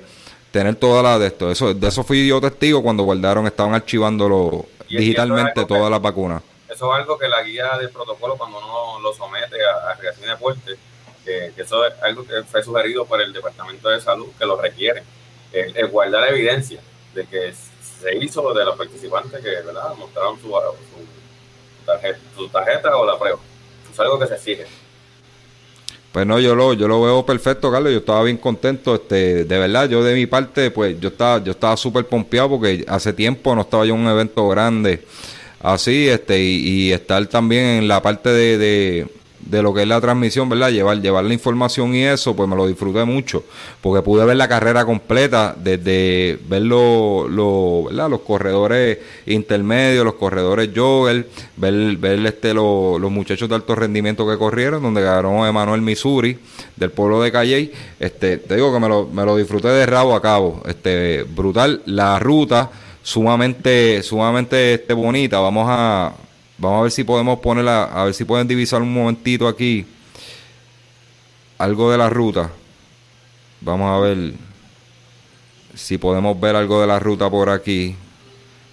tener 0.50 0.76
todas 0.76 1.02
las 1.02 1.18
de 1.18 1.26
esto. 1.28 1.50
Eso, 1.50 1.74
de 1.74 1.88
eso 1.88 2.04
fui 2.04 2.26
yo 2.26 2.40
testigo 2.40 2.82
cuando 2.82 3.02
guardaron, 3.02 3.46
estaban 3.46 3.74
archivándolo 3.74 4.66
digitalmente 4.88 5.64
todas 5.64 5.90
las 5.90 6.00
vacunas. 6.00 6.42
Eso 6.68 6.92
es 6.92 7.00
algo 7.00 7.18
que 7.18 7.28
la 7.28 7.42
guía 7.42 7.78
del 7.78 7.90
protocolo 7.90 8.36
cuando 8.36 8.58
uno 8.58 9.00
lo 9.00 9.14
somete 9.14 9.56
a, 9.64 9.92
a 9.92 9.96
creación 9.96 10.26
de 10.26 10.32
deporte, 10.32 10.76
que 11.24 11.52
eso 11.56 11.86
es 11.86 11.94
algo 12.02 12.24
que 12.26 12.42
fue 12.44 12.62
sugerido 12.62 13.06
por 13.06 13.20
el 13.20 13.32
Departamento 13.32 13.88
de 13.88 14.00
Salud, 14.00 14.28
que 14.38 14.44
lo 14.44 14.60
requiere, 14.60 15.02
el, 15.52 15.86
guardar 15.88 16.28
evidencia 16.28 16.80
de 17.14 17.26
que 17.26 17.48
se 18.04 18.24
hizo 18.24 18.52
de 18.52 18.64
los 18.64 18.76
participantes 18.76 19.42
que 19.42 19.48
¿verdad? 19.48 19.94
mostraron 19.96 20.38
su, 20.40 20.52
tarjeta, 21.86 22.18
su 22.36 22.48
tarjeta 22.48 22.96
o 22.96 23.06
la 23.06 23.18
prueba. 23.18 23.38
Es 23.90 23.98
algo 23.98 24.18
que 24.18 24.26
se 24.26 24.34
exige. 24.34 24.66
Pues 26.12 26.26
no, 26.26 26.38
yo 26.38 26.54
lo, 26.54 26.74
yo 26.74 26.86
lo 26.86 27.02
veo 27.02 27.26
perfecto, 27.26 27.72
Carlos. 27.72 27.92
Yo 27.92 27.98
estaba 27.98 28.22
bien 28.22 28.36
contento. 28.36 28.94
Este, 28.94 29.44
de 29.44 29.58
verdad, 29.58 29.88
yo 29.88 30.04
de 30.04 30.14
mi 30.14 30.26
parte, 30.26 30.70
pues 30.70 31.00
yo 31.00 31.08
estaba, 31.08 31.42
yo 31.42 31.52
estaba 31.52 31.76
súper 31.76 32.06
pompeado 32.06 32.50
porque 32.50 32.84
hace 32.86 33.12
tiempo 33.12 33.54
no 33.54 33.62
estaba 33.62 33.84
yo 33.84 33.94
en 33.94 34.00
un 34.00 34.08
evento 34.08 34.46
grande 34.48 35.04
así, 35.64 36.08
este, 36.08 36.40
y, 36.40 36.92
estar 36.92 37.26
también 37.26 37.64
en 37.64 37.88
la 37.88 38.02
parte 38.02 38.28
de 38.28 39.08
lo 39.50 39.74
que 39.74 39.82
es 39.82 39.88
la 39.88 40.00
transmisión, 40.00 40.48
¿verdad? 40.48 40.70
Llevar, 40.70 41.00
llevar 41.00 41.24
la 41.24 41.34
información 41.34 41.94
y 41.94 42.04
eso, 42.04 42.34
pues 42.34 42.48
me 42.48 42.56
lo 42.56 42.66
disfruté 42.66 43.04
mucho, 43.04 43.44
porque 43.80 44.02
pude 44.02 44.24
ver 44.24 44.36
la 44.36 44.48
carrera 44.48 44.84
completa, 44.84 45.54
desde 45.58 46.38
ver 46.48 46.62
lo, 46.62 47.28
lo, 47.28 47.84
¿verdad? 47.84 48.10
los 48.10 48.20
corredores 48.20 48.98
intermedios, 49.26 50.04
los 50.04 50.14
corredores 50.14 50.70
jogger, 50.74 51.28
ver, 51.56 51.96
ver 51.96 52.26
este, 52.26 52.54
los 52.54 53.10
muchachos 53.10 53.48
de 53.48 53.54
alto 53.54 53.74
rendimiento 53.74 54.28
que 54.28 54.38
corrieron, 54.38 54.82
donde 54.82 55.02
ganó 55.02 55.46
Emanuel 55.46 55.82
Missouri, 55.82 56.38
del 56.76 56.90
pueblo 56.90 57.22
de 57.22 57.32
Calley. 57.32 57.72
Este, 58.00 58.38
te 58.38 58.56
digo 58.56 58.72
que 58.72 58.80
me 58.80 58.88
lo, 58.88 59.06
me 59.06 59.24
lo 59.24 59.36
disfruté 59.36 59.68
de 59.68 59.86
rabo 59.86 60.14
a 60.14 60.22
cabo, 60.22 60.62
este, 60.66 61.24
brutal. 61.24 61.82
La 61.86 62.18
ruta 62.18 62.70
sumamente, 63.02 64.02
sumamente 64.02 64.74
este, 64.74 64.94
bonita. 64.94 65.38
Vamos 65.38 65.66
a, 65.68 66.12
vamos 66.58 66.80
a 66.80 66.82
ver 66.82 66.92
si 66.92 67.04
podemos 67.04 67.38
ponerla, 67.40 67.84
a 67.84 68.04
ver 68.04 68.14
si 68.14 68.24
pueden 68.24 68.46
divisar 68.48 68.82
un 68.82 68.92
momentito 68.92 69.48
aquí 69.48 69.86
algo 71.58 71.90
de 71.90 71.98
la 71.98 72.10
ruta. 72.10 72.50
Vamos 73.60 73.90
a 73.90 73.98
ver 74.06 74.34
si 75.74 75.98
podemos 75.98 76.38
ver 76.38 76.56
algo 76.56 76.80
de 76.80 76.86
la 76.86 76.98
ruta 76.98 77.30
por 77.30 77.50
aquí. 77.50 77.96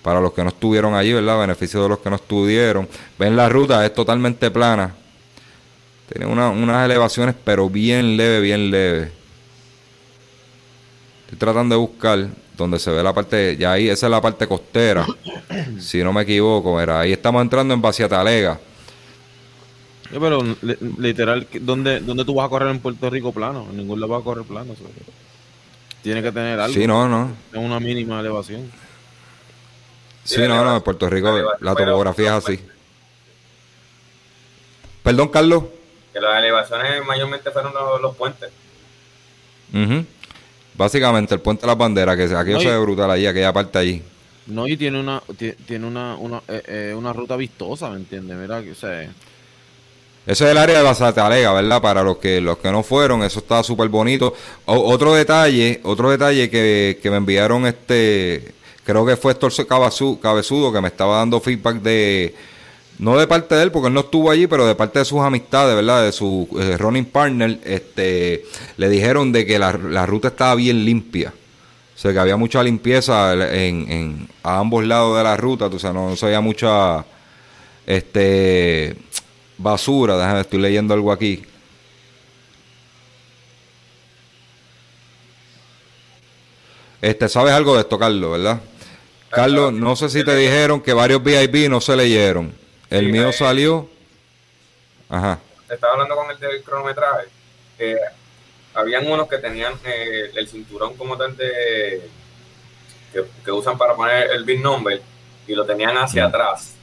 Para 0.01 0.19
los 0.19 0.33
que 0.33 0.43
no 0.43 0.49
estuvieron 0.49 0.95
allí, 0.95 1.13
¿verdad? 1.13 1.39
Beneficio 1.39 1.83
de 1.83 1.89
los 1.89 1.99
que 1.99 2.09
no 2.09 2.15
estuvieron. 2.15 2.89
Ven 3.19 3.35
la 3.35 3.47
ruta, 3.49 3.85
es 3.85 3.93
totalmente 3.93 4.49
plana. 4.49 4.95
Tiene 6.11 6.25
unas 6.25 6.85
elevaciones, 6.85 7.35
pero 7.43 7.69
bien 7.69 8.17
leve, 8.17 8.41
bien 8.41 8.71
leve. 8.71 9.11
Estoy 11.25 11.37
tratando 11.37 11.75
de 11.75 11.79
buscar 11.79 12.27
donde 12.61 12.79
se 12.79 12.91
ve 12.91 13.03
la 13.03 13.13
parte, 13.13 13.57
ya 13.57 13.73
ahí, 13.73 13.89
esa 13.89 14.07
es 14.07 14.11
la 14.11 14.21
parte 14.21 14.47
costera, 14.47 15.05
si 15.79 16.03
no 16.03 16.13
me 16.13 16.21
equivoco, 16.21 16.79
era 16.79 17.01
ahí 17.01 17.11
estamos 17.11 17.41
entrando 17.41 17.73
en 17.73 17.81
Talega 17.81 18.59
pero 20.19 20.43
literal, 20.97 21.47
¿dónde, 21.61 21.99
¿dónde 22.01 22.25
tú 22.25 22.35
vas 22.35 22.47
a 22.47 22.49
correr 22.49 22.69
en 22.69 22.79
Puerto 22.79 23.09
Rico 23.09 23.31
plano? 23.31 23.67
En 23.69 23.77
ningún 23.77 23.99
lado 23.99 24.13
vas 24.13 24.21
a 24.21 24.23
correr 24.23 24.43
plano. 24.43 24.73
Tiene 26.01 26.21
que 26.21 26.31
tener 26.31 26.59
algo. 26.59 26.73
Sí, 26.73 26.85
no, 26.85 27.07
no. 27.07 27.31
Es 27.51 27.57
una 27.57 27.79
mínima 27.79 28.19
elevación. 28.19 28.69
Sí, 30.23 30.41
no, 30.41 30.63
no, 30.63 30.75
en 30.75 30.81
Puerto 30.81 31.09
Rico 31.09 31.31
la 31.59 31.75
topografía 31.75 32.37
es 32.37 32.43
así. 32.45 32.59
Perdón, 35.03 35.29
Carlos. 35.29 35.63
Que 36.13 36.19
las 36.19 36.39
elevaciones 36.39 37.05
mayormente 37.05 37.49
fueron 37.51 37.73
los, 38.01 38.15
puentes. 38.15 38.51
Básicamente 40.81 41.35
el 41.35 41.41
puente 41.41 41.61
de 41.61 41.67
las 41.67 41.77
banderas, 41.77 42.17
que 42.17 42.23
aquello 42.35 42.59
se 42.59 42.69
ve 42.69 42.79
brutal 42.79 43.11
ahí, 43.11 43.27
aquella 43.27 43.53
parte 43.53 43.77
allí. 43.77 44.01
No, 44.47 44.67
y 44.67 44.75
tiene 44.75 44.99
una, 44.99 45.21
tiene 45.67 45.85
una, 45.85 46.15
una, 46.15 46.41
eh, 46.47 46.63
eh, 46.67 46.93
una 46.97 47.13
ruta 47.13 47.35
vistosa, 47.35 47.91
¿me 47.91 47.97
entiendes? 47.97 48.35
Mira, 48.35 48.63
que, 48.63 48.71
o 48.71 48.75
sea, 48.75 49.03
eso 49.03 49.13
es 50.25 50.41
el 50.41 50.57
área 50.57 50.79
de 50.79 50.83
Basatalega, 50.83 51.53
¿verdad? 51.53 51.79
Para 51.83 52.01
los 52.01 52.17
que 52.17 52.41
los 52.41 52.57
que 52.57 52.71
no 52.71 52.81
fueron, 52.81 53.21
eso 53.21 53.41
está 53.41 53.61
súper 53.61 53.89
bonito. 53.89 54.33
otro 54.65 55.13
detalle, 55.13 55.81
otro 55.83 56.09
detalle 56.09 56.49
que, 56.49 56.97
que, 56.99 57.11
me 57.11 57.17
enviaron 57.17 57.67
este, 57.67 58.51
creo 58.83 59.05
que 59.05 59.17
fue 59.17 59.33
Estorce 59.33 59.67
Cabezudo, 59.67 60.73
que 60.73 60.81
me 60.81 60.87
estaba 60.87 61.17
dando 61.17 61.39
feedback 61.39 61.75
de, 61.75 62.33
no 63.01 63.17
de 63.17 63.25
parte 63.25 63.55
de 63.55 63.63
él, 63.63 63.71
porque 63.71 63.87
él 63.87 63.95
no 63.95 64.01
estuvo 64.01 64.29
allí, 64.29 64.45
pero 64.45 64.67
de 64.67 64.75
parte 64.75 64.99
de 64.99 65.05
sus 65.05 65.21
amistades, 65.21 65.75
¿verdad? 65.75 66.03
De 66.03 66.11
su 66.11 66.47
eh, 66.59 66.77
running 66.77 67.05
partner, 67.05 67.59
este, 67.63 68.45
le 68.77 68.89
dijeron 68.89 69.31
de 69.31 69.43
que 69.43 69.57
la, 69.57 69.71
ruta 70.05 70.27
estaba 70.27 70.53
bien 70.53 70.85
limpia. 70.85 71.33
O 71.95 71.97
sea, 71.97 72.13
que 72.13 72.19
había 72.19 72.37
mucha 72.37 72.61
limpieza 72.61 73.33
en, 73.33 73.91
en, 73.91 74.27
a 74.43 74.59
ambos 74.59 74.85
lados 74.85 75.17
de 75.17 75.23
la 75.23 75.35
ruta, 75.35 75.65
o 75.65 75.79
sea, 75.79 75.91
no, 75.91 76.15
se 76.15 76.27
había 76.27 76.41
mucha 76.41 77.03
este, 77.87 78.95
basura. 79.57 80.15
Déjame, 80.15 80.41
estoy 80.41 80.59
leyendo 80.59 80.93
algo 80.93 81.11
aquí. 81.11 81.41
Este, 87.01 87.27
¿sabes 87.29 87.51
algo 87.51 87.73
de 87.73 87.81
esto, 87.81 87.97
Carlos, 87.97 88.31
verdad? 88.33 88.61
Carlos, 89.31 89.73
no 89.73 89.95
sé 89.95 90.07
si 90.07 90.23
te 90.23 90.35
dijeron 90.35 90.81
que 90.81 90.93
varios 90.93 91.23
VIP 91.23 91.67
no 91.67 91.81
se 91.81 91.95
leyeron. 91.95 92.60
El 92.91 93.09
mío 93.09 93.31
salió. 93.31 93.87
Ajá. 95.09 95.39
Estaba 95.69 95.93
hablando 95.93 96.13
con 96.13 96.29
el 96.29 96.37
del 96.37 96.61
cronometraje. 96.61 97.29
habían 98.73 99.09
unos 99.09 99.29
que 99.29 99.37
tenían 99.37 99.73
eh, 99.85 100.29
el 100.35 100.47
cinturón 100.47 100.97
como 100.97 101.17
tal 101.17 101.35
de. 101.37 102.09
Que, 103.13 103.51
usan 103.51 103.77
para 103.77 103.95
poner 103.95 104.31
el 104.31 104.43
big 104.43 104.61
number 104.61 105.01
y 105.47 105.55
lo 105.55 105.65
tenían 105.65 105.97
hacia 105.97 106.25
atrás. 106.25 106.75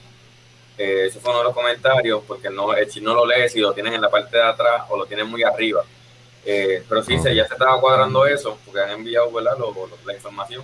Eh, 0.79 1.07
ese 1.09 1.21
fue 1.21 1.31
uno 1.31 1.41
de 1.41 1.45
los 1.45 1.55
comentarios, 1.55 2.23
porque 2.27 2.49
no, 2.49 2.69
si 2.89 3.03
no 3.03 3.15
lo 3.15 3.27
lees 3.27 3.53
si 3.53 3.61
lo 3.61 3.75
tienen 3.75 3.95
en 3.95 4.01
la 4.01 4.11
parte 4.11 4.37
de 4.37 4.43
atrás 4.43 4.85
o 4.89 4.97
lo 4.97 5.05
tienen 5.05 5.27
muy 5.27 5.43
arriba. 5.43 5.85
Eh, 6.47 6.83
pero 6.89 7.03
sí, 7.03 7.19
se, 7.19 7.35
ya 7.35 7.47
se 7.47 7.53
estaba 7.53 7.79
cuadrando 7.81 8.25
eso, 8.25 8.59
porque 8.65 8.81
han 8.81 8.91
enviado 8.91 9.31
¿verdad? 9.31 9.59
la 10.07 10.15
información 10.15 10.63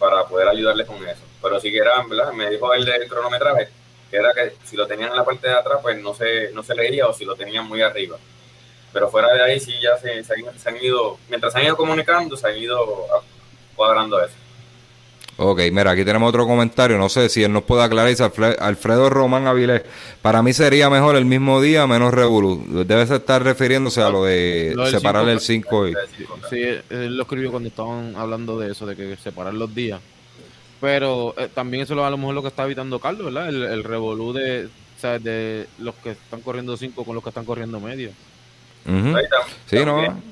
para 0.00 0.26
poder 0.26 0.48
ayudarles 0.48 0.88
con 0.88 0.96
eso. 1.06 1.22
Pero 1.40 1.60
si 1.60 1.70
quieran, 1.70 2.08
¿verdad? 2.08 2.32
me 2.32 2.50
dijo 2.50 2.72
el 2.74 2.84
del 2.84 3.08
cronometraje 3.08 3.68
que 4.10 4.16
era 4.16 4.32
que 4.34 4.52
si 4.64 4.76
lo 4.76 4.86
tenían 4.86 5.10
en 5.10 5.16
la 5.16 5.24
parte 5.24 5.48
de 5.48 5.54
atrás, 5.54 5.78
pues 5.82 6.00
no 6.00 6.12
se, 6.14 6.50
no 6.52 6.62
se 6.62 6.74
leía 6.74 7.06
o 7.06 7.12
si 7.12 7.24
lo 7.24 7.36
tenían 7.36 7.66
muy 7.66 7.80
arriba. 7.80 8.16
Pero 8.92 9.08
fuera 9.08 9.32
de 9.32 9.42
ahí 9.42 9.60
sí 9.60 9.72
ya 9.80 9.96
se, 9.96 10.24
se, 10.24 10.68
han, 10.68 10.76
ido, 10.82 11.18
mientras 11.28 11.52
se 11.52 11.60
han 11.60 11.66
ido 11.66 11.76
comunicando, 11.76 12.36
se 12.36 12.48
han 12.48 12.56
ido 12.56 13.06
cuadrando 13.76 14.20
eso. 14.20 14.34
Ok, 15.42 15.60
mira, 15.72 15.92
aquí 15.92 16.04
tenemos 16.04 16.28
otro 16.28 16.46
comentario. 16.46 16.98
No 16.98 17.08
sé 17.08 17.30
si 17.30 17.42
él 17.42 17.52
nos 17.52 17.62
puede 17.62 17.82
aclarar. 17.82 18.10
Dice 18.10 18.30
Alfredo 18.58 19.08
Román 19.08 19.46
Avilés. 19.46 19.82
Para 20.20 20.42
mí 20.42 20.52
sería 20.52 20.90
mejor 20.90 21.16
el 21.16 21.24
mismo 21.24 21.62
día, 21.62 21.86
menos 21.86 22.12
revolú. 22.12 22.84
Debe 22.84 23.02
estar 23.04 23.42
refiriéndose 23.42 24.02
a 24.02 24.10
lo 24.10 24.24
de 24.24 24.74
separar 24.90 25.26
el 25.30 25.40
5 25.40 25.88
y... 25.88 25.94
Sí, 26.50 26.62
él 26.90 27.16
lo 27.16 27.22
escribió 27.22 27.50
cuando 27.52 27.70
estaban 27.70 28.14
hablando 28.16 28.58
de 28.58 28.72
eso, 28.72 28.84
de 28.84 28.96
que 28.96 29.16
separar 29.16 29.54
los 29.54 29.74
días. 29.74 30.02
Pero 30.80 31.34
eh, 31.36 31.48
también 31.54 31.82
eso 31.82 31.94
es 31.94 32.00
a 32.00 32.10
lo 32.10 32.16
mejor 32.16 32.34
lo 32.34 32.42
que 32.42 32.48
está 32.48 32.64
evitando 32.64 32.98
Carlos, 32.98 33.26
¿verdad? 33.26 33.48
El, 33.48 33.62
el 33.62 33.84
revolú 33.84 34.32
de, 34.32 34.68
de 35.20 35.66
los 35.78 35.94
que 35.96 36.10
están 36.12 36.40
corriendo 36.40 36.76
5 36.76 37.04
con 37.04 37.14
los 37.14 37.22
que 37.22 37.30
están 37.30 37.44
corriendo 37.44 37.80
medio. 37.80 38.10
sí, 38.84 39.76
también, 39.76 39.86
no. 39.86 40.22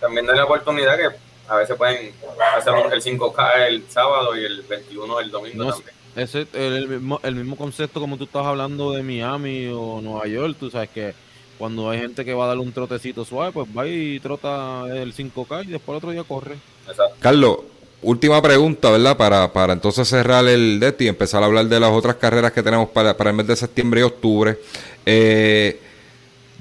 También 0.00 0.26
da 0.26 0.34
la 0.34 0.44
oportunidad 0.44 0.96
que 0.96 1.16
a 1.48 1.56
veces 1.56 1.76
pueden 1.76 2.12
hacer 2.56 2.74
el 2.92 3.02
5K 3.02 3.68
el 3.68 3.84
sábado 3.88 4.36
y 4.36 4.44
el 4.44 4.62
21 4.62 5.20
el 5.20 5.30
domingo 5.30 5.72
también. 5.72 5.98
Ese, 6.16 6.46
el, 6.52 6.88
mismo, 6.88 7.20
el 7.22 7.34
mismo 7.36 7.56
concepto 7.56 8.00
como 8.00 8.16
tú 8.16 8.24
estás 8.24 8.44
hablando 8.44 8.92
de 8.92 9.02
Miami 9.02 9.68
o 9.72 10.00
Nueva 10.00 10.26
York, 10.26 10.56
tú 10.58 10.70
sabes 10.70 10.88
que 10.90 11.14
cuando 11.58 11.90
hay 11.90 12.00
gente 12.00 12.24
que 12.24 12.34
va 12.34 12.44
a 12.44 12.48
dar 12.48 12.58
un 12.58 12.72
trotecito 12.72 13.24
suave, 13.24 13.52
pues 13.52 13.68
va 13.76 13.86
y 13.86 14.18
trota 14.20 14.84
el 14.88 15.14
5K 15.14 15.64
y 15.64 15.70
después 15.72 15.88
el 15.90 15.96
otro 15.96 16.10
día 16.10 16.24
corre. 16.24 16.56
Exacto. 16.88 17.16
Carlos, 17.20 17.58
última 18.02 18.40
pregunta, 18.40 18.90
¿verdad? 18.90 19.16
Para, 19.16 19.52
para 19.52 19.72
entonces 19.72 20.08
cerrar 20.08 20.46
el 20.46 20.80
DET 20.80 21.02
y 21.02 21.08
empezar 21.08 21.42
a 21.42 21.46
hablar 21.46 21.66
de 21.66 21.80
las 21.80 21.90
otras 21.90 22.16
carreras 22.16 22.52
que 22.52 22.62
tenemos 22.62 22.88
para, 22.90 23.16
para 23.16 23.30
el 23.30 23.36
mes 23.36 23.46
de 23.46 23.56
septiembre 23.56 24.00
y 24.00 24.04
octubre. 24.04 24.58
Eh, 25.06 25.80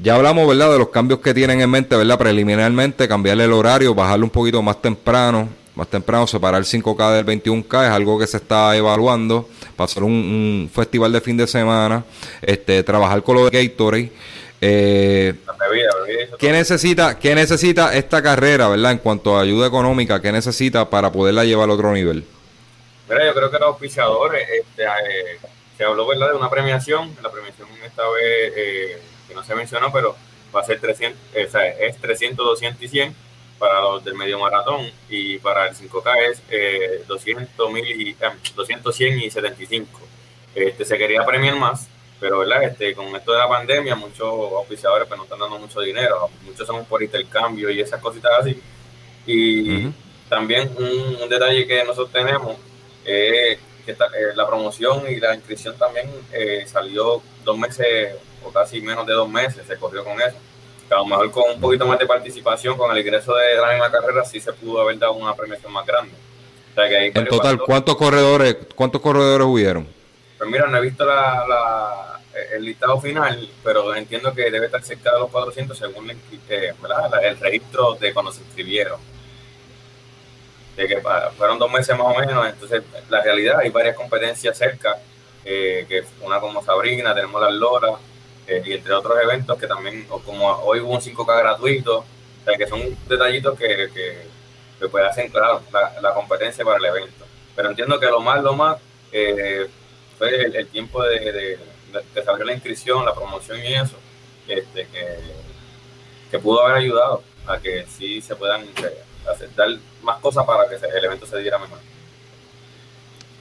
ya 0.01 0.15
hablamos, 0.15 0.47
¿verdad? 0.47 0.71
De 0.71 0.77
los 0.77 0.89
cambios 0.89 1.19
que 1.19 1.33
tienen 1.33 1.61
en 1.61 1.69
mente, 1.69 1.95
¿verdad? 1.95 2.17
Preliminarmente, 2.17 3.07
cambiarle 3.07 3.45
el 3.45 3.53
horario, 3.53 3.95
bajarlo 3.95 4.25
un 4.25 4.31
poquito 4.31 4.61
más 4.61 4.81
temprano, 4.81 5.49
más 5.75 5.87
temprano, 5.87 6.27
separar 6.27 6.59
el 6.59 6.65
5K 6.65 7.23
del 7.23 7.41
21K, 7.41 7.85
es 7.85 7.91
algo 7.91 8.19
que 8.19 8.27
se 8.27 8.37
está 8.37 8.75
evaluando 8.75 9.47
hacer 9.83 10.03
un, 10.03 10.11
un 10.11 10.69
festival 10.73 11.11
de 11.11 11.21
fin 11.21 11.37
de 11.37 11.47
semana, 11.47 12.03
este, 12.41 12.83
trabajar 12.83 13.23
con 13.23 13.35
lo 13.35 13.49
de 13.49 13.67
Gatorade. 13.67 14.11
Eh, 14.59 15.35
¿qué, 16.37 16.51
necesita, 16.51 17.19
¿Qué 17.19 17.35
necesita 17.35 17.95
esta 17.95 18.21
carrera, 18.21 18.67
verdad, 18.67 18.91
en 18.91 18.97
cuanto 18.99 19.37
a 19.37 19.41
ayuda 19.41 19.67
económica? 19.67 20.21
¿Qué 20.21 20.31
necesita 20.31 20.89
para 20.89 21.11
poderla 21.11 21.43
llevar 21.43 21.65
al 21.65 21.71
otro 21.71 21.93
nivel? 21.93 22.25
Mira, 23.09 23.25
yo 23.25 23.33
creo 23.33 23.51
que 23.51 23.59
los 23.59 23.67
auspiciadores, 23.69 24.47
este, 24.49 24.83
eh, 24.83 25.39
se 25.77 25.83
habló, 25.83 26.07
¿verdad?, 26.07 26.31
de 26.31 26.35
una 26.35 26.49
premiación. 26.49 27.15
La 27.21 27.31
premiación 27.31 27.67
esta 27.85 28.03
vez, 28.09 28.53
eh, 28.55 29.01
que 29.27 29.33
no 29.33 29.43
se 29.43 29.55
mencionó, 29.55 29.91
pero 29.91 30.15
va 30.55 30.61
a 30.61 30.63
ser 30.63 30.79
300, 30.79 31.19
o 31.47 31.51
sea, 31.51 31.67
es 31.67 31.97
300, 31.97 32.45
200 32.45 32.83
y 32.83 32.87
100 32.87 33.15
para 33.57 33.81
los 33.81 34.03
del 34.03 34.13
medio 34.15 34.39
maratón 34.39 34.89
y 35.09 35.39
para 35.39 35.67
el 35.67 35.75
5K 35.75 36.41
es 36.49 37.07
200, 37.07 37.71
mil 37.71 37.85
y, 37.85 38.15
200, 38.55 38.95
100 38.95 39.19
y 39.19 39.31
75. 39.31 39.99
Este, 40.55 40.85
se 40.85 40.97
quería 40.97 41.25
premiar 41.25 41.55
más, 41.55 41.87
pero 42.19 42.39
¿verdad? 42.39 42.63
Este, 42.63 42.95
con 42.95 43.15
esto 43.15 43.31
de 43.31 43.37
la 43.37 43.47
pandemia, 43.47 43.95
muchos 43.95 44.27
oficiadores 44.27 45.07
pues, 45.07 45.17
no 45.17 45.23
están 45.25 45.39
dando 45.39 45.59
mucho 45.59 45.81
dinero, 45.81 46.29
muchos 46.43 46.65
son 46.65 46.83
por 46.85 47.01
intercambio 47.03 47.69
y 47.69 47.81
esas 47.81 48.01
cositas 48.01 48.31
así. 48.39 48.59
Y 49.25 49.91
también 50.29 50.71
un, 50.77 51.29
detalle 51.29 51.67
que 51.67 51.83
nosotros 51.83 52.11
tenemos 52.11 52.55
es 53.05 53.59
que 53.85 53.91
eh, 53.91 53.95
la 54.35 54.47
promoción 54.47 55.03
y 55.09 55.17
la 55.17 55.35
inscripción 55.35 55.77
también 55.77 56.09
eh, 56.31 56.65
salió 56.65 57.21
dos 57.43 57.57
meses 57.57 58.15
o 58.43 58.51
casi 58.51 58.81
menos 58.81 59.05
de 59.05 59.13
dos 59.13 59.29
meses, 59.29 59.65
se 59.67 59.77
corrió 59.77 60.03
con 60.03 60.19
eso. 60.21 60.37
a 60.89 60.95
lo 60.95 61.05
mejor 61.05 61.31
con 61.31 61.51
un 61.51 61.59
poquito 61.59 61.85
más 61.85 61.99
de 61.99 62.05
participación, 62.05 62.77
con 62.77 62.91
el 62.91 62.97
ingreso 62.97 63.35
de 63.35 63.55
la 63.55 63.71
misma 63.71 63.91
carrera, 63.91 64.23
sí 64.25 64.39
se 64.39 64.53
pudo 64.53 64.81
haber 64.81 64.97
dado 64.97 65.13
una 65.13 65.35
premiación 65.35 65.71
más 65.71 65.85
grande. 65.85 66.13
en 66.75 67.25
total, 67.25 67.59
¿cuántos 67.59 67.95
corredores, 67.95 68.57
¿cuántos 68.75 69.01
corredores 69.01 69.45
hubieron? 69.45 69.96
Pues 70.37 70.49
mira, 70.49 70.67
no 70.67 70.77
he 70.77 70.81
visto 70.81 71.05
la, 71.05 71.45
la, 71.47 72.19
el 72.53 72.63
listado 72.63 72.99
final, 72.99 73.49
pero 73.63 73.95
entiendo 73.95 74.33
que 74.33 74.51
debe 74.51 74.67
estar 74.67 74.83
cerca 74.83 75.13
de 75.13 75.19
los 75.19 75.29
400 75.31 75.77
según 75.77 76.11
eh, 76.11 76.73
el 77.23 77.39
registro 77.39 77.95
de 77.95 78.13
cuando 78.13 78.31
se 78.31 78.41
inscribieron. 78.41 78.99
De 80.75 80.87
que 80.87 81.01
fueron 81.35 81.57
dos 81.57 81.71
meses 81.71 81.97
más 81.97 82.15
o 82.15 82.19
menos, 82.19 82.47
entonces 82.47 82.83
la 83.09 83.23
realidad 83.23 83.59
hay 83.59 83.69
varias 83.69 83.95
competencias 83.95 84.55
cerca, 84.57 84.97
eh, 85.43 85.85
que 85.89 86.03
una 86.21 86.39
como 86.39 86.63
Sabrina, 86.63 87.15
tenemos 87.15 87.41
las 87.41 87.53
Loras, 87.53 87.95
eh, 88.45 88.61
y 88.63 88.73
entre 88.73 88.93
otros 88.93 89.17
eventos 89.21 89.57
que 89.57 89.65
también, 89.65 90.05
como 90.05 90.47
hoy 90.59 90.79
hubo 90.79 90.93
un 90.93 91.01
5K 91.01 91.39
gratuito, 91.39 92.05
que 92.57 92.67
son 92.67 92.81
detallitos 93.09 93.57
que, 93.57 93.89
que, 93.93 94.87
puede 94.87 95.05
hacer 95.07 95.29
claro 95.31 95.61
la, 96.01 96.13
competencia 96.13 96.63
para 96.63 96.77
el 96.77 96.85
evento. 96.85 97.25
Pero 97.55 97.69
entiendo 97.69 97.99
que 97.99 98.05
lo 98.05 98.21
más, 98.21 98.41
lo 98.41 98.53
más 98.53 98.77
eh, 99.11 99.67
fue 100.17 100.45
el, 100.45 100.67
tiempo 100.67 101.03
de, 101.03 101.19
de, 101.19 101.59
de, 102.13 102.23
saber 102.23 102.45
la 102.45 102.53
inscripción, 102.53 103.05
la 103.05 103.13
promoción 103.13 103.59
y 103.63 103.73
eso, 103.73 103.95
este, 104.47 104.87
que, 104.87 105.05
que 106.31 106.39
pudo 106.39 106.63
haber 106.63 106.77
ayudado 106.77 107.23
a 107.45 107.59
que 107.59 107.85
sí 107.87 108.21
se 108.21 108.35
puedan 108.35 108.61
eh, 108.63 109.03
hacer, 109.29 109.49
dar 109.55 109.69
más 110.03 110.19
cosas 110.19 110.45
para 110.45 110.67
que 110.67 110.75
el 110.75 111.05
evento 111.05 111.25
se 111.25 111.39
diera 111.39 111.57
mejor. 111.57 111.79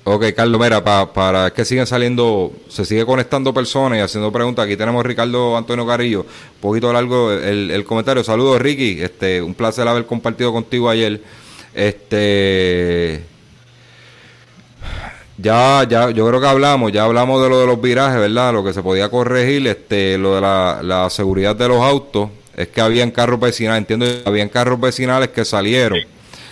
Ok, 0.09 0.25
Carlos, 0.37 0.61
mira, 0.61 0.85
para 0.85 1.51
que 1.51 1.65
siguen 1.65 1.85
saliendo, 1.85 2.53
se 2.69 2.85
sigue 2.85 3.05
conectando 3.05 3.53
personas 3.53 3.99
y 3.99 4.03
haciendo 4.03 4.31
preguntas. 4.31 4.65
Aquí 4.65 4.77
tenemos 4.77 5.05
Ricardo 5.05 5.57
Antonio 5.57 5.85
Carrillo, 5.85 6.21
un 6.21 6.61
poquito 6.61 6.93
largo 6.93 7.33
el, 7.33 7.85
comentario. 7.85 8.23
Saludos, 8.23 8.63
Ricky. 8.63 9.03
Este, 9.03 9.43
un 9.43 9.55
placer 9.55 9.89
haber 9.89 10.07
compartido 10.07 10.53
contigo 10.53 10.89
ayer. 10.89 11.21
Este, 11.75 13.25
ya, 15.39 15.87
ya, 15.89 16.11
yo 16.11 16.27
creo 16.29 16.41
que 16.41 16.47
hablamos, 16.47 16.93
ya 16.93 17.05
hablamos 17.05 17.43
de 17.43 17.49
lo 17.49 17.61
de 17.61 17.67
los 17.67 17.81
virajes, 17.81 18.21
¿verdad? 18.21 18.53
Lo 18.53 18.65
que 18.65 18.73
se 18.73 18.83
podía 18.83 19.09
corregir, 19.09 19.67
este, 19.67 20.19
lo 20.19 20.35
de 20.35 20.41
la, 20.41 21.09
seguridad 21.11 21.57
de 21.57 21.69
los 21.69 21.83
autos, 21.83 22.31
es 22.57 22.69
que 22.69 22.81
habían 22.81 23.11
carros 23.11 23.39
vecinales, 23.39 23.79
entiendo, 23.79 24.07
habían 24.25 24.49
carros 24.49 24.81
vecinales 24.81 25.29
que 25.29 25.45
salieron. 25.45 25.99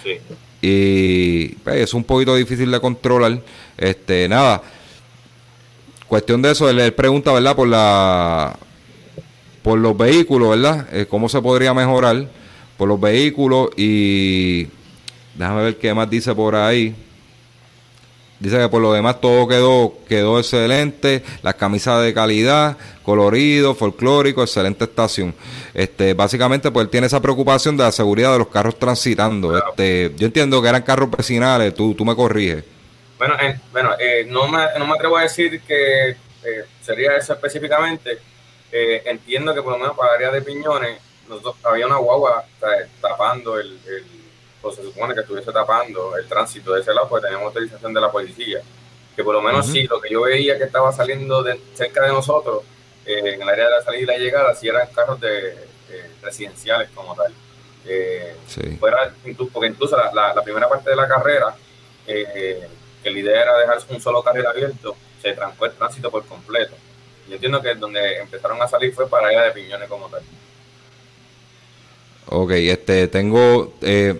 sí 0.03 0.19
y 0.67 1.49
pues, 1.57 1.77
es 1.77 1.93
un 1.93 2.05
poquito 2.05 2.35
difícil 2.35 2.71
de 2.71 2.81
controlar. 2.81 3.39
Este, 3.77 4.27
nada. 4.31 4.63
Cuestión 6.09 6.41
de 6.41 6.53
eso, 6.53 6.71
él, 6.71 6.95
pregunta, 6.95 7.33
¿verdad? 7.33 7.55
Por 7.55 7.69
la 7.69 8.57
por 9.63 9.79
los 9.79 9.97
vehículos, 9.97 10.51
¿verdad? 10.51 10.87
Eh, 10.91 11.07
¿Cómo 11.07 11.29
se 11.29 11.43
podría 11.43 11.75
mejorar 11.75 12.29
por 12.79 12.89
los 12.89 12.99
vehículos? 12.99 13.71
Y 13.77 14.69
déjame 15.35 15.65
ver 15.65 15.77
qué 15.77 15.93
más 15.93 16.09
dice 16.09 16.35
por 16.35 16.55
ahí. 16.55 16.95
Dice 18.45 18.59
que 18.59 18.69
por 18.69 18.83
lo 18.83 18.93
demás 18.93 19.23
todo 19.23 19.49
quedó, 19.49 19.95
quedó 20.07 20.39
excelente, 20.39 21.23
las 21.41 21.55
camisas 21.55 22.03
de 22.05 22.13
calidad, 22.13 22.77
colorido, 23.03 23.75
folclórico, 23.75 24.43
excelente 24.43 24.85
estación. 24.85 25.35
Este, 25.73 26.13
básicamente, 26.13 26.71
pues 26.71 26.85
él 26.85 26.91
tiene 26.91 27.07
esa 27.07 27.23
preocupación 27.23 27.75
de 27.79 27.85
la 27.85 27.91
seguridad 27.91 28.35
de 28.35 28.41
los 28.41 28.49
carros 28.49 28.79
transitando. 28.79 29.57
Este, 29.57 30.13
yo 30.19 30.27
entiendo 30.27 30.61
que 30.61 30.69
eran 30.69 30.83
carros 30.83 31.11
vecinales, 31.11 31.73
tú, 31.73 31.95
tú 31.95 32.05
me 32.05 32.15
corriges. 32.15 32.65
Bueno, 33.17 33.35
eh, 33.41 33.59
bueno 33.73 33.93
eh, 33.99 34.27
no, 34.29 34.47
me, 34.47 34.59
no 34.79 34.87
me 34.89 34.93
atrevo 34.93 35.17
a 35.17 35.23
decir 35.23 35.63
que 35.63 36.11
eh, 36.11 36.65
sería 36.83 37.17
eso 37.17 37.33
específicamente. 37.33 38.19
entiendo 38.71 39.55
que 39.55 39.63
por 39.63 39.73
lo 39.73 39.79
menos 39.79 39.97
para 39.97 40.17
área 40.17 40.31
de 40.31 40.43
Piñones, 40.43 40.99
nosotros, 41.31 41.57
había 41.65 41.87
una 41.87 41.97
guagua 41.97 42.45
tapando 43.01 43.59
el 43.59 43.81
se 44.73 44.83
supone 44.83 45.15
que 45.15 45.21
estuviese 45.21 45.53
tapando 45.53 46.17
el 46.17 46.27
tránsito 46.27 46.75
de 46.75 46.81
ese 46.81 46.93
lado, 46.93 47.09
pues 47.09 47.23
tenemos 47.23 47.47
autorización 47.47 47.93
de 47.93 48.01
la 48.01 48.11
policía. 48.11 48.61
Que 49.15 49.23
por 49.23 49.35
lo 49.35 49.43
menos 49.43 49.67
sí, 49.67 49.85
lo 49.85 50.01
que 50.01 50.11
yo 50.11 50.23
veía 50.23 50.59
que 50.59 50.65
estaba 50.65 50.93
saliendo 50.93 51.43
de, 51.43 51.61
cerca 51.75 52.03
de 52.03 52.09
nosotros, 52.09 52.63
eh, 53.07 53.35
en 53.35 53.43
el 53.43 53.49
área 53.49 53.67
de 53.67 53.71
la 53.71 53.83
salida 53.83 54.03
y 54.03 54.07
la 54.07 54.19
llegada, 54.19 54.55
sí 54.55 54.69
eran 54.69 54.89
carros 54.89 55.21
de, 55.21 55.55
residenciales 56.23 56.91
como 56.95 57.15
tal. 57.15 57.33
Eh, 57.87 58.35
fuera, 58.81 59.13
porque 59.53 59.69
incluso 59.69 59.97
la, 59.97 60.43
primera 60.43 60.69
parte 60.69 60.91
de 60.91 60.97
la 60.97 61.07
carrera, 61.07 61.55
eh, 62.07 62.67
que 63.03 63.11
la 63.11 63.19
idea 63.19 63.43
era 63.43 63.59
dejar 63.59 63.79
un 63.91 64.01
solo 64.01 64.23
carril 64.23 64.47
abierto, 64.47 64.97
se 65.21 65.33
trancó 65.33 65.67
el 65.67 65.73
tránsito 65.73 66.11
por 66.11 66.27
completo. 66.27 66.75
Yo 67.29 67.35
entiendo 67.35 67.63
que 67.63 67.75
donde 67.75 68.19
empezaron 68.19 68.61
a 68.61 68.69
salir 68.69 68.93
fue 68.93 69.09
para 69.09 69.29
allá 69.29 69.43
de 69.43 69.53
Piñones 69.53 69.89
como 69.89 70.09
tal. 70.09 70.23
Ok, 72.27 72.51
este, 72.53 73.09
tengo, 73.09 73.75
eh, 73.83 74.19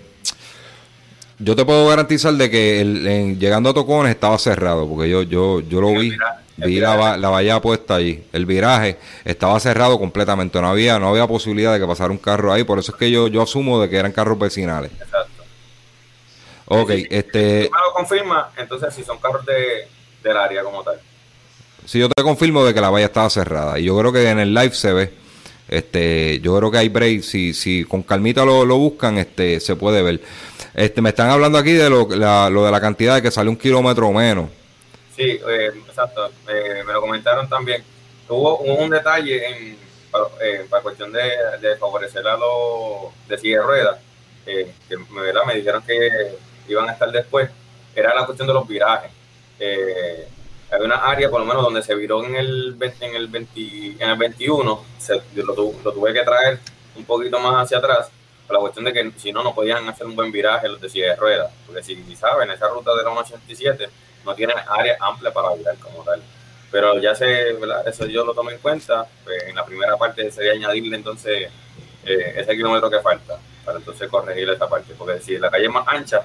yo 1.39 1.57
te 1.57 1.65
puedo 1.65 1.89
garantizar 1.89 2.35
de 2.35 2.51
que 2.51 2.81
el, 2.81 3.39
llegando 3.39 3.71
a 3.71 3.75
Tocones 3.75 4.13
estaba 4.13 4.39
cerrado, 4.39 4.89
porque 4.89 5.09
yo 5.09 5.23
yo 5.23 5.61
yo 5.61 5.81
lo 5.81 5.91
vi, 5.91 6.17
vi 6.57 6.81
la, 6.81 7.17
la, 7.17 7.29
valla 7.29 7.61
puesta 7.61 7.97
allí. 7.97 8.25
El 8.33 8.47
viraje 8.47 8.99
estaba 9.25 9.59
cerrado 9.61 9.99
completamente, 9.99 10.61
no 10.61 10.69
había 10.69 10.99
no 10.99 11.09
había 11.09 11.27
posibilidad 11.27 11.73
de 11.73 11.81
que 11.81 11.87
pasara 11.87 12.11
un 12.11 12.19
carro 12.19 12.53
ahí, 12.53 12.65
por 12.65 12.79
eso 12.79 12.93
es 12.93 12.99
que 12.99 13.11
yo 13.11 13.29
yo 13.29 13.43
asumo 13.43 13.81
de 13.81 13.89
que 13.89 13.97
eran 13.97 14.13
carros 14.13 14.39
vecinales. 14.39 14.93
Exacto. 14.93 15.45
Ok, 16.67 16.91
este... 17.11 17.65
Si 17.65 17.71
me 17.71 17.79
lo 17.79 17.93
confirma, 17.93 18.51
entonces 18.57 18.95
si 18.95 19.05
son 19.05 19.19
carros 19.19 19.45
de, 19.45 19.87
del 20.23 20.37
área 20.37 20.63
como 20.63 20.83
tal. 20.83 20.99
Si 21.85 21.99
yo 21.99 22.09
te 22.09 22.23
confirmo 22.23 22.65
de 22.65 22.73
que 22.73 22.81
la 22.81 22.89
valla 22.89 23.07
estaba 23.07 23.29
cerrada, 23.29 23.79
y 23.79 23.85
yo 23.85 23.99
creo 23.99 24.13
que 24.13 24.29
en 24.29 24.39
el 24.39 24.55
live 24.55 24.75
se 24.75 24.93
ve. 24.93 25.13
Este, 25.69 26.41
yo 26.41 26.57
creo 26.59 26.71
que 26.71 26.79
hay 26.79 26.89
break, 26.89 27.23
si, 27.23 27.53
si 27.53 27.85
con 27.85 28.03
calmita 28.03 28.45
lo, 28.45 28.65
lo 28.65 28.77
buscan, 28.77 29.19
este, 29.19 29.61
se 29.61 29.77
puede 29.77 30.03
ver. 30.03 30.21
Este, 30.75 31.01
me 31.01 31.11
están 31.11 31.31
hablando 31.31 31.57
aquí 31.57 31.73
de 31.73 31.89
lo, 31.89 32.09
la, 32.09 32.51
lo 32.51 32.65
de 32.65 32.73
la 32.73 32.81
cantidad 32.81 33.15
de 33.15 33.23
que 33.23 33.31
sale 33.31 33.49
un 33.49 33.57
kilómetro 33.57 34.09
o 34.09 34.13
menos. 34.13 34.51
Sí, 35.15 35.23
eh, 35.49 35.71
exacto. 35.87 36.29
Eh, 36.49 36.83
me 36.85 36.93
lo 36.93 37.01
comentaron 37.01 37.49
también. 37.49 37.85
Hubo, 38.29 38.59
un 38.59 38.91
detalle 38.91 39.47
en, 39.47 39.79
para, 40.11 40.25
eh, 40.43 40.67
cuestión 40.83 41.13
de, 41.13 41.77
favorecer 41.79 42.27
a 42.27 42.37
los 42.37 43.13
de 43.29 43.39
silla 43.39 43.61
de 43.61 43.63
ruedas, 43.63 43.99
que 44.45 44.73
me 45.47 45.55
dijeron 45.55 45.83
que 45.87 46.37
iban 46.69 46.89
a 46.89 46.93
estar 46.93 47.11
después. 47.13 47.49
Era 47.95 48.13
la 48.13 48.27
cuestión 48.27 48.49
de 48.49 48.55
los 48.55 48.67
virajes. 48.67 49.13
había 50.73 50.87
una 50.87 50.97
área, 50.97 51.31
por 51.31 51.41
lo 51.41 51.47
menos, 51.47 51.63
donde 51.63 51.83
se 51.83 51.95
viró 51.95 52.25
en 52.25 52.35
el, 52.35 52.77
en 53.01 53.15
el, 53.15 53.29
20, 53.29 54.03
en 54.03 54.11
el 54.11 54.17
21. 54.17 54.85
Se, 54.99 55.15
lo, 55.37 55.55
lo 55.55 55.93
tuve 55.93 56.13
que 56.13 56.23
traer 56.23 56.59
un 56.97 57.05
poquito 57.05 57.39
más 57.39 57.65
hacia 57.65 57.79
atrás 57.79 58.11
la 58.49 58.59
cuestión 58.59 58.85
de 58.85 58.93
que 58.93 59.13
si 59.17 59.33
no, 59.33 59.43
no 59.43 59.55
podían 59.55 59.89
hacer 59.89 60.07
un 60.07 60.15
buen 60.15 60.31
viraje 60.31 60.69
los 60.69 60.81
de 60.81 60.89
silla 60.89 61.11
de 61.11 61.17
ruedas, 61.17 61.51
porque 61.67 61.83
si 61.83 61.97
saben, 62.17 62.51
esa 62.51 62.69
ruta 62.69 62.95
de 62.95 63.03
la 63.03 63.11
187 63.11 63.89
no 64.25 64.35
tiene 64.35 64.55
área 64.69 64.97
amplia 65.01 65.33
para 65.33 65.55
virar 65.55 65.77
como 65.79 66.03
tal. 66.03 66.23
Pero 66.71 66.99
ya 66.99 67.15
sé, 67.15 67.53
¿verdad? 67.53 67.87
eso 67.87 68.07
yo 68.07 68.25
lo 68.25 68.35
tomo 68.35 68.51
en 68.51 68.59
cuenta, 68.59 69.07
pues, 69.23 69.45
en 69.45 69.55
la 69.55 69.65
primera 69.65 69.97
parte 69.97 70.31
sería 70.31 70.53
añadirle 70.53 70.97
entonces 70.97 71.49
eh, 72.05 72.35
ese 72.37 72.57
kilómetro 72.57 72.91
que 72.91 73.01
falta, 73.01 73.39
para 73.65 73.79
entonces 73.79 74.09
corregir 74.09 74.49
esa 74.51 74.69
parte, 74.69 74.93
porque 74.99 75.21
si 75.21 75.39
la 75.39 75.51
calle 75.51 75.67
es 75.67 75.73
más 75.73 75.87
ancha, 75.87 76.23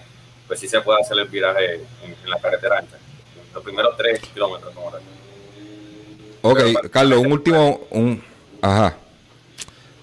pues 0.47 0.59
sí 0.59 0.67
se 0.67 0.81
puede 0.81 1.01
hacer 1.01 1.17
el 1.19 1.27
viraje 1.27 1.75
en, 2.03 2.29
la 2.29 2.39
carretera 2.39 2.79
ancha, 2.79 2.97
los 3.53 3.63
primeros 3.63 3.95
tres 3.95 4.19
kilómetros 4.19 4.73
como 4.73 4.91
tal. 4.91 5.01
Ok, 6.41 6.89
Carlos, 6.89 7.19
un 7.19 7.31
último, 7.31 7.81
un, 7.91 8.23
ajá. 8.61 8.97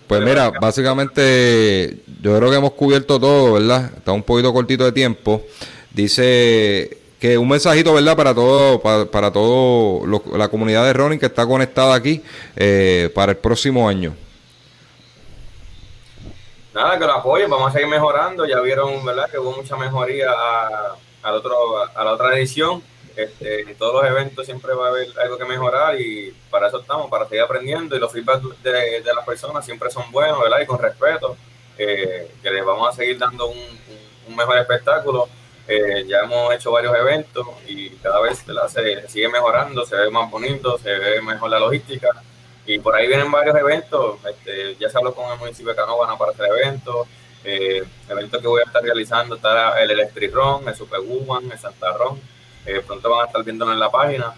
Pues 0.07 0.23
mira, 0.23 0.51
básicamente 0.61 1.99
yo 2.23 2.37
creo 2.37 2.51
que 2.51 2.57
hemos 2.57 2.73
cubierto 2.73 3.19
todo, 3.19 3.55
¿verdad? 3.55 3.90
Está 3.97 4.12
un 4.12 4.23
poquito 4.23 4.53
cortito 4.53 4.85
de 4.85 4.92
tiempo. 4.92 5.42
Dice 5.90 6.99
que 7.19 7.37
un 7.37 7.49
mensajito, 7.49 7.92
¿verdad? 7.92 8.16
Para 8.16 8.35
todo, 8.35 8.81
para, 8.81 9.07
para 9.07 9.33
todo 9.33 10.07
la 10.37 10.49
comunidad 10.49 10.85
de 10.85 10.92
running 10.92 11.19
que 11.19 11.27
está 11.27 11.45
conectada 11.45 11.95
aquí 11.95 12.23
eh, 12.55 13.11
para 13.14 13.33
el 13.33 13.38
próximo 13.38 13.88
año. 13.88 14.14
Nada, 16.73 16.99
que 16.99 17.05
lo 17.05 17.12
apoyen, 17.14 17.51
vamos 17.51 17.71
a 17.71 17.73
seguir 17.73 17.88
mejorando. 17.88 18.47
Ya 18.47 18.61
vieron, 18.61 19.05
¿verdad? 19.05 19.29
Que 19.31 19.38
hubo 19.38 19.57
mucha 19.57 19.77
mejoría 19.77 20.31
a, 20.31 21.33
otro, 21.33 21.55
a 21.95 22.05
la 22.05 22.12
otra 22.12 22.37
edición 22.38 22.83
este, 23.16 23.62
en 23.62 23.74
todos 23.76 23.94
los 23.94 24.05
eventos 24.05 24.44
siempre 24.44 24.74
va 24.74 24.87
a 24.87 24.90
haber 24.90 25.09
algo 25.20 25.38
que 25.38 25.46
mejorar 25.46 25.98
y 25.98 26.35
para 26.50 26.68
eso 26.68 26.81
estamos, 26.81 27.09
para 27.09 27.26
seguir 27.26 27.42
aprendiendo 27.42 27.96
y 27.96 27.98
los 27.98 28.12
feedback 28.12 28.42
de, 28.62 29.02
las 29.02 29.24
personas 29.24 29.64
siempre 29.64 29.90
son 29.90 30.12
buenos, 30.12 30.38
¿verdad? 30.40 30.61
Y 30.61 30.66
con 30.66 30.79
respeto, 30.79 31.35
eh, 31.79 32.31
que 32.42 32.50
les 32.50 32.64
vamos 32.64 32.88
a 32.88 32.92
seguir 32.92 33.18
dando 33.18 33.46
un, 33.46 34.37
mejor 34.37 34.59
espectáculo. 34.59 35.29
Eh, 35.66 36.05
ya 36.07 36.20
hemos 36.20 36.55
hecho 36.55 36.70
varios 36.70 36.94
eventos 36.94 37.46
y 37.66 37.90
cada 37.96 38.20
vez 38.20 38.44
se 38.68 39.09
sigue 39.09 39.29
mejorando, 39.29 39.87
se 39.87 39.96
ve 39.96 40.11
más 40.11 40.31
bonito, 40.31 40.79
se 40.79 40.90
ve 40.90 41.22
mejor 41.22 41.50
la 41.50 41.59
logística 41.59 42.09
y 42.66 42.79
por 42.79 42.94
ahí 42.94 43.07
vienen 43.07 43.31
varios 43.31 43.57
eventos. 43.57 44.18
Este, 44.29 44.76
ya 44.76 44.90
se 44.90 44.98
habló 44.98 45.14
con 45.14 45.33
el 45.33 45.38
municipio 45.38 45.70
de 45.70 45.76
Canóvana 45.76 46.18
para 46.18 46.33
hacer 46.33 46.46
eventos. 46.46 47.09
Eh, 47.44 47.83
eventos 48.09 48.42
que 48.42 48.48
voy 48.48 48.61
a 48.61 48.64
estar 48.66 48.83
realizando 48.83 49.37
está 49.37 49.81
el 49.81 49.90
Electric 49.92 50.35
Ron, 50.35 50.68
el 50.68 50.74
Super 50.74 51.00
Woman, 51.00 51.50
el 51.50 51.59
Santa 51.59 51.96
Ron 51.96 52.20
eh, 52.66 52.83
pronto 52.87 53.11
van 53.11 53.22
a 53.22 53.26
estar 53.26 53.42
viéndolo 53.42 53.72
en 53.72 53.81
la 53.81 53.90
página, 53.90 54.35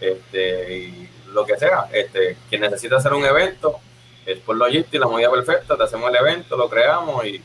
este, 0.00 0.78
y 0.78 1.08
lo 1.32 1.44
que 1.44 1.56
sea, 1.56 1.88
este, 1.92 2.36
quien 2.48 2.60
necesita 2.60 2.96
hacer 2.96 3.12
un 3.12 3.24
evento, 3.24 3.80
es 4.24 4.38
por 4.38 4.56
Logistic, 4.56 5.00
la 5.00 5.06
movida 5.06 5.30
perfecta, 5.30 5.76
te 5.76 5.82
hacemos 5.82 6.08
el 6.10 6.16
evento, 6.16 6.56
lo 6.56 6.68
creamos 6.68 7.24
y, 7.26 7.42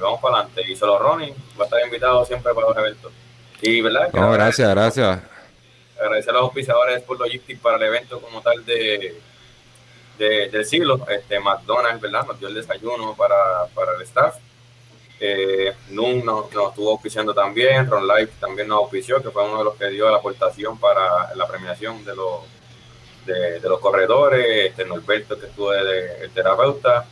vamos 0.00 0.20
para 0.20 0.36
adelante. 0.38 0.62
Y 0.68 0.76
solo 0.76 0.98
Ronnie 0.98 1.34
va 1.58 1.62
a 1.62 1.64
estar 1.64 1.84
invitado 1.84 2.24
siempre 2.24 2.52
para 2.52 2.68
los 2.68 2.76
eventos. 2.76 3.12
Y 3.60 3.80
verdad 3.80 4.10
no, 4.12 4.32
gracias, 4.32 4.68
gracias. 4.70 5.20
agradecer 6.00 6.30
a 6.30 6.34
los 6.34 6.42
auspiciadores 6.42 7.02
por 7.02 7.18
Logistics 7.18 7.60
para 7.60 7.76
el 7.76 7.82
evento 7.84 8.20
como 8.20 8.40
tal 8.40 8.64
de, 8.64 9.20
del 10.18 10.64
siglo. 10.64 11.06
Este, 11.08 11.38
McDonald's, 11.40 12.00
¿verdad? 12.00 12.26
Nos 12.26 12.38
dio 12.38 12.48
el 12.48 12.54
desayuno 12.54 13.14
para, 13.14 13.66
para 13.74 13.94
el 13.94 14.02
staff. 14.02 14.36
Eh, 15.20 15.74
Nun 15.90 16.24
nos, 16.24 16.46
estuvo 16.46 16.90
auspiciando 16.92 17.34
también, 17.34 17.90
Ron 17.90 18.06
Life 18.06 18.34
también 18.40 18.68
nos 18.68 18.78
auspició, 18.78 19.22
que 19.22 19.30
fue 19.30 19.44
uno 19.44 19.58
de 19.58 19.64
los 19.64 19.74
que 19.74 19.88
dio 19.88 20.08
la 20.10 20.18
aportación 20.18 20.78
para 20.78 21.34
la 21.34 21.46
premiación 21.48 22.04
de 22.04 22.14
los, 22.14 22.42
de, 23.26 23.60
los 23.60 23.80
corredores, 23.80 24.70
este 24.70 24.84
Norberto 24.84 25.38
que 25.38 25.46
estuvo 25.46 25.72
de, 25.72 26.24
el 26.24 26.30
terapeuta, 26.30 27.06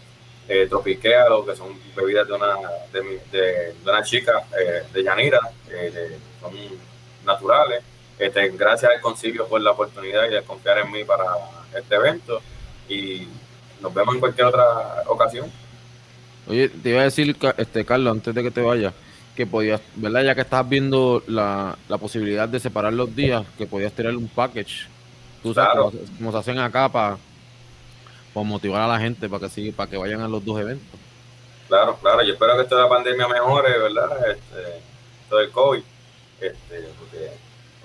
eh, 0.49 0.69
que 0.71 1.57
son 1.57 1.79
bebidas 1.95 2.27
de 2.27 2.33
una, 2.33 2.57
de, 2.93 3.75
una 3.85 4.03
chica 4.03 4.45
eh, 4.59 4.85
de 4.93 5.03
Yanira, 5.03 5.41
eh, 5.71 6.19
son 6.41 6.53
naturales. 7.25 7.83
Este, 8.19 8.49
gracias 8.51 8.93
al 8.93 9.01
concilio 9.01 9.47
por 9.47 9.61
la 9.61 9.73
oportunidad 9.73 10.25
y 10.27 10.31
de 10.31 10.43
confiar 10.43 10.79
en 10.79 10.91
mí 10.91 11.05
para 11.05 11.25
este 11.77 11.97
evento 11.97 12.41
y 12.89 13.29
nos 13.81 13.93
vemos 13.93 14.15
en 14.15 14.21
cualquier 14.21 14.47
otra 14.47 15.03
ocasión. 15.07 15.53
Oye, 16.49 16.69
te 16.69 16.91
iba 16.91 17.01
a 17.01 17.05
decir, 17.05 17.37
este 17.57 17.85
Carlos, 17.85 18.13
antes 18.13 18.35
de 18.35 18.43
que 18.43 18.51
te 18.51 18.61
vayas, 18.61 18.95
que 19.35 19.47
podías, 19.47 19.81
¿verdad? 19.97 20.23
Ya 20.23 20.35
que 20.35 20.41
estás 20.41 20.69
viendo 20.69 21.23
la, 21.27 21.77
la 21.89 21.99
posibilidad 21.99 22.49
de 22.49 22.61
separar 22.61 22.93
los 22.93 23.15
días, 23.15 23.45
que 23.59 23.67
podías 23.67 23.93
tener 23.93 24.17
un 24.17 24.29
package. 24.29 24.89
Tú 25.43 25.55
sabes, 25.55 25.93
como, 26.19 26.33
se 26.33 26.39
hacen 26.39 26.59
acá 26.59 26.89
para, 26.89 27.19
motivar 28.35 28.83
a 28.83 28.89
la 28.89 28.99
gente 28.99 29.29
para 29.29 29.41
que 29.41 29.49
sí, 29.49 29.73
para 29.73 29.89
que 29.89 29.97
vayan 29.97 30.21
a 30.21 30.29
los 30.29 30.45
dos 30.45 30.61
eventos. 30.61 30.99
Claro, 31.69 31.97
claro, 32.01 32.23
yo 32.23 32.35
espero 32.35 32.57
que 32.57 32.63
esta 32.63 32.77
la 32.77 32.89
pandemia 32.89 33.29
mejore, 33.29 33.79
¿verdad? 33.79 34.31
Este, 34.31 34.81
todo 35.29 35.41
el 35.41 35.51
COVID, 35.51 35.83
este, 36.41 36.89
porque 36.99 37.31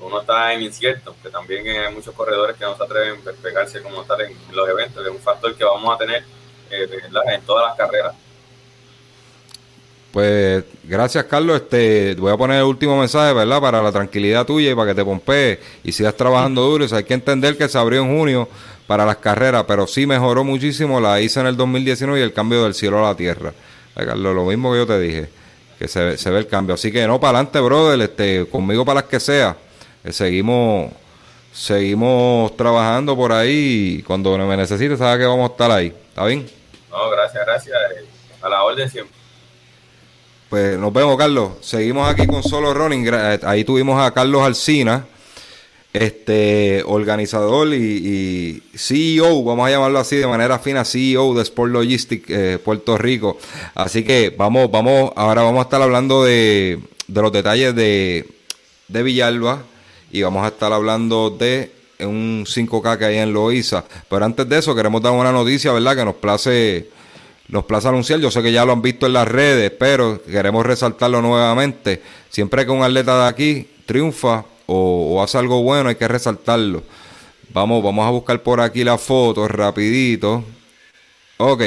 uno 0.01 0.21
está 0.21 0.53
en 0.53 0.61
incierto, 0.61 1.15
que 1.21 1.29
también 1.29 1.67
hay 1.67 1.93
muchos 1.93 2.13
corredores 2.13 2.55
que 2.57 2.65
no 2.65 2.75
se 2.75 2.83
atreven 2.83 3.19
a 3.27 3.41
pegarse 3.41 3.81
como 3.81 4.03
tal 4.03 4.21
en 4.21 4.35
los 4.51 4.69
eventos, 4.69 5.03
que 5.03 5.09
es 5.09 5.15
un 5.15 5.21
factor 5.21 5.55
que 5.55 5.63
vamos 5.63 5.95
a 5.95 5.97
tener 5.97 6.23
eh, 6.69 6.87
en 7.33 7.41
todas 7.41 7.69
las 7.69 7.77
carreras. 7.77 8.15
Pues 10.11 10.65
gracias, 10.83 11.23
Carlos. 11.25 11.61
Este, 11.61 12.15
voy 12.15 12.33
a 12.33 12.37
poner 12.37 12.57
el 12.57 12.63
último 12.63 12.99
mensaje, 12.99 13.33
¿verdad? 13.33 13.61
Para 13.61 13.81
la 13.81 13.91
tranquilidad 13.91 14.45
tuya 14.45 14.71
y 14.71 14.75
para 14.75 14.89
que 14.89 14.95
te 14.95 15.05
pompees 15.05 15.59
y 15.83 15.91
sigas 15.91 16.15
trabajando 16.15 16.61
duro. 16.63 16.85
hay 16.93 17.03
que 17.03 17.13
entender 17.13 17.57
que 17.57 17.69
se 17.69 17.77
abrió 17.77 18.01
en 18.01 18.17
junio 18.17 18.49
para 18.87 19.05
las 19.05 19.17
carreras, 19.17 19.63
pero 19.67 19.87
sí 19.87 20.05
mejoró 20.05 20.43
muchísimo. 20.43 20.99
La 20.99 21.21
hice 21.21 21.39
en 21.39 21.47
el 21.47 21.55
2019 21.55 22.19
y 22.19 22.23
el 22.23 22.33
cambio 22.33 22.63
del 22.63 22.73
cielo 22.73 22.99
a 22.99 23.09
la 23.09 23.15
tierra. 23.15 23.53
Carlos, 23.95 24.35
lo 24.35 24.45
mismo 24.45 24.71
que 24.71 24.79
yo 24.79 24.87
te 24.87 24.99
dije, 24.99 25.29
que 25.79 25.87
se, 25.87 26.29
ve 26.29 26.39
el 26.39 26.47
cambio. 26.47 26.75
Así 26.75 26.91
que 26.91 27.07
no, 27.07 27.19
para 27.19 27.37
adelante, 27.37 27.59
brother. 27.61 28.01
Este, 28.01 28.45
conmigo 28.47 28.83
para 28.83 29.01
las 29.01 29.09
que 29.09 29.19
sea. 29.19 29.55
Eh, 30.03 30.11
seguimos 30.11 30.91
seguimos 31.53 32.55
trabajando 32.55 33.15
por 33.15 33.33
ahí 33.33 33.97
y 33.99 34.03
cuando 34.03 34.37
me 34.37 34.55
necesites 34.55 34.99
sabes 34.99 35.19
que 35.19 35.25
vamos 35.25 35.49
a 35.49 35.53
estar 35.53 35.71
ahí. 35.71 35.87
¿Está 35.87 36.25
bien? 36.25 36.49
No, 36.89 37.09
gracias, 37.09 37.45
gracias. 37.45 37.77
Eh, 37.97 38.05
a 38.41 38.49
la 38.49 38.63
orden 38.63 38.89
siempre. 38.89 39.20
Pues 40.51 40.77
nos 40.77 40.91
vemos, 40.91 41.17
Carlos. 41.17 41.51
Seguimos 41.61 42.09
aquí 42.09 42.27
con 42.27 42.43
Solo 42.43 42.73
Running. 42.73 43.07
Eh, 43.07 43.39
ahí 43.43 43.63
tuvimos 43.63 43.97
a 44.05 44.11
Carlos 44.11 44.43
Alcina, 44.43 45.05
este 45.93 46.83
organizador 46.85 47.69
y, 47.73 48.61
CEO, 48.75 49.45
vamos 49.45 49.65
a 49.65 49.71
llamarlo 49.71 49.99
así 49.99 50.17
de 50.17 50.27
manera 50.27 50.59
fina, 50.59 50.83
CEO 50.83 51.35
de 51.35 51.43
Sport 51.43 51.71
Logistics 51.71 52.29
eh, 52.29 52.59
Puerto 52.61 52.97
Rico. 52.97 53.37
Así 53.75 54.03
que 54.03 54.35
vamos, 54.37 54.69
vamos, 54.69 55.13
ahora 55.15 55.41
vamos 55.41 55.59
a 55.59 55.63
estar 55.63 55.81
hablando 55.81 56.25
de, 56.25 56.81
los 57.07 57.31
detalles 57.31 57.73
de, 57.73 58.27
de 58.89 59.03
Villalba 59.03 59.63
y 60.11 60.21
vamos 60.21 60.43
a 60.43 60.49
estar 60.49 60.73
hablando 60.73 61.29
de 61.29 61.71
un 61.99 62.43
5K 62.45 62.97
que 62.97 63.05
hay 63.05 63.17
en 63.19 63.31
Loiza. 63.31 63.85
Pero 64.09 64.25
antes 64.25 64.49
de 64.49 64.57
eso, 64.57 64.75
queremos 64.75 65.01
dar 65.01 65.13
una 65.13 65.31
noticia, 65.31 65.71
¿verdad? 65.71 65.95
Que 65.95 66.03
nos 66.03 66.15
place 66.15 66.89
nos 67.51 67.65
plaza 67.65 67.89
anunciar. 67.89 68.19
Yo 68.19 68.31
sé 68.31 68.41
que 68.41 68.51
ya 68.51 68.65
lo 68.65 68.71
han 68.71 68.81
visto 68.81 69.05
en 69.05 69.13
las 69.13 69.27
redes, 69.27 69.71
pero 69.77 70.23
queremos 70.23 70.65
resaltarlo 70.65 71.21
nuevamente. 71.21 72.01
Siempre 72.29 72.65
que 72.65 72.71
un 72.71 72.81
atleta 72.81 73.23
de 73.23 73.29
aquí 73.29 73.67
triunfa 73.85 74.45
o, 74.65 75.21
hace 75.21 75.37
algo 75.37 75.61
bueno, 75.61 75.89
hay 75.89 75.95
que 75.95 76.07
resaltarlo. 76.07 76.81
Vamos, 77.53 77.83
vamos 77.83 78.07
a 78.07 78.09
buscar 78.09 78.41
por 78.41 78.61
aquí 78.61 78.83
la 78.83 78.97
foto 78.97 79.47
rapidito. 79.47 80.43
Ok. 81.37 81.63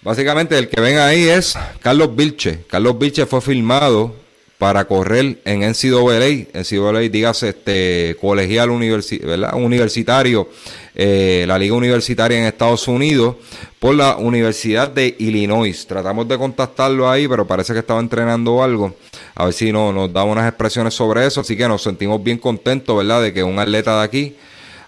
Básicamente 0.00 0.56
el 0.56 0.68
que 0.68 0.80
ven 0.80 0.98
ahí 0.98 1.28
es 1.28 1.54
Carlos 1.80 2.16
Vilche. 2.16 2.64
Carlos 2.66 2.98
Vilche 2.98 3.26
fue 3.26 3.42
filmado 3.42 4.14
para 4.58 4.86
correr 4.86 5.38
en 5.44 5.60
NCAA, 5.60 6.48
NCAA, 6.52 7.00
dígase 7.08 7.50
este 7.50 8.16
colegial 8.20 8.70
universitario, 8.70 10.48
eh, 10.96 11.44
la 11.46 11.56
liga 11.58 11.76
universitaria 11.76 12.38
en 12.38 12.44
Estados 12.44 12.88
Unidos, 12.88 13.36
por 13.78 13.94
la 13.94 14.16
Universidad 14.16 14.88
de 14.88 15.14
Illinois. 15.20 15.86
Tratamos 15.86 16.26
de 16.26 16.36
contactarlo 16.36 17.08
ahí, 17.08 17.28
pero 17.28 17.46
parece 17.46 17.72
que 17.72 17.78
estaba 17.78 18.00
entrenando 18.00 18.60
algo. 18.60 18.96
A 19.36 19.44
ver 19.44 19.54
si 19.54 19.70
no, 19.70 19.92
nos 19.92 20.12
da 20.12 20.24
unas 20.24 20.48
expresiones 20.48 20.92
sobre 20.92 21.24
eso. 21.24 21.40
Así 21.40 21.56
que 21.56 21.68
nos 21.68 21.82
sentimos 21.82 22.20
bien 22.20 22.38
contentos, 22.38 22.96
¿verdad?, 22.96 23.22
de 23.22 23.32
que 23.32 23.44
un 23.44 23.60
atleta 23.60 23.98
de 23.98 24.04
aquí 24.04 24.36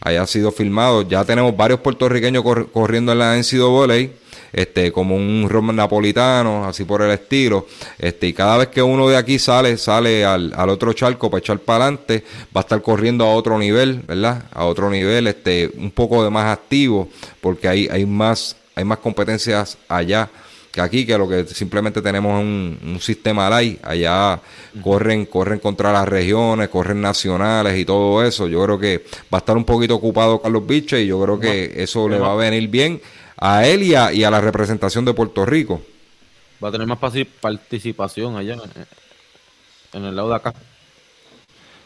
haya 0.01 0.27
sido 0.27 0.51
filmado. 0.51 1.03
Ya 1.03 1.25
tenemos 1.25 1.57
varios 1.57 1.79
puertorriqueños 1.79 2.43
corriendo 2.73 3.13
en 3.13 3.19
la 3.21 3.37
NCAA 3.37 4.20
este, 4.53 4.93
como 4.93 5.17
un 5.17 5.47
ron 5.49 5.75
napolitano, 5.75 6.65
así 6.65 6.85
por 6.85 7.03
el 7.03 7.11
estilo. 7.11 7.67
Este, 7.99 8.29
y 8.29 8.33
cada 8.33 8.59
vez 8.59 8.69
que 8.69 8.83
uno 8.83 9.09
de 9.09 9.17
aquí 9.17 9.39
sale, 9.39 9.77
sale 9.77 10.25
al, 10.25 10.53
al 10.57 10.69
otro 10.71 10.93
charco 10.93 11.31
para 11.31 11.41
echar 11.41 11.59
para 11.59 11.85
adelante, 11.85 12.25
va 12.55 12.61
a 12.61 12.65
estar 12.65 12.83
corriendo 12.83 13.25
a 13.25 13.35
otro 13.35 13.59
nivel, 13.59 14.03
¿verdad? 14.07 14.45
A 14.53 14.65
otro 14.65 14.91
nivel, 14.91 15.27
este, 15.27 15.71
un 15.77 15.91
poco 15.91 16.25
de 16.25 16.31
más 16.31 16.53
activo, 16.53 17.09
porque 17.41 17.69
hay, 17.69 17.89
hay 17.91 18.07
más, 18.07 18.57
hay 18.75 18.85
más 18.85 18.99
competencias 18.99 19.79
allá 19.89 20.29
que 20.71 20.81
aquí, 20.81 21.05
que 21.05 21.19
lo 21.19 21.29
que 21.29 21.47
simplemente 21.47 22.01
tenemos 22.01 22.41
un, 22.41 22.79
un 22.85 23.01
sistema 23.01 23.51
light, 23.51 23.85
allá 23.85 24.41
corren, 24.83 25.27
corren 25.27 25.59
contra 25.59 25.93
las 25.93 26.09
regiones, 26.09 26.69
corren 26.69 27.01
nacionales 27.01 27.77
y 27.77 27.85
todo 27.85 28.25
eso. 28.25 28.47
Yo 28.47 28.63
creo 28.65 28.79
que 28.79 29.05
va 29.33 29.39
a 29.39 29.41
estar 29.41 29.57
un 29.57 29.65
poquito 29.65 29.97
ocupado 29.97 30.41
Carlos 30.41 30.65
Biche 30.67 31.03
y 31.03 31.09
yo 31.09 31.21
creo 31.23 31.41
que 31.41 31.73
eso 31.77 32.09
le 32.09 32.19
va 32.19 32.33
a 32.33 32.37
venir 32.37 32.69
bien 32.69 33.01
a 33.41 33.67
él 33.67 33.83
y 33.83 33.95
a, 33.95 34.11
la 34.31 34.41
representación 34.41 35.05
de 35.05 35.15
Puerto 35.15 35.47
Rico. 35.47 35.81
Va 36.63 36.69
a 36.69 36.73
tener 36.73 36.87
más 36.87 36.99
participación 37.41 38.37
allá 38.37 38.57
en, 39.95 40.05
el 40.05 40.15
lado 40.15 40.29
de 40.29 40.35
acá. 40.37 40.55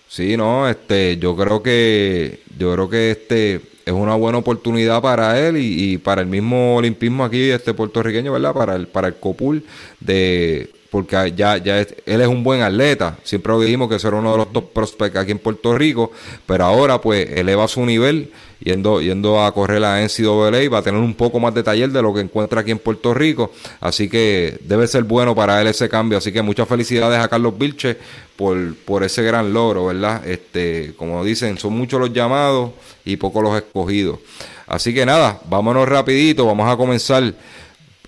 Sí, 0.09 0.37
no, 0.37 0.69
este, 0.69 1.17
yo 1.17 1.37
creo 1.37 1.63
que, 1.63 2.41
yo 2.59 2.73
creo 2.75 2.91
que 2.91 3.11
este 3.13 3.61
es 3.87 3.93
una 3.93 4.17
buena 4.17 4.39
oportunidad 4.39 5.01
para 5.01 5.39
él 5.39 5.57
y, 5.57 5.97
para 5.99 6.23
el 6.23 6.27
mismo 6.27 6.77
olimpismo 6.77 7.25
aquí, 7.25 7.51
este 7.51 7.73
puertorriqueño, 7.73 8.33
¿verdad? 8.33 8.53
Para 8.53 8.75
el, 8.75 8.89
para 8.89 9.09
el 9.09 9.15
COPUL 9.15 9.65
de 10.01 10.71
porque 10.95 11.33
ya, 11.35 11.57
ya 11.57 11.81
él 11.81 12.21
es 12.21 12.29
un 12.29 12.45
buen 12.45 12.63
atleta. 12.63 13.19
Siempre 13.25 13.53
lo 13.53 13.61
dijimos 13.61 13.89
que 13.89 13.97
era 13.97 14.17
uno 14.17 14.31
de 14.31 14.39
los 14.39 14.53
top 14.53 14.73
prospects 14.73 15.17
aquí 15.17 15.33
en 15.33 15.41
Puerto 15.41 15.77
Rico, 15.77 16.13
pero 16.47 16.67
ahora 16.67 17.01
pues 17.01 17.29
eleva 17.31 17.67
su 17.67 17.85
nivel 17.85 18.31
yendo, 18.65 19.01
yendo 19.01 19.45
a 19.45 19.53
correr 19.53 19.81
la 19.81 20.01
NCAA, 20.01 20.69
va 20.71 20.79
a 20.79 20.83
tener 20.83 21.01
un 21.01 21.15
poco 21.15 21.39
más 21.39 21.55
de 21.55 21.63
taller 21.63 21.91
de 21.91 22.03
lo 22.03 22.13
que 22.13 22.21
encuentra 22.21 22.63
aquí 22.63 22.71
en 22.71 22.79
Puerto 22.79 23.15
Rico, 23.15 23.53
así 23.81 24.09
que 24.09 24.59
debe 24.63 24.87
ser 24.87 25.05
bueno 25.05 25.35
para 25.35 25.61
él 25.61 25.69
ese 25.69 25.89
cambio. 25.89 26.19
Así 26.19 26.33
que 26.33 26.43
muchas 26.43 26.67
felicidades 26.67 27.21
a 27.21 27.29
Carlos 27.29 27.57
Vilche 27.57 27.97
por, 28.37 28.75
por 28.79 29.05
ese 29.05 29.23
gran 29.23 29.53
logro, 29.53 29.87
¿verdad? 29.87 30.27
Este, 30.27 30.95
como 30.97 31.23
dicen, 31.25 31.59
son 31.59 31.75
muchos 31.75 32.01
los 32.01 32.13
llamados 32.13 32.71
y 33.05 33.17
pocos 33.17 33.43
los 33.43 33.57
escogidos. 33.57 34.19
Así 34.67 34.95
que 34.95 35.05
nada, 35.05 35.41
vámonos 35.49 35.87
rapidito, 35.87 36.47
vamos 36.47 36.73
a 36.73 36.77
comenzar 36.77 37.35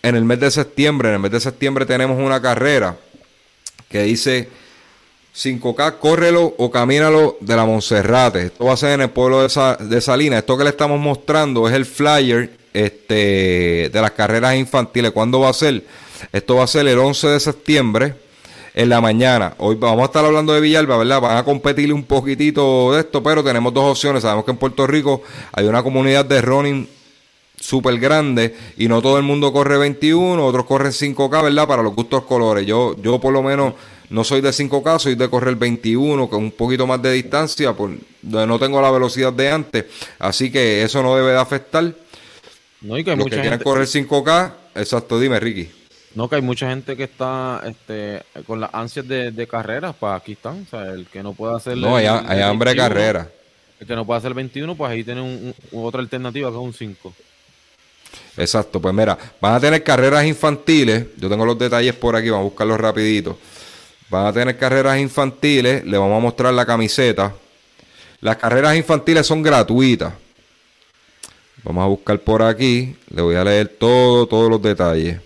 en 0.02 0.16
el 0.16 0.24
mes 0.24 0.40
de 0.40 0.50
septiembre. 0.50 1.10
En 1.10 1.14
el 1.16 1.20
mes 1.20 1.32
de 1.32 1.40
septiembre 1.40 1.84
tenemos 1.84 2.18
una 2.18 2.40
carrera 2.40 2.96
que 3.90 4.02
dice 4.02 4.48
5K, 5.37 5.99
córrelo 5.99 6.55
o 6.57 6.70
camínalo 6.70 7.37
de 7.40 7.57
la 7.57 7.66
Monserrate. 7.66 8.46
Esto 8.46 8.64
va 8.64 8.72
a 8.72 8.77
ser 8.77 8.92
en 8.92 9.03
el 9.03 9.11
pueblo 9.11 9.46
de, 9.46 9.77
de 9.85 10.01
Salinas. 10.01 10.38
Esto 10.38 10.57
que 10.57 10.64
le 10.64 10.70
estamos 10.70 10.99
mostrando 10.99 11.68
es 11.68 11.75
el 11.75 11.85
flyer 11.85 12.57
este, 12.72 13.90
de 13.92 14.01
las 14.01 14.12
carreras 14.12 14.57
infantiles. 14.57 15.11
¿Cuándo 15.11 15.40
va 15.40 15.51
a 15.51 15.53
ser? 15.53 15.85
Esto 16.33 16.57
va 16.57 16.64
a 16.64 16.66
ser 16.66 16.88
el 16.88 16.99
11 16.99 17.29
de 17.29 17.40
septiembre 17.40 18.14
en 18.75 18.88
la 18.88 19.03
mañana. 19.03 19.55
Hoy 19.59 19.75
vamos 19.75 20.01
a 20.03 20.07
estar 20.07 20.25
hablando 20.25 20.55
de 20.55 20.61
Villalba, 20.62 20.96
¿verdad? 20.96 21.20
Van 21.20 21.37
a 21.37 21.44
competir 21.44 21.92
un 21.92 22.05
poquitito 22.05 22.94
de 22.94 23.01
esto, 23.01 23.22
pero 23.22 23.44
tenemos 23.44 23.75
dos 23.75 23.90
opciones. 23.90 24.22
Sabemos 24.22 24.46
que 24.46 24.53
en 24.53 24.57
Puerto 24.57 24.87
Rico 24.87 25.22
hay 25.53 25.66
una 25.66 25.83
comunidad 25.83 26.24
de 26.24 26.41
running 26.41 26.89
súper 27.61 27.99
grande 27.99 28.55
y 28.78 28.89
no 28.89 29.03
todo 29.03 29.18
el 29.18 29.22
mundo 29.22 29.53
corre 29.53 29.76
21, 29.76 30.43
otros 30.45 30.64
corren 30.64 30.93
5K, 30.93 31.43
¿verdad? 31.43 31.68
Para 31.68 31.82
los 31.82 31.95
gustos 31.95 32.24
colores. 32.24 32.66
Yo, 32.66 32.97
yo 33.03 33.20
por 33.20 33.34
lo 33.34 33.43
menos 33.43 33.74
no 34.11 34.24
soy 34.24 34.40
de 34.40 34.50
5K, 34.50 34.98
soy 34.98 35.14
de 35.14 35.28
correr 35.28 35.57
21, 35.57 36.28
con 36.28 36.42
un 36.42 36.50
poquito 36.52 36.86
más 36.86 37.00
de 37.02 37.12
distancia, 37.12 37.72
por, 37.72 37.90
no 38.22 38.59
tengo 38.59 38.80
la 38.80 38.90
velocidad 38.90 39.32
de 39.32 39.50
antes, 39.50 39.84
así 40.18 40.50
que 40.50 40.82
eso 40.82 41.02
no 41.02 41.16
debe 41.16 41.32
de 41.32 41.38
afectar. 41.38 41.92
No, 42.82 42.98
y 42.98 43.04
que 43.04 43.16
los 43.16 43.26
que 43.26 43.40
quieren 43.40 43.61
correr 43.61 43.86
5K, 43.86 44.52
exacto, 44.76 45.18
dime 45.18 45.40
Ricky. 45.40 45.70
No, 46.14 46.30
que 46.30 46.36
hay 46.36 46.42
mucha 46.42 46.70
gente 46.70 46.96
que 46.96 47.04
está 47.04 47.62
este, 47.66 48.22
con 48.46 48.59
las 48.59 48.72
ansias 48.72 49.07
de, 49.07 49.32
de 49.32 49.46
carreras, 49.46 49.94
pues 50.00 50.14
aquí 50.14 50.32
están. 50.32 50.62
O 50.62 50.70
sea, 50.70 50.92
el 50.92 51.07
que 51.07 51.22
no 51.22 51.34
puede 51.34 51.54
hacer. 51.54 51.76
No, 51.76 51.94
hay, 51.94 52.07
hay 52.07 52.40
hambre 52.40 52.70
de 52.70 52.76
carrera. 52.76 53.28
El 53.78 53.86
que 53.86 53.94
no 53.94 54.07
puede 54.07 54.18
hacer 54.18 54.28
el 54.28 54.34
21, 54.34 54.74
pues 54.74 54.90
ahí 54.90 55.04
tiene 55.04 55.20
un, 55.20 55.54
otra 55.72 56.00
alternativa 56.00 56.48
que 56.48 56.57
es 56.57 56.62
un 56.62 56.72
5. 56.72 57.14
Exacto, 58.38 58.80
pues 58.80 58.94
mira, 58.94 59.18
van 59.42 59.54
a 59.54 59.61
tener 59.61 59.82
carreras 59.82 60.24
infantiles. 60.24 61.07
Yo 61.18 61.28
tengo 61.28 61.44
los 61.44 61.59
detalles 61.59 61.94
por 61.94 62.16
aquí, 62.16 62.30
vamos 62.30 62.46
a 62.46 62.48
buscarlos 62.48 62.80
rapidito. 62.80 63.38
Van 64.09 64.26
a 64.26 64.32
tener 64.32 64.57
carreras 64.57 64.98
infantiles, 64.98 65.84
le 65.84 65.98
vamos 65.98 66.16
a 66.16 66.20
mostrar 66.20 66.54
la 66.54 66.64
camiseta. 66.64 67.34
Las 68.20 68.36
carreras 68.36 68.76
infantiles 68.76 69.26
son 69.26 69.42
gratuitas. 69.42 70.12
Vamos 71.64 71.82
a 71.82 71.86
buscar 71.86 72.18
por 72.20 72.42
aquí, 72.42 72.96
le 73.11 73.22
voy 73.22 73.34
a 73.34 73.42
leer 73.42 73.68
todo, 73.68 74.26
todos 74.26 74.48
los 74.48 74.62
detalles. 74.62 75.20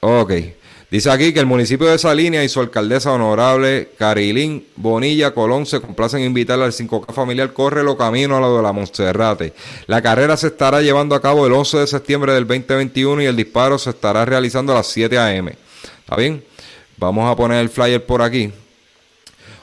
Ok. 0.00 0.32
Dice 0.90 1.10
aquí 1.10 1.34
que 1.34 1.40
el 1.40 1.44
municipio 1.44 1.86
de 1.86 1.98
Salinas 1.98 2.42
y 2.42 2.48
su 2.48 2.60
alcaldesa 2.60 3.12
honorable 3.12 3.90
Carilín 3.98 4.66
Bonilla 4.74 5.34
Colón 5.34 5.66
se 5.66 5.82
complacen 5.82 6.20
en 6.20 6.28
invitar 6.28 6.58
al 6.62 6.72
5K 6.72 7.12
familiar 7.12 7.52
Corre 7.52 7.82
lo 7.82 7.98
Camino 7.98 8.38
a 8.38 8.40
lo 8.40 8.56
de 8.56 8.62
la 8.62 8.72
Monserrate. 8.72 9.52
La 9.86 10.00
carrera 10.00 10.38
se 10.38 10.46
estará 10.46 10.80
llevando 10.80 11.14
a 11.14 11.20
cabo 11.20 11.46
el 11.46 11.52
11 11.52 11.80
de 11.80 11.86
septiembre 11.86 12.32
del 12.32 12.46
2021 12.46 13.20
y 13.20 13.26
el 13.26 13.36
disparo 13.36 13.76
se 13.76 13.90
estará 13.90 14.24
realizando 14.24 14.72
a 14.72 14.76
las 14.76 14.86
7 14.86 15.18
a.m. 15.18 15.54
¿Está 16.00 16.16
bien? 16.16 16.42
Vamos 16.96 17.30
a 17.30 17.36
poner 17.36 17.58
el 17.58 17.68
flyer 17.68 18.06
por 18.06 18.22
aquí. 18.22 18.50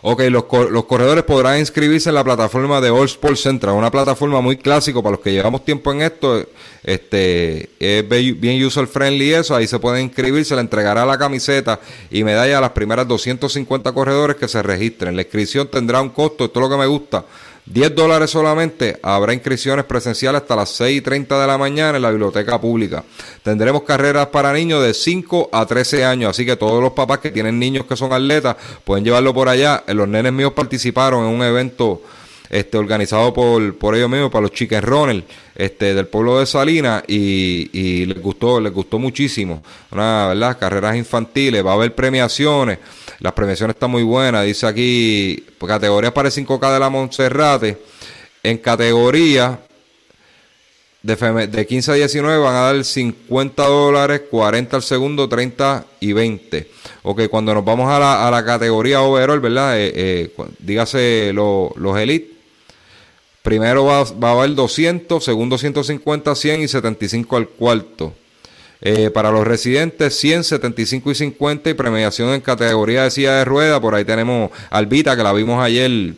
Ok, 0.08 0.22
los, 0.30 0.45
los, 0.70 0.86
corredores 0.86 1.24
podrán 1.24 1.58
inscribirse 1.58 2.10
en 2.10 2.16
la 2.16 2.24
plataforma 2.24 2.80
de 2.80 2.91
All 2.91 3.06
Sports 3.06 3.39
Central, 3.39 3.74
una 3.74 3.89
plataforma 3.89 4.39
muy 4.39 4.56
clásico 4.56 5.01
para 5.01 5.16
los 5.16 5.20
que 5.20 5.32
llevamos 5.32 5.66
tiempo 5.66 5.91
en 5.91 6.03
esto. 6.03 6.45
Este 6.84 7.72
es 7.80 8.08
bien 8.08 8.64
user 8.64 8.86
friendly 8.86 9.34
eso, 9.34 9.56
ahí 9.56 9.66
se 9.66 9.80
pueden 9.80 10.03
inscribir, 10.03 10.45
se 10.45 10.53
le 10.53 10.62
entregará 10.62 11.08
la 11.08 11.18
camiseta 11.18 11.80
y 12.12 12.24
medalla 12.24 12.60
a 12.60 12.62
las 12.62 12.70
primeras 12.70 13.08
250 13.08 13.91
corredores 13.93 14.36
que 14.36 14.47
se 14.47 14.62
registren. 14.62 15.16
La 15.16 15.24
inscripción 15.24 15.70
tendrá 15.70 16.03
un 16.03 16.10
costo, 16.10 16.45
esto 16.45 16.60
es 16.60 16.64
lo 16.64 16.70
que 16.70 16.78
me 16.80 16.86
gusta, 16.86 17.26
10 17.66 17.95
dólares 17.95 18.30
solamente. 18.30 18.99
Habrá 19.01 19.34
inscripciones 19.34 19.86
presenciales 19.86 20.41
hasta 20.41 20.55
las 20.55 20.70
6 20.70 20.97
y 20.97 21.01
30 21.01 21.41
de 21.41 21.47
la 21.47 21.57
mañana 21.57 21.97
en 21.97 22.03
la 22.03 22.11
biblioteca 22.11 22.61
pública. 22.61 23.03
Tendremos 23.43 23.84
carreras 23.84 24.28
para 24.28 24.53
niños 24.53 24.84
de 24.84 24.93
5 24.93 25.49
a 25.51 25.66
13 25.66 26.05
años, 26.05 26.30
así 26.30 26.45
que 26.45 26.55
todos 26.55 26.82
los 26.82 26.93
papás 26.93 27.20
que 27.20 27.32
tienen 27.32 27.57
niños 27.57 27.86
que 27.86 27.95
son 27.95 28.13
atletas 28.13 28.55
pueden 28.84 29.03
llevarlo 29.03 29.34
por 29.34 29.49
allá. 29.49 29.84
Los 29.88 30.07
nenes 30.07 30.32
míos 30.32 30.53
participaron 30.53 31.26
en 31.26 31.34
un 31.34 31.41
evento 31.41 32.01
este, 32.49 32.77
organizado 32.77 33.33
por, 33.33 33.77
por 33.77 33.95
ellos 33.95 34.09
mismos, 34.09 34.31
para 34.31 34.43
los 34.43 34.51
chicken 34.51 34.81
runners 34.81 35.23
este, 35.55 35.93
del 35.93 36.07
pueblo 36.07 36.39
de 36.39 36.45
Salinas 36.45 37.03
y, 37.07 38.05
les 38.05 38.21
gustó, 38.21 38.59
les 38.59 38.73
gustó 38.73 38.99
muchísimo. 38.99 39.63
¿verdad? 39.91 40.57
Carreras 40.59 40.95
infantiles, 40.95 41.65
va 41.65 41.71
a 41.71 41.75
haber 41.75 41.95
premiaciones, 41.95 42.79
las 43.19 43.33
premiaciones 43.33 43.75
están 43.75 43.91
muy 43.91 44.03
buenas, 44.03 44.45
dice 44.45 44.67
aquí, 44.67 45.45
categorías 45.65 46.13
para 46.13 46.27
el 46.27 46.33
5K 46.33 46.73
de 46.73 46.79
la 46.79 46.89
Monserrate, 46.89 47.77
en 48.43 48.57
categoría 48.57 49.59
de, 51.05 51.47
de 51.47 51.65
15 51.67 51.91
a 51.91 51.95
19 51.95 52.37
van 52.39 52.55
a 52.55 52.59
dar 52.61 52.83
50 52.83 53.67
dólares, 53.67 54.21
40 54.29 54.75
al 54.75 54.81
segundo, 54.81 55.29
30 55.29 55.85
y 55.99 56.13
20. 56.13 56.67
Ok, 57.03 57.27
cuando 57.29 57.53
nos 57.53 57.63
vamos 57.63 57.89
a 57.89 57.99
la, 57.99 58.27
a 58.27 58.31
la 58.31 58.43
categoría 58.43 59.01
overall, 59.01 59.39
¿verdad? 59.39 59.79
Eh, 59.79 59.91
eh, 59.95 60.33
dígase 60.57 61.31
los 61.33 61.99
elite, 61.99 62.34
Primero 63.45 63.85
va, 63.85 64.03
va, 64.03 64.29
a 64.29 64.31
haber 64.39 64.55
200, 64.55 65.23
segundo 65.23 65.59
150, 65.59 66.33
100 66.33 66.61
y 66.63 66.67
75 66.67 67.37
al 67.37 67.47
cuarto. 67.47 68.11
Eh, 68.81 69.11
para 69.11 69.29
los 69.29 69.45
residentes, 69.45 70.15
100, 70.15 70.45
75 70.45 71.11
y 71.11 71.15
50 71.15 71.69
y 71.69 71.73
premiación 71.75 72.33
en 72.33 72.41
categoría 72.41 73.03
de 73.03 73.11
silla 73.11 73.35
de 73.35 73.45
rueda. 73.45 73.79
Por 73.79 73.93
ahí 73.93 74.03
tenemos 74.03 74.49
Albita, 74.71 75.15
que 75.15 75.21
la 75.21 75.31
vimos 75.31 75.63
ayer 75.63 76.15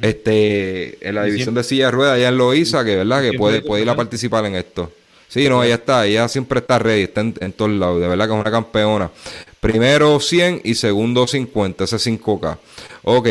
este, 0.00 1.06
en 1.06 1.14
la 1.14 1.24
división 1.24 1.54
de 1.54 1.62
silla 1.62 1.86
de 1.86 1.90
rueda, 1.90 2.14
allá 2.14 2.28
en 2.28 2.38
Loiza, 2.38 2.86
que 2.86 2.96
verdad 2.96 3.20
que 3.20 3.36
puede, 3.36 3.60
puede 3.60 3.82
ir 3.82 3.90
a 3.90 3.94
participar 3.94 4.46
en 4.46 4.54
esto. 4.54 4.90
Sí, 5.28 5.50
no, 5.50 5.62
ella 5.62 5.74
está, 5.74 6.06
ella 6.06 6.26
siempre 6.26 6.60
está 6.60 6.78
ready, 6.78 7.02
está 7.02 7.20
en, 7.20 7.34
en 7.38 7.52
todos 7.52 7.72
lados, 7.72 8.00
de 8.00 8.08
verdad 8.08 8.28
que 8.28 8.34
es 8.34 8.40
una 8.40 8.50
campeona. 8.50 9.10
Primero 9.60 10.20
100 10.20 10.62
y 10.64 10.74
segundo 10.74 11.26
50, 11.26 11.84
ese 11.84 11.96
5K. 11.96 12.56
Ok, 13.04 13.28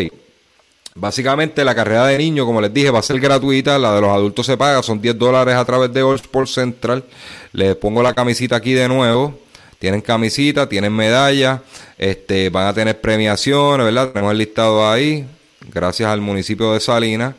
Básicamente 0.97 1.65
la 1.65 1.75
carrera 1.75 2.07
de 2.07 2.17
niños, 2.17 2.45
como 2.45 2.61
les 2.61 2.73
dije, 2.73 2.89
va 2.89 2.99
a 2.99 3.03
ser 3.03 3.19
gratuita, 3.19 3.77
la 3.77 3.93
de 3.95 3.99
los 3.99 4.09
adultos 4.11 4.45
se 4.45 4.55
paga, 4.55 4.81
son 4.81 5.01
10 5.01 5.19
dólares 5.19 5.53
a 5.55 5.65
través 5.65 5.91
de 5.91 6.01
All 6.01 6.15
Sports 6.15 6.53
Central. 6.53 7.03
Les 7.51 7.75
pongo 7.75 8.01
la 8.01 8.13
camisita 8.13 8.55
aquí 8.55 8.71
de 8.71 8.87
nuevo. 8.87 9.37
Tienen 9.77 9.99
camisita, 9.99 10.69
tienen 10.69 10.93
medalla, 10.93 11.61
este, 11.97 12.49
van 12.49 12.67
a 12.67 12.73
tener 12.73 13.01
premiaciones, 13.01 13.83
¿verdad? 13.83 14.11
Tenemos 14.13 14.31
el 14.31 14.37
listado 14.37 14.89
ahí, 14.89 15.27
gracias 15.69 16.09
al 16.09 16.21
municipio 16.21 16.71
de 16.71 16.79
Salinas. 16.79 17.35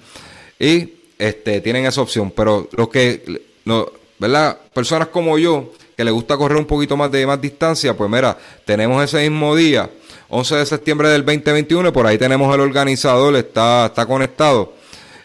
Y 0.59 0.93
este, 1.19 1.63
tienen 1.63 1.87
esa 1.87 2.03
opción. 2.03 2.31
Pero 2.33 2.69
los 2.77 2.91
que, 2.91 3.41
no, 3.65 3.87
¿verdad? 4.19 4.59
Personas 4.75 5.09
como 5.09 5.39
yo, 5.39 5.73
que 5.97 6.05
les 6.05 6.13
gusta 6.13 6.37
correr 6.37 6.59
un 6.59 6.67
poquito 6.67 6.95
más 6.95 7.11
de 7.11 7.27
más 7.27 7.41
distancia, 7.41 7.97
pues 7.97 8.11
mira, 8.11 8.37
tenemos 8.67 9.03
ese 9.03 9.31
mismo 9.31 9.57
día 9.57 9.89
11 10.29 10.57
de 10.57 10.67
septiembre 10.67 11.09
del 11.09 11.25
2021, 11.25 11.93
por 11.93 12.07
ahí 12.07 12.19
tenemos 12.19 12.53
el 12.55 12.61
organizador, 12.61 13.37
está, 13.37 13.87
está 13.87 14.07
conectado, 14.07 14.73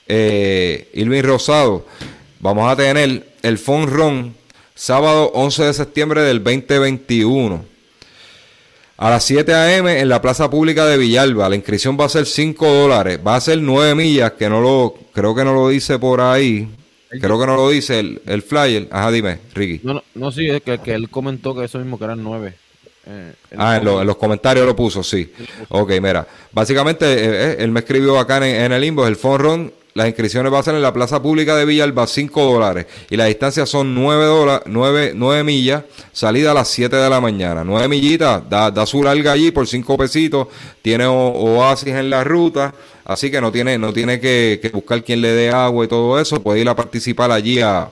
eh, 0.07 0.89
Irving 0.93 1.23
Rosado. 1.23 1.85
Vamos 2.39 2.71
a 2.71 2.75
tener 2.75 3.25
el 3.41 3.59
Run 3.65 4.35
sábado 4.75 5.31
11 5.35 5.65
de 5.65 5.73
septiembre 5.73 6.21
del 6.21 6.43
2021. 6.43 7.65
A 8.97 9.09
las 9.09 9.23
7 9.23 9.53
a.m. 9.53 9.99
en 9.99 10.09
la 10.09 10.21
plaza 10.21 10.49
pública 10.49 10.85
de 10.85 10.97
Villalba. 10.97 11.49
La 11.49 11.55
inscripción 11.55 11.97
va 11.99 12.05
a 12.05 12.09
ser 12.09 12.25
5 12.25 12.67
dólares. 12.67 13.19
Va 13.25 13.35
a 13.35 13.41
ser 13.41 13.59
9 13.59 13.95
millas, 13.95 14.33
que 14.33 14.49
no 14.49 14.61
lo, 14.61 14.95
creo 15.13 15.33
que 15.33 15.43
no 15.43 15.53
lo 15.53 15.69
dice 15.69 15.97
por 15.97 16.21
ahí. 16.21 16.67
Creo 17.09 17.39
que 17.39 17.45
no 17.45 17.55
lo 17.55 17.69
dice 17.69 17.99
el, 17.99 18.41
flyer. 18.41 18.87
Ajá, 18.91 19.11
dime, 19.11 19.39
Ricky. 19.53 19.81
No, 19.83 20.03
no, 20.15 20.31
sí, 20.31 20.47
es 20.47 20.61
que, 20.61 20.77
que 20.79 20.93
él 20.93 21.09
comentó 21.09 21.55
que 21.55 21.65
eso 21.65 21.77
mismo 21.77 21.97
que 21.97 22.05
eran 22.05 22.23
9. 22.23 22.53
Eh, 23.05 23.33
ah, 23.57 23.77
en, 23.77 23.85
los 23.85 24.15
comentarios 24.17 24.65
lo 24.65 24.75
puso, 24.75 25.03
sí. 25.03 25.31
Ok, 25.69 25.91
mira. 26.01 26.27
Básicamente, 26.51 27.05
eh, 27.05 27.51
eh, 27.51 27.55
él 27.59 27.71
me 27.71 27.79
escribió 27.79 28.19
acá 28.19 28.37
en, 28.45 28.71
el 28.71 28.83
inbox, 28.83 29.07
el 29.07 29.15
phone 29.15 29.73
las 29.93 30.07
inscripciones 30.07 30.49
van 30.49 30.61
a 30.61 30.63
ser 30.63 30.75
en 30.75 30.81
la 30.81 30.93
plaza 30.93 31.21
pública 31.21 31.53
de 31.57 31.65
Villalba, 31.65 32.07
5 32.07 32.43
dólares. 32.45 32.85
Y 33.09 33.17
la 33.17 33.25
distancia 33.25 33.65
son 33.65 33.93
9, 33.93 34.23
dólares, 34.23 34.63
9, 34.67 35.11
9 35.15 35.43
millas, 35.43 35.83
salida 36.13 36.51
a 36.51 36.53
las 36.53 36.69
7 36.69 36.95
de 36.95 37.09
la 37.09 37.19
mañana. 37.19 37.65
9 37.65 37.89
millitas, 37.89 38.41
da, 38.49 38.71
da 38.71 38.85
su 38.85 39.03
larga 39.03 39.33
allí 39.33 39.51
por 39.51 39.67
5 39.67 39.97
pesitos, 39.97 40.47
tiene 40.81 41.05
oasis 41.07 41.89
en 41.89 42.09
la 42.09 42.23
ruta, 42.23 42.73
así 43.03 43.29
que 43.29 43.41
no 43.41 43.51
tiene, 43.51 43.77
no 43.77 43.91
tiene 43.91 44.21
que, 44.21 44.59
que 44.61 44.69
buscar 44.69 45.03
quien 45.03 45.19
le 45.19 45.33
dé 45.33 45.49
agua 45.49 45.83
y 45.83 45.89
todo 45.89 46.17
eso, 46.21 46.41
puede 46.41 46.61
ir 46.61 46.69
a 46.69 46.75
participar 46.75 47.29
allí 47.29 47.59
a, 47.59 47.91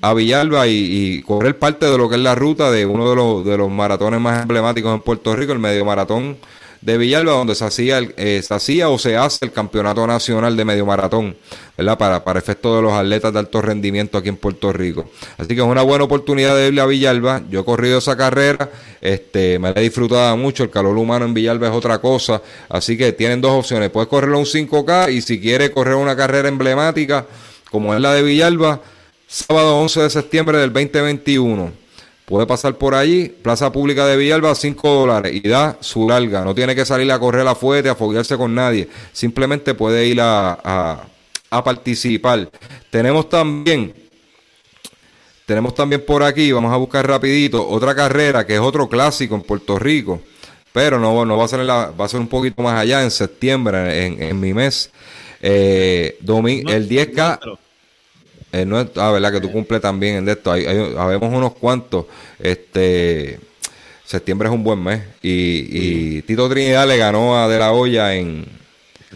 a 0.00 0.14
Villalba 0.14 0.66
y, 0.66 1.22
correr 1.22 1.58
parte 1.58 1.86
de 1.86 1.98
lo 1.98 2.08
que 2.08 2.16
es 2.16 2.20
la 2.20 2.34
ruta 2.34 2.70
de 2.70 2.86
uno 2.86 3.08
de 3.10 3.16
los, 3.16 3.44
de 3.44 3.56
los 3.56 3.70
maratones 3.70 4.20
más 4.20 4.42
emblemáticos 4.42 4.94
en 4.94 5.00
Puerto 5.00 5.34
Rico, 5.36 5.52
el 5.52 5.58
medio 5.58 5.84
maratón 5.84 6.38
de 6.80 6.96
Villalba, 6.96 7.32
donde 7.32 7.54
se 7.54 7.64
hacía, 7.64 8.00
eh, 8.16 8.40
se 8.42 8.54
hacía 8.54 8.88
o 8.88 8.98
se 8.98 9.16
hace 9.16 9.44
el 9.44 9.52
campeonato 9.52 10.06
nacional 10.06 10.56
de 10.56 10.64
medio 10.64 10.86
maratón, 10.86 11.36
¿verdad? 11.76 11.98
Para, 11.98 12.24
para 12.24 12.38
efecto 12.38 12.74
de 12.74 12.82
los 12.82 12.92
atletas 12.92 13.32
de 13.34 13.38
alto 13.38 13.60
rendimiento 13.60 14.16
aquí 14.16 14.30
en 14.30 14.38
Puerto 14.38 14.72
Rico. 14.72 15.10
Así 15.36 15.48
que 15.48 15.60
es 15.60 15.66
una 15.66 15.82
buena 15.82 16.04
oportunidad 16.04 16.56
de 16.56 16.68
irle 16.68 16.80
a 16.80 16.86
Villalba. 16.86 17.42
Yo 17.50 17.60
he 17.60 17.64
corrido 17.64 17.98
esa 17.98 18.16
carrera, 18.16 18.70
este, 19.02 19.58
me 19.58 19.72
la 19.72 19.80
he 19.80 19.84
disfrutado 19.84 20.34
mucho. 20.38 20.62
El 20.62 20.70
calor 20.70 20.96
humano 20.96 21.26
en 21.26 21.34
Villalba 21.34 21.68
es 21.68 21.74
otra 21.74 21.98
cosa. 21.98 22.40
Así 22.70 22.96
que 22.96 23.12
tienen 23.12 23.42
dos 23.42 23.52
opciones. 23.52 23.90
Puedes 23.90 24.08
correrlo 24.08 24.38
un 24.38 24.46
5K 24.46 25.12
y 25.12 25.20
si 25.20 25.38
quieres 25.38 25.70
correr 25.70 25.96
una 25.96 26.16
carrera 26.16 26.48
emblemática, 26.48 27.26
como 27.70 27.94
es 27.94 28.00
la 28.00 28.14
de 28.14 28.22
Villalba, 28.22 28.80
sábado 29.30 29.76
11 29.76 30.02
de 30.02 30.10
septiembre 30.10 30.58
del 30.58 30.72
2021. 30.72 31.72
Puede 32.24 32.46
pasar 32.46 32.74
por 32.76 32.94
allí, 32.94 33.28
Plaza 33.28 33.70
Pública 33.70 34.06
de 34.06 34.16
Villalba, 34.16 34.54
5 34.54 34.88
dólares 34.92 35.32
y 35.34 35.48
da 35.48 35.76
su 35.80 36.08
larga. 36.08 36.44
No 36.44 36.54
tiene 36.54 36.74
que 36.74 36.84
salir 36.84 37.10
a 37.12 37.18
correr 37.18 37.46
a 37.46 37.54
fuerte, 37.54 37.88
a 37.88 37.94
foguearse 37.94 38.36
con 38.36 38.54
nadie. 38.54 38.88
Simplemente 39.12 39.74
puede 39.74 40.06
ir 40.06 40.20
a, 40.20 41.06
a, 41.50 41.64
participar. 41.64 42.50
Tenemos 42.90 43.28
también, 43.28 43.94
tenemos 45.46 45.74
también 45.74 46.04
por 46.04 46.22
aquí, 46.22 46.50
vamos 46.52 46.72
a 46.72 46.76
buscar 46.76 47.06
rapidito, 47.06 47.68
otra 47.68 47.94
carrera 47.94 48.46
que 48.46 48.54
es 48.54 48.60
otro 48.60 48.88
clásico 48.88 49.36
en 49.36 49.42
Puerto 49.42 49.78
Rico. 49.78 50.20
Pero 50.72 50.98
no, 51.00 51.24
no 51.24 51.36
va 51.36 51.44
a 51.44 51.48
ser 51.48 51.60
la, 51.60 51.90
va 51.90 52.04
a 52.04 52.08
ser 52.08 52.20
un 52.20 52.28
poquito 52.28 52.62
más 52.62 52.80
allá 52.80 53.02
en 53.02 53.10
septiembre, 53.10 54.06
en, 54.06 54.40
mi 54.40 54.54
mes. 54.54 54.90
Eh, 55.40 56.16
el 56.20 56.88
10K. 56.88 57.58
Eh, 58.52 58.64
no 58.64 58.78
ah, 58.78 59.12
verdad 59.12 59.32
que 59.32 59.40
tú 59.40 59.52
cumples 59.52 59.80
también 59.80 60.16
en 60.16 60.28
esto. 60.28 60.52
Hay, 60.52 60.66
habemos 60.96 61.32
unos 61.32 61.54
cuantos. 61.54 62.06
Este 62.38 63.38
septiembre 64.04 64.48
es 64.48 64.54
un 64.54 64.64
buen 64.64 64.82
mes. 64.82 65.02
Y, 65.22 66.22
Tito 66.22 66.48
Trinidad 66.48 66.86
le 66.88 66.96
ganó 66.96 67.38
a 67.38 67.48
De 67.48 67.58
La 67.58 67.72
Hoya 67.72 68.14
en, 68.14 68.44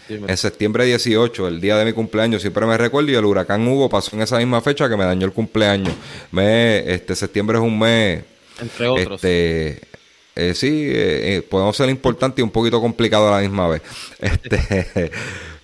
en 0.09 0.37
septiembre 0.37 0.85
18, 0.85 1.49
el 1.49 1.61
día 1.61 1.77
de 1.77 1.85
mi 1.85 1.93
cumpleaños, 1.93 2.43
siempre 2.43 2.65
me 2.67 2.77
recuerdo, 2.77 3.11
y 3.11 3.15
el 3.15 3.25
huracán 3.25 3.67
Hugo 3.67 3.89
pasó 3.89 4.15
en 4.15 4.23
esa 4.23 4.39
misma 4.39 4.61
fecha 4.61 4.89
que 4.89 4.97
me 4.97 5.05
dañó 5.05 5.27
el 5.27 5.33
cumpleaños. 5.33 5.95
Me, 6.31 6.79
este 6.93 7.17
septiembre 7.17 7.59
es 7.59 7.65
un 7.65 7.79
mes... 7.79 8.23
Entre 8.61 8.87
otros. 8.87 9.25
Este, 9.25 9.81
eh, 10.37 10.55
sí, 10.55 10.87
eh, 10.89 11.37
eh, 11.37 11.43
podemos 11.43 11.77
ser 11.77 11.89
importante 11.89 12.41
y 12.41 12.45
un 12.45 12.51
poquito 12.51 12.81
complicado 12.81 13.29
a 13.29 13.37
la 13.37 13.41
misma 13.41 13.69
vez. 13.69 13.83
Este, 14.21 15.11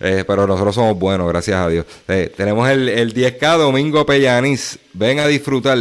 eh, 0.01 0.24
pero 0.26 0.46
nosotros 0.46 0.74
somos 0.74 0.98
buenos, 0.98 1.28
gracias 1.28 1.57
a 1.59 1.68
Dios. 1.68 1.84
Eh, 2.09 2.32
tenemos 2.34 2.68
el, 2.68 2.88
el 2.88 3.12
10K 3.12 3.59
Domingo 3.59 4.07
Pellanis. 4.07 4.78
Ven 4.94 5.20
a 5.20 5.26
disfrutar. 5.26 5.78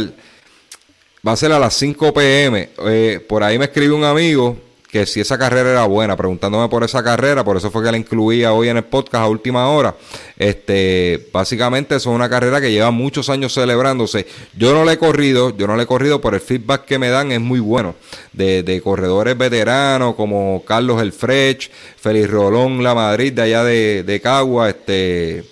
Va 1.26 1.32
a 1.32 1.36
ser 1.36 1.52
a 1.52 1.58
las 1.58 1.74
5 1.74 2.12
pm. 2.12 2.68
Eh, 2.86 3.24
por 3.26 3.42
ahí 3.42 3.58
me 3.58 3.64
escribió 3.64 3.96
un 3.96 4.04
amigo 4.04 4.56
que 4.90 5.06
si 5.06 5.20
esa 5.20 5.38
carrera 5.38 5.70
era 5.70 5.84
buena, 5.84 6.16
preguntándome 6.16 6.68
por 6.68 6.82
esa 6.82 7.02
carrera, 7.02 7.44
por 7.44 7.56
eso 7.56 7.70
fue 7.70 7.84
que 7.84 7.92
la 7.92 7.96
incluía 7.96 8.52
hoy 8.52 8.68
en 8.68 8.76
el 8.76 8.84
podcast 8.84 9.24
a 9.24 9.28
última 9.28 9.68
hora. 9.68 9.94
Este, 10.36 11.28
básicamente 11.32 11.94
eso 11.94 12.10
es 12.10 12.16
una 12.16 12.28
carrera 12.28 12.60
que 12.60 12.72
lleva 12.72 12.90
muchos 12.90 13.28
años 13.30 13.54
celebrándose. 13.54 14.26
Yo 14.56 14.74
no 14.74 14.84
la 14.84 14.94
he 14.94 14.98
corrido, 14.98 15.56
yo 15.56 15.66
no 15.66 15.76
la 15.76 15.84
he 15.84 15.86
corrido, 15.86 16.20
pero 16.20 16.36
el 16.36 16.42
feedback 16.42 16.84
que 16.84 16.98
me 16.98 17.08
dan 17.08 17.30
es 17.32 17.40
muy 17.40 17.60
bueno. 17.60 17.94
De, 18.32 18.62
de 18.62 18.80
corredores 18.80 19.36
veteranos 19.36 20.14
como 20.14 20.62
Carlos 20.64 21.02
El 21.02 21.12
Frech, 21.12 21.70
Félix 21.96 22.30
Rolón 22.30 22.82
La 22.82 22.94
Madrid 22.94 23.32
de 23.32 23.42
allá 23.42 23.64
de, 23.64 24.02
de 24.02 24.20
Cagua, 24.20 24.70
este 24.70 25.44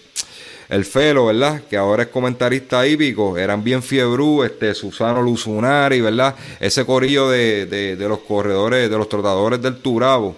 el 0.68 0.84
Felo, 0.84 1.26
¿verdad? 1.26 1.62
Que 1.68 1.76
ahora 1.76 2.04
es 2.04 2.08
comentarista 2.08 2.86
hípico, 2.86 3.38
eran 3.38 3.64
bien 3.64 3.82
fiebrú, 3.82 4.44
este, 4.44 4.74
Susano 4.74 5.22
Luzunari, 5.22 6.00
¿verdad? 6.00 6.34
Ese 6.60 6.84
corillo 6.84 7.30
de, 7.30 7.66
de, 7.66 7.96
de 7.96 8.08
los 8.08 8.20
corredores, 8.20 8.90
de 8.90 8.96
los 8.98 9.08
trotadores 9.08 9.62
del 9.62 9.76
Turabo, 9.76 10.36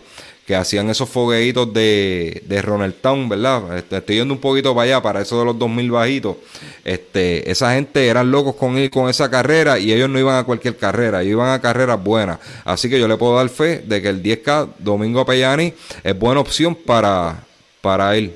que 0.50 0.56
hacían 0.56 0.90
esos 0.90 1.08
fogueitos 1.08 1.72
de, 1.72 2.42
de 2.44 2.60
Ronald 2.60 2.94
Town, 3.00 3.28
¿verdad? 3.28 3.78
Este, 3.78 3.98
estoy 3.98 4.16
yendo 4.16 4.34
un 4.34 4.40
poquito 4.40 4.74
para 4.74 4.84
allá, 4.84 5.00
para 5.00 5.20
eso 5.20 5.38
de 5.38 5.44
los 5.44 5.56
2000 5.56 5.90
bajitos. 5.92 6.36
Este, 6.84 7.48
esa 7.48 7.74
gente 7.74 8.06
eran 8.08 8.32
locos 8.32 8.56
con 8.56 8.76
ir 8.76 8.90
con 8.90 9.08
esa 9.08 9.30
carrera 9.30 9.78
y 9.78 9.92
ellos 9.92 10.10
no 10.10 10.18
iban 10.18 10.36
a 10.36 10.42
cualquier 10.42 10.76
carrera, 10.76 11.22
ellos 11.22 11.34
iban 11.34 11.50
a 11.50 11.60
carreras 11.60 12.02
buenas. 12.02 12.40
Así 12.64 12.90
que 12.90 12.98
yo 12.98 13.06
le 13.06 13.16
puedo 13.16 13.36
dar 13.36 13.48
fe 13.48 13.78
de 13.86 14.02
que 14.02 14.08
el 14.08 14.22
10K 14.22 14.70
Domingo 14.80 15.24
Pellani 15.24 15.72
es 16.02 16.18
buena 16.18 16.40
opción 16.40 16.74
para, 16.74 17.44
para 17.80 18.16
él. 18.16 18.34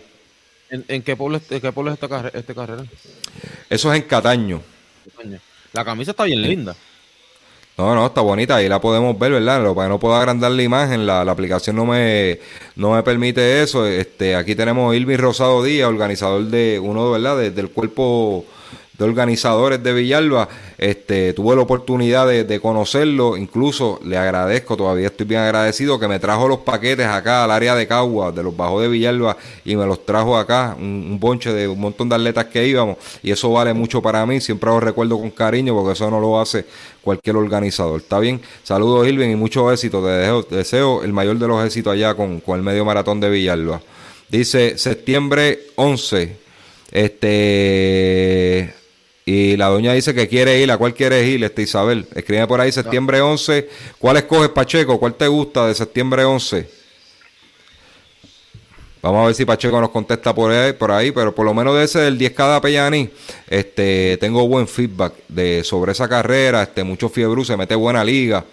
¿En, 0.75 0.85
en 0.89 1.03
qué 1.03 1.15
pueblo, 1.15 1.41
en 1.51 1.61
qué 1.61 1.71
pueblo 1.73 1.93
es 1.93 1.95
esta, 1.95 2.09
carre- 2.09 2.33
esta 2.35 2.53
carrera? 2.53 2.85
Eso 3.71 3.93
es 3.93 4.01
en 4.03 4.09
Cataño. 4.09 4.61
La 5.73 5.85
camisa 5.85 6.11
está 6.11 6.25
bien 6.25 6.43
linda. 6.43 6.75
No, 7.79 7.95
no, 7.95 8.07
está 8.07 8.21
bonita, 8.21 8.57
ahí 8.57 8.69
la 8.69 8.81
podemos 8.81 9.17
ver, 9.19 9.33
¿verdad? 9.33 9.63
Lo 9.63 9.75
que 9.75 9.83
no 9.89 9.99
puedo 10.01 10.15
agrandar 10.17 10.51
la 10.51 10.63
imagen, 10.63 11.07
la, 11.07 11.25
la 11.25 11.31
aplicación 11.33 11.77
no 11.77 11.85
me, 11.87 12.41
no 12.75 12.93
me 12.93 13.03
permite 13.05 13.63
eso. 13.63 13.87
Este, 13.87 14.35
aquí 14.35 14.55
tenemos 14.57 14.95
Irving 14.97 15.17
Rosado 15.17 15.63
Díaz, 15.63 15.89
organizador 15.89 16.45
de 16.45 16.81
uno, 16.81 17.11
¿verdad? 17.13 17.37
De- 17.39 17.51
del 17.53 17.71
cuerpo 17.71 18.45
de 18.99 19.05
organizadores 19.05 19.83
de 19.83 19.93
Villalba. 19.93 20.49
Este, 20.79 21.33
tuve 21.33 21.57
la 21.57 21.63
oportunidad 21.63 22.27
de, 22.29 22.61
conocerlo, 22.61 23.37
incluso 23.37 24.01
le 24.05 24.17
agradezco, 24.17 24.77
todavía 24.77 25.09
estoy 25.09 25.27
bien 25.27 25.41
agradecido 25.41 25.99
que 25.99 26.09
me 26.09 26.19
trajo 26.19 26.49
los 26.49 26.61
paquetes 26.61 27.07
acá 27.07 27.45
al 27.45 27.51
área 27.51 27.75
de 27.75 27.87
Cagua, 27.87 28.33
de 28.33 28.43
los 28.43 28.57
bajos 28.57 28.83
de 28.83 28.89
Villalba, 28.89 29.37
y 29.65 29.77
me 29.77 29.87
los 29.87 30.05
trajo 30.07 30.37
acá, 30.37 30.77
un, 30.79 31.19
bonche 31.19 31.53
de 31.53 31.69
un 31.69 31.81
montón 31.81 32.09
de 32.09 32.15
atletas 32.15 32.47
que 32.47 32.67
íbamos, 32.67 32.99
y 33.23 33.31
eso 33.31 33.51
vale 33.51 33.75
mucho 33.75 34.01
para 34.01 34.25
mí, 34.27 34.41
siempre 34.41 34.71
lo 34.71 34.81
recuerdo 34.81 35.19
con 35.19 35.31
cariño, 35.31 35.75
porque 35.75 35.93
eso 35.93 36.11
no 36.11 36.21
lo 36.21 36.41
hace 36.41 36.65
cualquier 37.03 37.37
organizador. 37.37 38.01
¿Está 38.01 38.19
bien? 38.19 38.41
Saludos, 38.63 39.07
Irving, 39.07 39.31
y 39.31 39.37
mucho 39.37 39.71
éxito. 39.73 40.03
Te 40.03 40.09
deseo, 40.09 40.43
te 40.43 40.57
deseo 40.57 41.03
el 41.03 41.13
mayor 41.13 41.39
de 41.39 41.49
los 41.49 41.65
éxitos 41.65 41.93
allá 41.93 42.15
con, 42.15 42.41
con 42.41 42.57
el 42.57 42.63
medio 42.65 42.85
maratón 42.85 43.21
de 43.21 43.31
Villalba. 43.31 43.81
Dice 44.29 44.79
septiembre 44.79 45.59
11. 45.77 46.37
Este. 46.91 48.84
Y 49.27 49.57
la 49.57 49.69
doña 49.69 49.93
dice 49.95 50.15
que 50.15 50.29
quiere 50.29 50.61
ir. 50.61 50.71
¿A 50.71 50.77
cuál 50.77 50.93
quieres 50.95 51.27
ir, 51.27 51.43
este 51.45 51.63
Isabel? 51.63 52.07
Escribe 52.15 52.47
por 52.47 52.61
ahí 52.61 52.71
septiembre 52.73 53.21
11. 53.21 53.69
¿Cuál 53.99 54.19
escoges, 54.19 54.51
Pacheco? 54.51 54.99
¿Cuál 55.01 55.15
te 55.15 55.27
gusta 55.29 55.67
de 55.67 55.75
septiembre 55.75 56.25
11? 56.25 56.69
Vamos 59.01 59.23
a 59.23 59.27
ver 59.27 59.35
si 59.35 59.45
Pacheco 59.45 59.81
nos 59.81 59.91
contesta 59.91 60.35
por 60.35 60.51
ahí, 60.51 60.73
por 60.73 60.91
ahí, 60.91 61.11
pero 61.13 61.35
por 61.35 61.45
lo 61.45 61.53
menos 61.53 61.77
de 61.77 61.85
ese 61.85 61.99
del 62.01 62.19
10K 62.19 62.37
de 62.49 62.55
Apellani, 62.57 63.11
este, 63.51 64.17
tengo 64.19 64.49
buen 64.49 64.67
feedback 64.67 65.13
de, 65.29 65.63
sobre 65.63 65.93
esa 65.93 66.09
carrera, 66.09 66.63
este, 66.63 66.85
mucho 66.85 67.11
fiebre, 67.11 67.45
se 67.45 67.55
mete 67.55 67.75
buena 67.75 68.03
liga, 68.03 68.47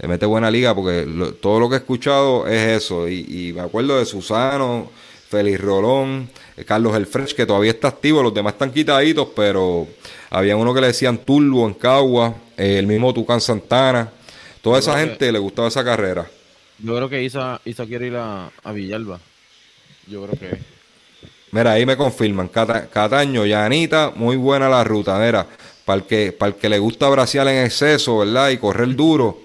se 0.00 0.06
mete 0.06 0.24
buena 0.24 0.48
liga, 0.48 0.76
porque 0.76 1.04
lo- 1.06 1.34
todo 1.34 1.58
lo 1.58 1.68
que 1.68 1.74
he 1.74 1.78
escuchado 1.78 2.46
es 2.46 2.82
eso, 2.84 3.08
y, 3.08 3.48
y 3.48 3.52
me 3.52 3.62
acuerdo 3.62 3.98
de 3.98 4.06
Susano, 4.06 4.92
Félix 5.28 5.60
Rolón, 5.60 6.30
Carlos 6.64 6.96
El 6.96 7.06
Fresh, 7.06 7.34
que 7.34 7.44
todavía 7.46 7.70
está 7.72 7.88
activo, 7.88 8.22
los 8.22 8.32
demás 8.32 8.54
están 8.54 8.72
quitaditos, 8.72 9.28
pero 9.36 9.86
había 10.30 10.56
uno 10.56 10.72
que 10.72 10.80
le 10.80 10.86
decían 10.88 11.18
Turbo 11.18 11.66
en 11.66 11.74
Cagua, 11.74 12.34
eh, 12.56 12.78
el 12.78 12.86
mismo 12.86 13.12
Tucán 13.12 13.40
Santana, 13.40 14.10
toda 14.62 14.78
esa 14.78 14.94
que- 14.94 15.00
gente 15.00 15.32
le 15.32 15.38
gustaba 15.38 15.68
esa 15.68 15.84
carrera. 15.84 16.26
Yo 16.78 16.94
creo 16.96 17.08
que 17.08 17.22
Isa, 17.22 17.60
Isa 17.64 17.84
quiere 17.86 18.06
ir 18.08 18.16
a, 18.16 18.50
a 18.62 18.72
Villalba. 18.72 19.18
Yo 20.06 20.26
creo 20.26 20.38
que. 20.38 20.58
Mira, 21.52 21.72
ahí 21.72 21.86
me 21.86 21.96
confirman. 21.96 22.48
Cata- 22.48 22.86
Cataño, 22.88 23.46
Yanita, 23.46 24.12
muy 24.14 24.36
buena 24.36 24.68
la 24.68 24.84
ruta. 24.84 25.18
Mira, 25.18 25.46
para 25.84 26.00
el 26.00 26.06
que, 26.06 26.32
para 26.32 26.50
el 26.52 26.56
que 26.56 26.68
le 26.68 26.78
gusta 26.78 27.08
braciar 27.08 27.48
en 27.48 27.64
exceso, 27.64 28.18
¿verdad? 28.18 28.50
Y 28.50 28.58
correr 28.58 28.94
duro. 28.94 29.40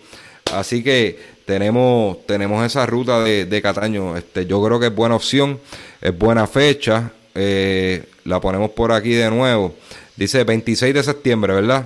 Así 0.53 0.83
que 0.83 1.17
tenemos, 1.51 2.25
tenemos 2.25 2.65
esa 2.65 2.85
ruta 2.85 3.21
de, 3.21 3.45
de 3.45 3.61
Cataño. 3.61 4.15
Este, 4.15 4.45
yo 4.45 4.63
creo 4.63 4.79
que 4.79 4.85
es 4.85 4.95
buena 4.95 5.15
opción, 5.15 5.59
es 5.99 6.17
buena 6.17 6.47
fecha. 6.47 7.11
Eh, 7.35 8.05
la 8.23 8.39
ponemos 8.39 8.69
por 8.69 8.93
aquí 8.93 9.11
de 9.11 9.29
nuevo. 9.29 9.75
Dice 10.15 10.45
26 10.45 10.93
de 10.93 11.03
septiembre, 11.03 11.53
¿verdad? 11.53 11.85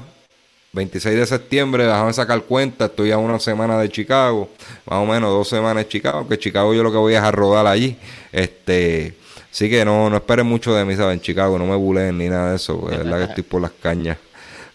26 0.73 1.17
de 1.17 1.25
septiembre, 1.25 1.85
déjame 1.85 2.13
sacar 2.13 2.43
cuenta, 2.43 2.85
estoy 2.85 3.09
a 3.09 3.17
una 3.17 3.39
semana 3.39 3.79
de 3.79 3.89
Chicago, 3.89 4.49
más 4.85 4.99
o 4.99 5.05
menos 5.07 5.31
dos 5.31 5.49
semanas 5.49 5.85
de 5.85 5.87
Chicago, 5.87 6.27
que 6.27 6.37
Chicago 6.37 6.71
yo 6.75 6.83
lo 6.83 6.91
que 6.91 6.97
voy 6.97 7.15
es 7.15 7.21
a 7.21 7.31
rodar 7.31 7.65
allí. 7.65 7.97
Este, 8.31 9.15
así 9.51 9.67
que 9.67 9.83
no, 9.83 10.11
no 10.11 10.17
esperen 10.17 10.45
mucho 10.45 10.75
de 10.75 10.85
mí, 10.85 10.95
¿saben? 10.95 11.13
En 11.13 11.21
Chicago, 11.21 11.57
no 11.57 11.65
me 11.65 11.75
buleen 11.75 12.19
ni 12.19 12.29
nada 12.29 12.51
de 12.51 12.57
eso, 12.57 12.87
es 12.91 12.99
verdad 12.99 13.17
que 13.17 13.23
estoy 13.23 13.43
por 13.43 13.63
las 13.63 13.71
cañas. 13.71 14.17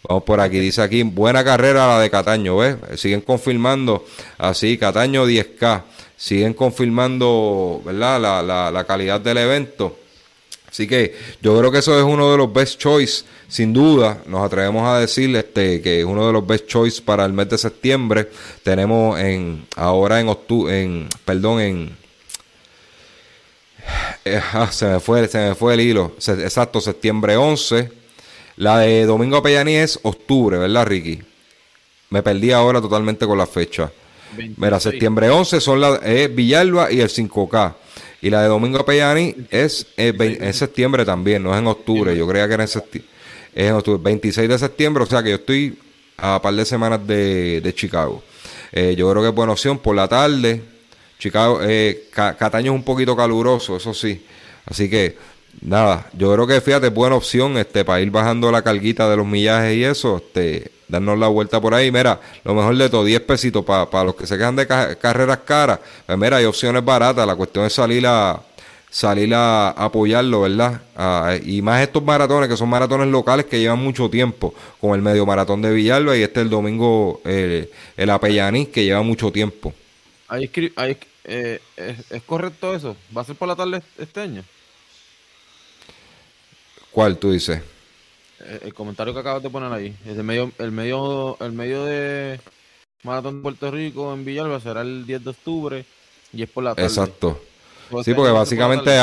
Vamos 0.08 0.24
por 0.24 0.40
aquí, 0.40 0.58
dice 0.58 0.82
aquí, 0.82 1.02
buena 1.02 1.44
carrera 1.44 1.86
la 1.86 2.00
de 2.00 2.10
Cataño, 2.10 2.56
¿ves? 2.56 2.76
Siguen 2.96 3.20
confirmando, 3.20 4.06
así, 4.38 4.78
Cataño 4.78 5.26
10K, 5.26 5.82
siguen 6.16 6.54
confirmando, 6.54 7.82
¿verdad? 7.84 8.20
La, 8.20 8.42
la, 8.42 8.70
la 8.70 8.84
calidad 8.84 9.20
del 9.20 9.38
evento. 9.38 9.96
Así 10.70 10.86
que 10.86 11.16
yo 11.42 11.58
creo 11.58 11.72
que 11.72 11.78
eso 11.78 11.98
es 11.98 12.04
uno 12.04 12.30
de 12.30 12.38
los 12.38 12.52
best 12.52 12.80
choice, 12.80 13.24
sin 13.48 13.72
duda. 13.72 14.22
Nos 14.26 14.46
atrevemos 14.46 14.88
a 14.88 15.00
decir 15.00 15.34
este, 15.36 15.82
que 15.82 16.00
es 16.00 16.04
uno 16.04 16.26
de 16.26 16.32
los 16.32 16.46
best 16.46 16.66
choice 16.66 17.02
para 17.02 17.24
el 17.24 17.32
mes 17.32 17.48
de 17.48 17.58
septiembre. 17.58 18.30
Tenemos 18.62 19.18
en 19.18 19.66
ahora 19.76 20.20
en 20.20 20.28
octubre, 20.28 20.82
en 20.82 21.08
perdón, 21.24 21.60
en 21.60 21.96
eh, 24.24 24.40
ah, 24.52 24.68
se 24.70 24.86
me 24.86 25.00
fue, 25.00 25.26
se 25.28 25.38
me 25.38 25.54
fue 25.54 25.74
el 25.74 25.80
hilo. 25.80 26.12
Exacto, 26.16 26.80
septiembre 26.80 27.36
11. 27.36 27.99
La 28.60 28.78
de 28.78 29.06
Domingo 29.06 29.42
Pellaní 29.42 29.74
es 29.74 29.98
octubre, 30.02 30.58
¿verdad, 30.58 30.86
Ricky? 30.86 31.20
Me 32.10 32.22
perdí 32.22 32.52
ahora 32.52 32.80
totalmente 32.80 33.26
con 33.26 33.38
la 33.38 33.46
fecha. 33.46 33.90
26. 34.36 34.58
Mira, 34.58 34.78
septiembre 34.80 35.30
11 35.30 35.60
son 35.60 35.80
la, 35.80 35.96
es 35.96 36.34
Villalba 36.34 36.92
y 36.92 37.00
el 37.00 37.08
5K. 37.08 37.74
Y 38.22 38.30
la 38.30 38.42
de 38.42 38.48
Domingo 38.48 38.84
Pellani 38.84 39.34
es 39.50 39.86
en 39.96 40.52
septiembre 40.54 41.04
también, 41.04 41.42
no 41.42 41.52
es 41.54 41.58
en 41.58 41.66
octubre. 41.66 42.16
Yo 42.16 42.26
creía 42.28 42.46
que 42.46 42.54
era 42.54 42.64
en 42.64 42.68
septiembre. 42.68 43.10
Es 43.54 43.68
en 43.70 43.74
octubre, 43.74 44.00
26 44.02 44.48
de 44.48 44.58
septiembre, 44.58 45.02
o 45.04 45.06
sea 45.06 45.22
que 45.22 45.30
yo 45.30 45.36
estoy 45.36 45.78
a 46.18 46.40
par 46.42 46.54
de 46.54 46.64
semanas 46.64 47.04
de, 47.06 47.60
de 47.62 47.74
Chicago. 47.74 48.22
Eh, 48.72 48.94
yo 48.96 49.10
creo 49.10 49.22
que 49.22 49.28
es 49.30 49.34
buena 49.34 49.52
opción 49.52 49.78
por 49.78 49.96
la 49.96 50.06
tarde. 50.06 50.60
Chicago, 51.18 51.60
eh, 51.62 52.08
Ca- 52.12 52.36
Cataño 52.36 52.72
es 52.72 52.76
un 52.76 52.84
poquito 52.84 53.16
caluroso, 53.16 53.76
eso 53.76 53.94
sí. 53.94 54.22
Así 54.66 54.88
que, 54.90 55.16
nada, 55.60 56.08
yo 56.14 56.32
creo 56.32 56.46
que 56.46 56.60
fíjate, 56.60 56.88
buena 56.88 57.16
opción 57.16 57.56
este, 57.56 57.84
para 57.84 58.00
ir 58.00 58.10
bajando 58.10 58.50
la 58.50 58.62
carguita 58.62 59.08
de 59.08 59.16
los 59.16 59.26
millajes 59.26 59.76
y 59.76 59.84
eso, 59.84 60.16
este, 60.18 60.70
darnos 60.88 61.18
la 61.18 61.28
vuelta 61.28 61.60
por 61.60 61.74
ahí. 61.74 61.90
Mira, 61.90 62.20
lo 62.44 62.54
mejor 62.54 62.76
de 62.76 62.88
todo, 62.88 63.04
10 63.04 63.20
pesitos 63.22 63.64
para 63.64 64.04
los 64.04 64.14
que 64.14 64.26
se 64.26 64.36
quedan 64.36 64.56
de 64.56 64.66
ca- 64.66 64.94
carreras 64.96 65.38
caras. 65.44 65.80
Pues 66.06 66.18
mira, 66.18 66.38
hay 66.38 66.44
opciones 66.44 66.84
baratas, 66.84 67.26
la 67.26 67.36
cuestión 67.36 67.64
es 67.66 67.72
salir 67.72 68.06
a 68.06 68.40
salir 68.92 69.32
a 69.34 69.68
apoyarlo, 69.70 70.40
¿verdad? 70.40 70.80
Y 71.44 71.62
más 71.62 71.80
estos 71.80 72.02
maratones, 72.02 72.48
que 72.48 72.56
son 72.56 72.68
maratones 72.68 73.06
locales 73.06 73.46
que 73.46 73.60
llevan 73.60 73.78
mucho 73.78 74.10
tiempo, 74.10 74.52
como 74.80 74.96
el 74.96 75.02
medio 75.02 75.24
maratón 75.24 75.62
de 75.62 75.72
Villalba 75.72 76.16
y 76.16 76.22
este 76.22 76.40
el 76.40 76.50
domingo, 76.50 77.20
el 77.24 78.10
Apellaní, 78.10 78.66
que 78.66 78.84
lleva 78.84 79.02
mucho 79.02 79.30
tiempo. 79.30 79.72
Ahí 80.28 80.50
ahí, 80.76 80.96
eh, 81.24 81.60
es, 81.76 82.10
¿Es 82.10 82.22
correcto 82.22 82.74
eso? 82.74 82.96
¿Va 83.16 83.22
a 83.22 83.24
ser 83.24 83.36
por 83.36 83.48
la 83.48 83.56
tarde 83.56 83.82
este 83.98 84.20
año? 84.20 84.44
¿Cuál 86.90 87.18
tú 87.18 87.32
dices? 87.32 87.62
Eh, 88.40 88.60
El 88.64 88.74
comentario 88.74 89.12
que 89.14 89.20
acabas 89.20 89.42
de 89.42 89.50
poner 89.50 89.72
ahí. 89.72 89.96
Es 90.06 90.16
el 90.16 90.24
medio, 90.24 90.52
el 90.58 90.72
medio, 90.72 91.36
el 91.40 91.52
medio 91.52 91.84
de 91.84 92.40
Maratón 93.02 93.36
de 93.36 93.42
Puerto 93.42 93.70
Rico 93.70 94.12
en 94.12 94.24
Villalba 94.24 94.60
será 94.60 94.82
el 94.82 95.06
10 95.06 95.24
de 95.24 95.30
octubre 95.30 95.84
y 96.32 96.42
es 96.42 96.50
por 96.50 96.64
la 96.64 96.74
tarde. 96.74 96.88
Exacto. 96.88 97.40
Sí, 98.04 98.14
porque 98.14 98.32
básicamente 98.32 98.98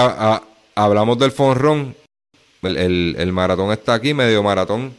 hablamos 0.75 1.19
del 1.19 1.31
Fonrón. 1.31 1.95
El, 2.61 3.15
el, 3.17 3.31
maratón 3.31 3.71
está 3.71 3.93
aquí, 3.93 4.13
medio 4.13 4.41
maratón 4.43 4.93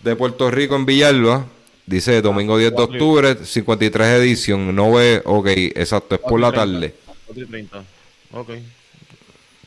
de 0.00 0.16
Puerto 0.16 0.50
Rico 0.50 0.76
en 0.76 0.86
Villalba. 0.86 1.46
Dice 1.86 2.20
domingo 2.20 2.58
10 2.58 2.74
de 2.74 2.82
octubre, 2.82 3.36
53 3.44 4.08
edición. 4.20 4.74
No 4.74 4.92
ve, 4.92 5.22
ok, 5.24 5.46
exacto, 5.76 6.16
es 6.16 6.20
por 6.20 6.40
la 6.40 6.50
tarde. 6.50 6.94
4 7.26 7.44
y 7.44 7.46
30. 7.46 7.84
Ok. 8.32 8.50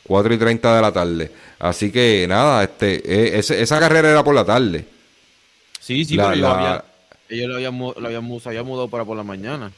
4 0.10 0.34
y 0.34 0.38
30 0.40 0.76
de 0.76 0.82
la 0.82 0.92
tarde. 0.92 1.32
Así 1.60 1.92
que 1.92 2.26
nada, 2.28 2.64
este, 2.64 2.96
e, 3.06 3.38
esa 3.38 3.80
carrera 3.80 4.10
era 4.10 4.24
por 4.24 4.34
la 4.34 4.44
tarde. 4.44 4.84
Sí, 5.80 6.04
sí, 6.04 6.16
pero 6.16 6.30
había, 6.30 6.84
ellos 7.30 7.48
lo 7.48 7.56
habían, 7.56 7.78
lo 7.78 8.08
habían, 8.08 8.24
mudado 8.66 8.88
para 8.88 9.06
por 9.06 9.16
la 9.16 9.24
mañana. 9.24 9.72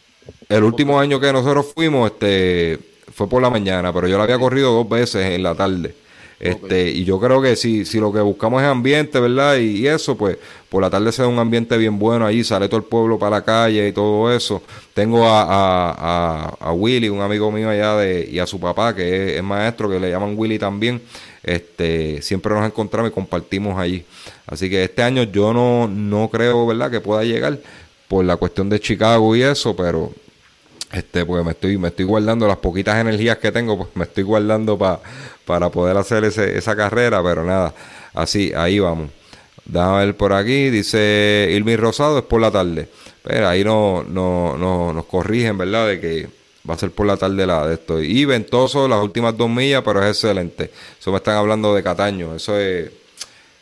El 0.47 0.63
último 0.63 0.97
año 0.97 1.19
que 1.19 1.33
nosotros 1.33 1.73
fuimos, 1.75 2.11
este, 2.11 2.79
fue 3.13 3.27
por 3.27 3.41
la 3.41 3.49
mañana, 3.49 3.91
pero 3.91 4.07
yo 4.07 4.15
lo 4.15 4.23
había 4.23 4.39
corrido 4.39 4.71
dos 4.71 4.87
veces 4.87 5.25
en 5.25 5.43
la 5.43 5.53
tarde. 5.53 5.93
Este, 6.41 6.89
Y 6.89 7.03
yo 7.03 7.19
creo 7.19 7.39
que 7.39 7.55
si, 7.55 7.85
si 7.85 7.99
lo 7.99 8.11
que 8.11 8.19
buscamos 8.19 8.63
es 8.63 8.67
ambiente, 8.67 9.19
¿verdad? 9.19 9.57
Y, 9.57 9.87
eso, 9.87 10.17
pues 10.17 10.37
por 10.69 10.81
la 10.81 10.89
tarde 10.89 11.11
se 11.11 11.21
da 11.21 11.27
un 11.27 11.37
ambiente 11.37 11.77
bien 11.77 11.99
bueno 11.99 12.25
ahí, 12.25 12.43
sale 12.43 12.67
todo 12.67 12.77
el 12.77 12.83
pueblo 12.83 13.19
para 13.19 13.37
la 13.37 13.43
calle 13.43 13.87
y 13.87 13.91
todo 13.91 14.33
eso. 14.33 14.63
Tengo 14.95 15.27
a, 15.27 15.43
a, 15.91 16.57
a, 16.59 16.73
Willy, 16.73 17.09
un 17.09 17.21
amigo 17.21 17.51
mío 17.51 17.69
allá, 17.69 17.95
de, 17.97 18.27
y 18.27 18.39
a 18.39 18.47
su 18.47 18.59
papá, 18.59 18.95
que 18.95 19.37
es, 19.37 19.43
maestro, 19.43 19.87
que 19.87 19.99
le 19.99 20.09
llaman 20.09 20.33
Willy 20.35 20.57
también. 20.57 20.99
Este, 21.43 22.23
siempre 22.23 22.55
nos 22.55 22.65
encontramos 22.65 23.11
y 23.11 23.13
compartimos 23.13 23.77
allí. 23.77 24.03
Así 24.47 24.67
que 24.67 24.83
este 24.83 25.03
año 25.03 25.23
yo 25.23 25.53
no, 25.53 25.87
no 25.87 26.27
creo, 26.29 26.65
¿verdad?, 26.65 26.89
que 26.89 27.01
pueda 27.01 27.23
llegar 27.23 27.59
por 28.07 28.25
la 28.25 28.35
cuestión 28.35 28.67
de 28.67 28.79
Chicago 28.79 29.35
y 29.35 29.43
eso, 29.43 29.75
pero 29.75 30.11
este 30.91 31.25
porque 31.25 31.45
me 31.45 31.51
estoy 31.51 31.77
me 31.77 31.87
estoy 31.87 32.05
guardando 32.05 32.47
las 32.47 32.57
poquitas 32.57 32.99
energías 32.99 33.37
que 33.37 33.51
tengo 33.51 33.77
pues 33.77 33.89
me 33.95 34.03
estoy 34.03 34.23
guardando 34.23 34.77
para 34.77 34.99
poder 35.45 35.97
hacer 35.97 36.23
ese, 36.23 36.57
esa 36.57 36.75
carrera 36.75 37.21
pero 37.23 37.43
nada 37.43 37.73
así 38.13 38.51
ahí 38.55 38.79
vamos. 38.79 39.09
Déjame 39.65 40.05
ver 40.05 40.17
por 40.17 40.33
aquí 40.33 40.69
dice 40.69 41.49
Irmi 41.51 41.75
Rosado 41.75 42.19
es 42.19 42.25
por 42.25 42.41
la 42.41 42.51
tarde. 42.51 42.87
Pero 43.23 43.47
ahí 43.47 43.63
no, 43.63 44.03
no, 44.03 44.57
no 44.57 44.93
nos 44.93 45.05
corrigen 45.05 45.57
verdad 45.57 45.87
de 45.87 45.99
que 45.99 46.29
va 46.67 46.73
a 46.73 46.77
ser 46.77 46.91
por 46.91 47.05
la 47.05 47.17
tarde 47.17 47.45
la 47.45 47.67
de 47.67 47.75
esto. 47.75 48.01
Y 48.01 48.25
ventoso 48.25 48.87
las 48.87 49.01
últimas 49.01 49.37
dos 49.37 49.49
millas 49.49 49.83
pero 49.85 50.01
es 50.03 50.09
excelente. 50.09 50.71
Eso 50.99 51.11
me 51.11 51.17
están 51.17 51.35
hablando 51.35 51.73
de 51.75 51.83
Cataño 51.83 52.35
eso 52.35 52.57
es 52.57 53.00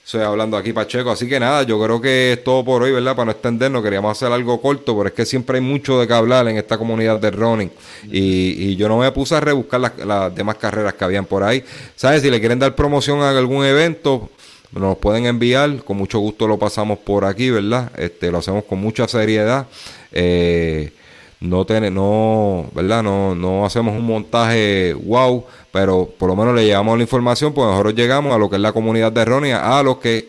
Estoy 0.10 0.24
hablando 0.24 0.58
aquí 0.58 0.74
Pacheco. 0.74 1.12
Así 1.12 1.30
que 1.30 1.40
nada, 1.40 1.62
yo 1.62 1.80
creo 1.80 2.02
que 2.02 2.34
es 2.34 2.44
todo 2.44 2.66
por 2.66 2.82
hoy, 2.82 2.92
¿verdad? 2.92 3.16
Para 3.16 3.26
no 3.26 3.32
extendernos, 3.32 3.84
queríamos 3.84 4.18
hacer 4.18 4.34
algo 4.34 4.60
corto, 4.60 4.98
pero 4.98 5.10
es 5.10 5.14
que 5.14 5.24
siempre 5.24 5.60
hay 5.60 5.64
mucho 5.64 6.00
de 6.00 6.08
qué 6.08 6.14
hablar 6.16 6.48
en 6.48 6.58
esta 6.58 6.80
comunidad 6.80 7.20
de 7.20 7.30
running. 7.30 7.72
Y, 8.12 8.76
yo 8.76 8.90
no 8.90 8.98
me 8.98 9.12
puse 9.12 9.36
a 9.36 9.40
rebuscar 9.40 9.80
las, 9.80 10.34
demás 10.34 10.56
carreras 10.56 10.96
que 10.96 11.04
habían 11.04 11.26
por 11.26 11.44
ahí. 11.44 11.64
¿Sabes? 11.96 12.24
Si 12.24 12.32
le 12.32 12.40
quieren 12.40 12.58
dar 12.58 12.74
promoción 12.74 13.22
a 13.22 13.30
algún 13.30 13.64
evento, 13.64 14.32
nos 14.72 14.98
pueden 14.98 15.28
enviar. 15.28 15.84
Con 15.84 15.98
mucho 15.98 16.18
gusto 16.18 16.48
lo 16.48 16.58
pasamos 16.58 16.98
por 16.98 17.24
aquí, 17.24 17.52
¿verdad? 17.52 17.92
Este, 17.96 18.32
lo 18.32 18.40
hacemos 18.40 18.64
con 18.64 18.80
mucha 18.80 19.08
seriedad. 19.08 19.68
Eh, 20.12 20.92
no 21.40 21.66
tiene, 21.66 21.90
no, 21.90 22.70
¿verdad? 22.74 23.02
No, 23.02 23.34
no 23.34 23.66
hacemos 23.66 23.96
un 23.96 24.06
montaje 24.06 24.94
wow, 24.94 25.46
pero 25.72 26.10
por 26.18 26.30
lo 26.30 26.36
menos 26.36 26.54
le 26.54 26.66
llevamos 26.66 26.98
la 26.98 27.04
información, 27.04 27.54
pues 27.54 27.68
nosotros 27.68 27.96
llegamos 27.96 28.34
a 28.34 28.38
lo 28.38 28.50
que 28.50 28.58
es 28.58 28.62
la 28.62 28.74
comunidad 28.74 29.12
de 29.12 29.22
errónea, 29.22 29.78
a 29.78 29.82
los 29.82 29.98
que 30.00 30.28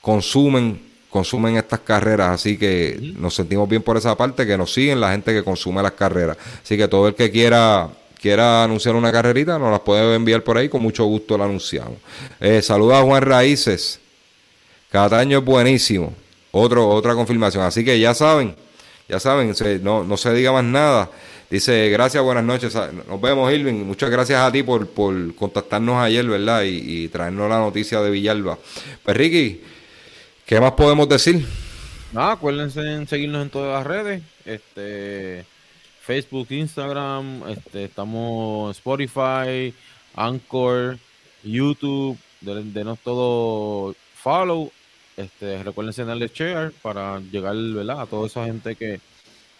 consumen, 0.00 0.80
consumen 1.10 1.56
estas 1.56 1.80
carreras, 1.80 2.30
así 2.30 2.56
que 2.56 3.14
nos 3.18 3.34
sentimos 3.34 3.68
bien 3.68 3.82
por 3.82 3.96
esa 3.96 4.16
parte, 4.16 4.46
que 4.46 4.56
nos 4.56 4.72
siguen 4.72 5.00
la 5.00 5.10
gente 5.10 5.34
que 5.34 5.42
consume 5.42 5.82
las 5.82 5.92
carreras. 5.92 6.38
Así 6.62 6.76
que 6.78 6.88
todo 6.88 7.08
el 7.08 7.14
que 7.14 7.30
quiera 7.30 7.88
quiera 8.20 8.64
anunciar 8.64 8.96
una 8.96 9.12
carrerita, 9.12 9.58
nos 9.58 9.70
las 9.70 9.80
puede 9.80 10.14
enviar 10.14 10.42
por 10.42 10.58
ahí, 10.58 10.68
con 10.68 10.82
mucho 10.82 11.04
gusto 11.04 11.38
la 11.38 11.44
anunciamos. 11.44 11.98
Eh, 12.40 12.62
saluda 12.62 12.98
a 12.98 13.02
Juan 13.02 13.22
Raíces, 13.22 14.00
cada 14.90 15.18
año 15.18 15.38
es 15.38 15.44
buenísimo. 15.44 16.12
Otro, 16.50 16.88
otra 16.88 17.14
confirmación, 17.14 17.62
así 17.62 17.84
que 17.84 18.00
ya 18.00 18.14
saben, 18.14 18.56
ya 19.08 19.18
saben, 19.18 19.54
no, 19.82 20.04
no 20.04 20.16
se 20.16 20.34
diga 20.34 20.52
más 20.52 20.64
nada. 20.64 21.10
Dice, 21.50 21.88
gracias, 21.88 22.22
buenas 22.22 22.44
noches. 22.44 22.74
Nos 23.08 23.20
vemos, 23.20 23.50
Irving. 23.50 23.84
Muchas 23.84 24.10
gracias 24.10 24.38
a 24.38 24.52
ti 24.52 24.62
por, 24.62 24.86
por 24.88 25.34
contactarnos 25.34 25.96
ayer, 25.96 26.26
¿verdad? 26.26 26.62
Y, 26.64 27.08
traernos 27.08 27.48
la 27.48 27.58
noticia 27.58 28.02
de 28.02 28.10
Villalba. 28.10 28.58
Pues, 29.02 29.16
Ricky, 29.16 29.62
¿qué 30.44 30.60
más 30.60 30.72
podemos 30.72 31.08
decir? 31.08 31.46
Nada, 32.12 32.32
acuérdense 32.32 32.80
en 32.80 33.08
seguirnos 33.08 33.42
en 33.42 33.50
todas 33.50 33.78
las 33.78 33.86
redes. 33.86 34.22
Este, 34.44 35.46
Facebook, 36.02 36.48
Instagram, 36.50 37.48
este, 37.48 37.84
estamos 37.84 38.76
Spotify, 38.76 39.72
Anchor, 40.16 40.98
YouTube. 41.42 42.18
Denos 42.42 42.98
todo 43.00 43.94
follow 44.22 44.70
este, 45.18 45.62
recuerden 45.64 46.06
darle 46.06 46.30
share 46.32 46.72
para 46.80 47.18
llegar 47.18 47.56
¿verdad? 47.56 48.00
a 48.00 48.06
toda 48.06 48.28
esa 48.28 48.44
gente 48.44 48.76
que, 48.76 49.00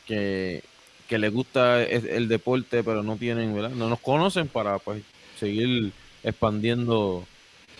que, 0.06 0.62
que 1.08 1.18
le 1.18 1.28
gusta 1.30 1.82
el, 1.82 2.28
deporte, 2.28 2.84
pero 2.84 3.02
no 3.02 3.16
tienen, 3.16 3.54
¿verdad? 3.54 3.70
no 3.70 3.88
nos 3.88 3.98
conocen 3.98 4.46
para 4.46 4.78
pues 4.78 5.02
seguir 5.38 5.92
expandiendo 6.22 7.26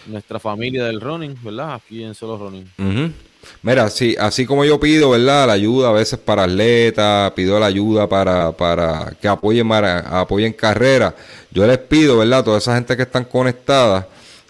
nuestra 0.07 0.41
familia 0.41 0.87
del 0.87 1.01
running, 1.01 1.37
¿verdad? 1.43 1.75
Aquí 1.75 2.03
en 2.03 2.15
Solo 2.15 2.37
Running. 2.39 3.15
Mira, 3.63 3.89
sí, 3.91 4.17
así 4.19 4.45
como 4.47 4.65
yo 4.65 4.81
pido, 4.81 5.11
¿verdad? 5.11 5.47
La 5.47 5.53
ayuda 5.53 5.91
a 5.91 5.93
veces 5.93 6.19
para 6.19 6.45
atletas, 6.45 7.31
pido 7.33 7.59
la 7.61 7.67
ayuda 7.67 8.09
para, 8.09 8.53
para 8.53 9.15
que 9.21 9.29
apoyen, 9.29 9.71
apoyen 9.73 10.53
carreras. 10.53 11.15
Yo 11.51 11.67
les 11.67 11.79
pido, 11.79 12.19
¿verdad? 12.19 12.45
Toda 12.45 12.59
esa 12.59 12.75
gente 12.75 12.97
que 12.97 13.03
están 13.03 13.25
conectadas, 13.25 14.07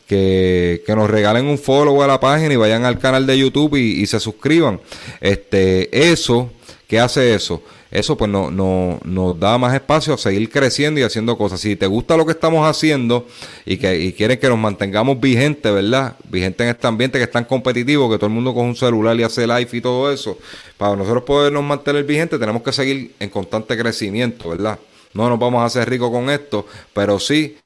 que, 0.08 0.82
que, 0.86 0.96
nos 0.96 1.08
regalen 1.10 1.46
un 1.46 1.58
follow 1.58 2.02
a 2.02 2.06
la 2.06 2.18
página 2.18 2.54
y 2.54 2.56
vayan 2.56 2.84
al 2.84 2.98
canal 2.98 3.26
de 3.26 3.38
YouTube 3.38 3.76
y, 3.76 4.06
se 4.06 4.18
suscriban. 4.18 4.80
Este, 5.20 6.10
eso, 6.10 6.50
¿qué 6.86 6.98
hace 6.98 7.34
eso? 7.34 7.62
Eso 7.90 8.16
pues 8.18 8.30
no, 8.30 8.50
no, 8.50 8.98
nos 9.04 9.38
da 9.38 9.56
más 9.56 9.74
espacio 9.74 10.14
a 10.14 10.18
seguir 10.18 10.50
creciendo 10.50 11.00
y 11.00 11.02
haciendo 11.02 11.38
cosas. 11.38 11.60
Si 11.60 11.76
te 11.76 11.86
gusta 11.86 12.16
lo 12.16 12.26
que 12.26 12.32
estamos 12.32 12.66
haciendo 12.68 13.26
y 13.64 13.78
que 13.78 13.98
y 13.98 14.12
quieres 14.12 14.38
que 14.38 14.48
nos 14.48 14.58
mantengamos 14.58 15.18
vigentes, 15.20 15.72
¿verdad? 15.72 16.16
Vigentes 16.28 16.64
en 16.64 16.70
este 16.70 16.86
ambiente 16.86 17.18
que 17.18 17.24
es 17.24 17.30
tan 17.30 17.44
competitivo, 17.44 18.10
que 18.10 18.16
todo 18.16 18.26
el 18.26 18.32
mundo 18.32 18.52
con 18.52 18.66
un 18.66 18.76
celular 18.76 19.18
y 19.18 19.22
hace 19.22 19.46
live 19.46 19.68
y 19.72 19.80
todo 19.80 20.12
eso. 20.12 20.38
Para 20.76 20.96
nosotros 20.96 21.22
podernos 21.24 21.64
mantener 21.64 22.04
vigentes 22.04 22.38
tenemos 22.38 22.62
que 22.62 22.72
seguir 22.72 23.14
en 23.20 23.30
constante 23.30 23.76
crecimiento, 23.76 24.50
¿verdad? 24.50 24.78
No 25.14 25.28
nos 25.30 25.38
vamos 25.38 25.62
a 25.62 25.64
hacer 25.64 25.88
ricos 25.88 26.10
con 26.10 26.28
esto, 26.28 26.66
pero 26.92 27.18
sí 27.18 27.56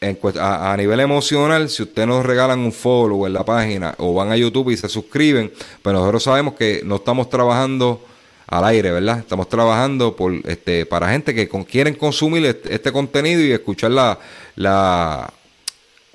a, 0.00 0.76
nivel 0.76 1.00
emocional, 1.00 1.68
si 1.68 1.82
ustedes 1.82 2.06
nos 2.06 2.24
regalan 2.24 2.60
un 2.60 2.72
follow 2.72 3.26
en 3.26 3.32
la 3.32 3.44
página 3.44 3.94
o 3.98 4.14
van 4.14 4.30
a 4.30 4.36
YouTube 4.36 4.70
y 4.70 4.76
se 4.76 4.88
suscriben, 4.88 5.52
pues 5.82 5.92
nosotros 5.92 6.22
sabemos 6.22 6.54
que 6.54 6.82
no 6.84 6.96
estamos 6.96 7.28
trabajando 7.28 8.04
al 8.46 8.64
aire, 8.64 8.92
¿verdad? 8.92 9.18
Estamos 9.18 9.48
trabajando 9.48 10.14
por 10.14 10.32
este 10.46 10.86
para 10.86 11.10
gente 11.10 11.34
que 11.34 11.48
quieren 11.64 11.94
consumir 11.94 12.44
este, 12.46 12.92
contenido 12.92 13.42
y 13.42 13.52
escuchar 13.52 13.90
la, 13.90 14.18
la 14.56 15.32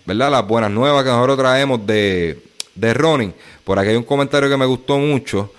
¿verdad? 0.05 0.31
las 0.31 0.47
buenas 0.47 0.71
nuevas 0.71 1.03
que 1.03 1.09
nosotros 1.09 1.37
traemos 1.37 1.85
de, 1.85 2.41
de 2.75 2.93
Ronin. 2.93 3.33
Por 3.63 3.77
aquí 3.77 3.89
hay 3.89 3.95
un 3.95 4.03
comentario 4.03 4.49
que 4.49 4.57
me 4.57 4.65
gustó 4.65 4.97
mucho. 4.97 5.51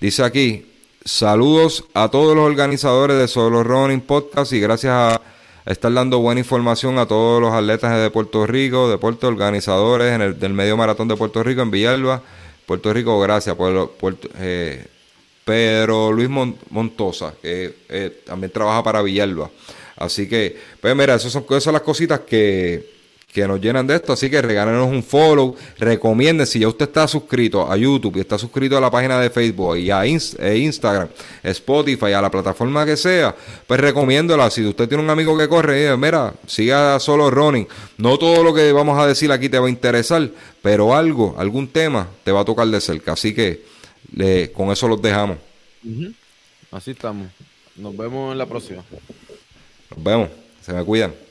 Dice 0.00 0.22
aquí, 0.22 0.66
saludos 1.04 1.84
a 1.94 2.08
todos 2.08 2.36
los 2.36 2.44
organizadores 2.44 3.18
de 3.18 3.28
Solo 3.28 3.62
Running 3.62 4.00
Podcast 4.00 4.52
y 4.52 4.60
gracias 4.60 4.92
a 4.92 5.20
estar 5.68 5.92
dando 5.92 6.18
buena 6.18 6.40
información 6.40 6.98
a 6.98 7.06
todos 7.06 7.40
los 7.40 7.52
atletas 7.52 8.00
de 8.00 8.10
Puerto 8.10 8.46
Rico, 8.46 8.88
deportes 8.88 9.24
organizadores 9.24 10.14
en 10.14 10.22
el, 10.22 10.38
del 10.38 10.54
medio 10.54 10.76
maratón 10.76 11.08
de 11.08 11.16
Puerto 11.16 11.42
Rico 11.42 11.62
en 11.62 11.70
Villalba. 11.70 12.22
Puerto 12.66 12.92
Rico, 12.92 13.20
gracias. 13.20 13.54
Por, 13.54 14.16
eh, 14.38 14.86
Pedro 15.44 16.12
Luis 16.12 16.28
Montosa, 16.28 17.34
que 17.40 17.74
eh, 17.88 18.22
también 18.24 18.52
trabaja 18.52 18.82
para 18.82 19.02
Villalba. 19.02 19.50
Así 19.96 20.28
que, 20.28 20.56
pues 20.80 20.94
mira, 20.94 21.14
esas 21.14 21.32
son, 21.32 21.44
esas 21.48 21.64
son 21.64 21.72
las 21.72 21.82
cositas 21.82 22.20
que, 22.20 22.97
que 23.32 23.46
nos 23.46 23.60
llenan 23.60 23.86
de 23.86 23.94
esto. 23.94 24.12
Así 24.12 24.30
que 24.30 24.40
regálenos 24.40 24.88
un 24.88 25.02
follow. 25.02 25.54
Recomienden, 25.78 26.46
si 26.46 26.60
ya 26.60 26.68
usted 26.68 26.86
está 26.86 27.06
suscrito 27.06 27.70
a 27.70 27.76
YouTube 27.76 28.16
y 28.16 28.20
está 28.20 28.38
suscrito 28.38 28.76
a 28.76 28.80
la 28.80 28.90
página 28.90 29.20
de 29.20 29.30
Facebook 29.30 29.76
y 29.76 29.90
a 29.90 30.04
e 30.04 30.58
Instagram, 30.58 31.08
Spotify, 31.42 32.12
a 32.12 32.22
la 32.22 32.30
plataforma 32.30 32.86
que 32.86 32.96
sea, 32.96 33.34
pues 33.66 33.80
recomiéndola. 33.80 34.50
Si 34.50 34.64
usted 34.64 34.88
tiene 34.88 35.02
un 35.02 35.10
amigo 35.10 35.36
que 35.36 35.48
corre, 35.48 35.96
mira, 35.96 36.32
siga 36.46 36.98
solo 36.98 37.30
running. 37.30 37.68
No 37.98 38.18
todo 38.18 38.42
lo 38.42 38.54
que 38.54 38.72
vamos 38.72 38.98
a 38.98 39.06
decir 39.06 39.30
aquí 39.30 39.48
te 39.48 39.58
va 39.58 39.66
a 39.66 39.70
interesar, 39.70 40.28
pero 40.62 40.94
algo, 40.94 41.34
algún 41.38 41.68
tema 41.68 42.08
te 42.24 42.32
va 42.32 42.40
a 42.40 42.44
tocar 42.44 42.66
de 42.68 42.80
cerca. 42.80 43.12
Así 43.12 43.34
que 43.34 43.62
le, 44.14 44.50
con 44.52 44.70
eso 44.70 44.88
los 44.88 45.02
dejamos. 45.02 45.36
Así 46.70 46.92
estamos. 46.92 47.28
Nos 47.76 47.96
vemos 47.96 48.32
en 48.32 48.38
la 48.38 48.46
próxima. 48.46 48.82
Nos 49.90 50.02
vemos. 50.02 50.28
Se 50.64 50.72
me 50.72 50.84
cuidan. 50.84 51.27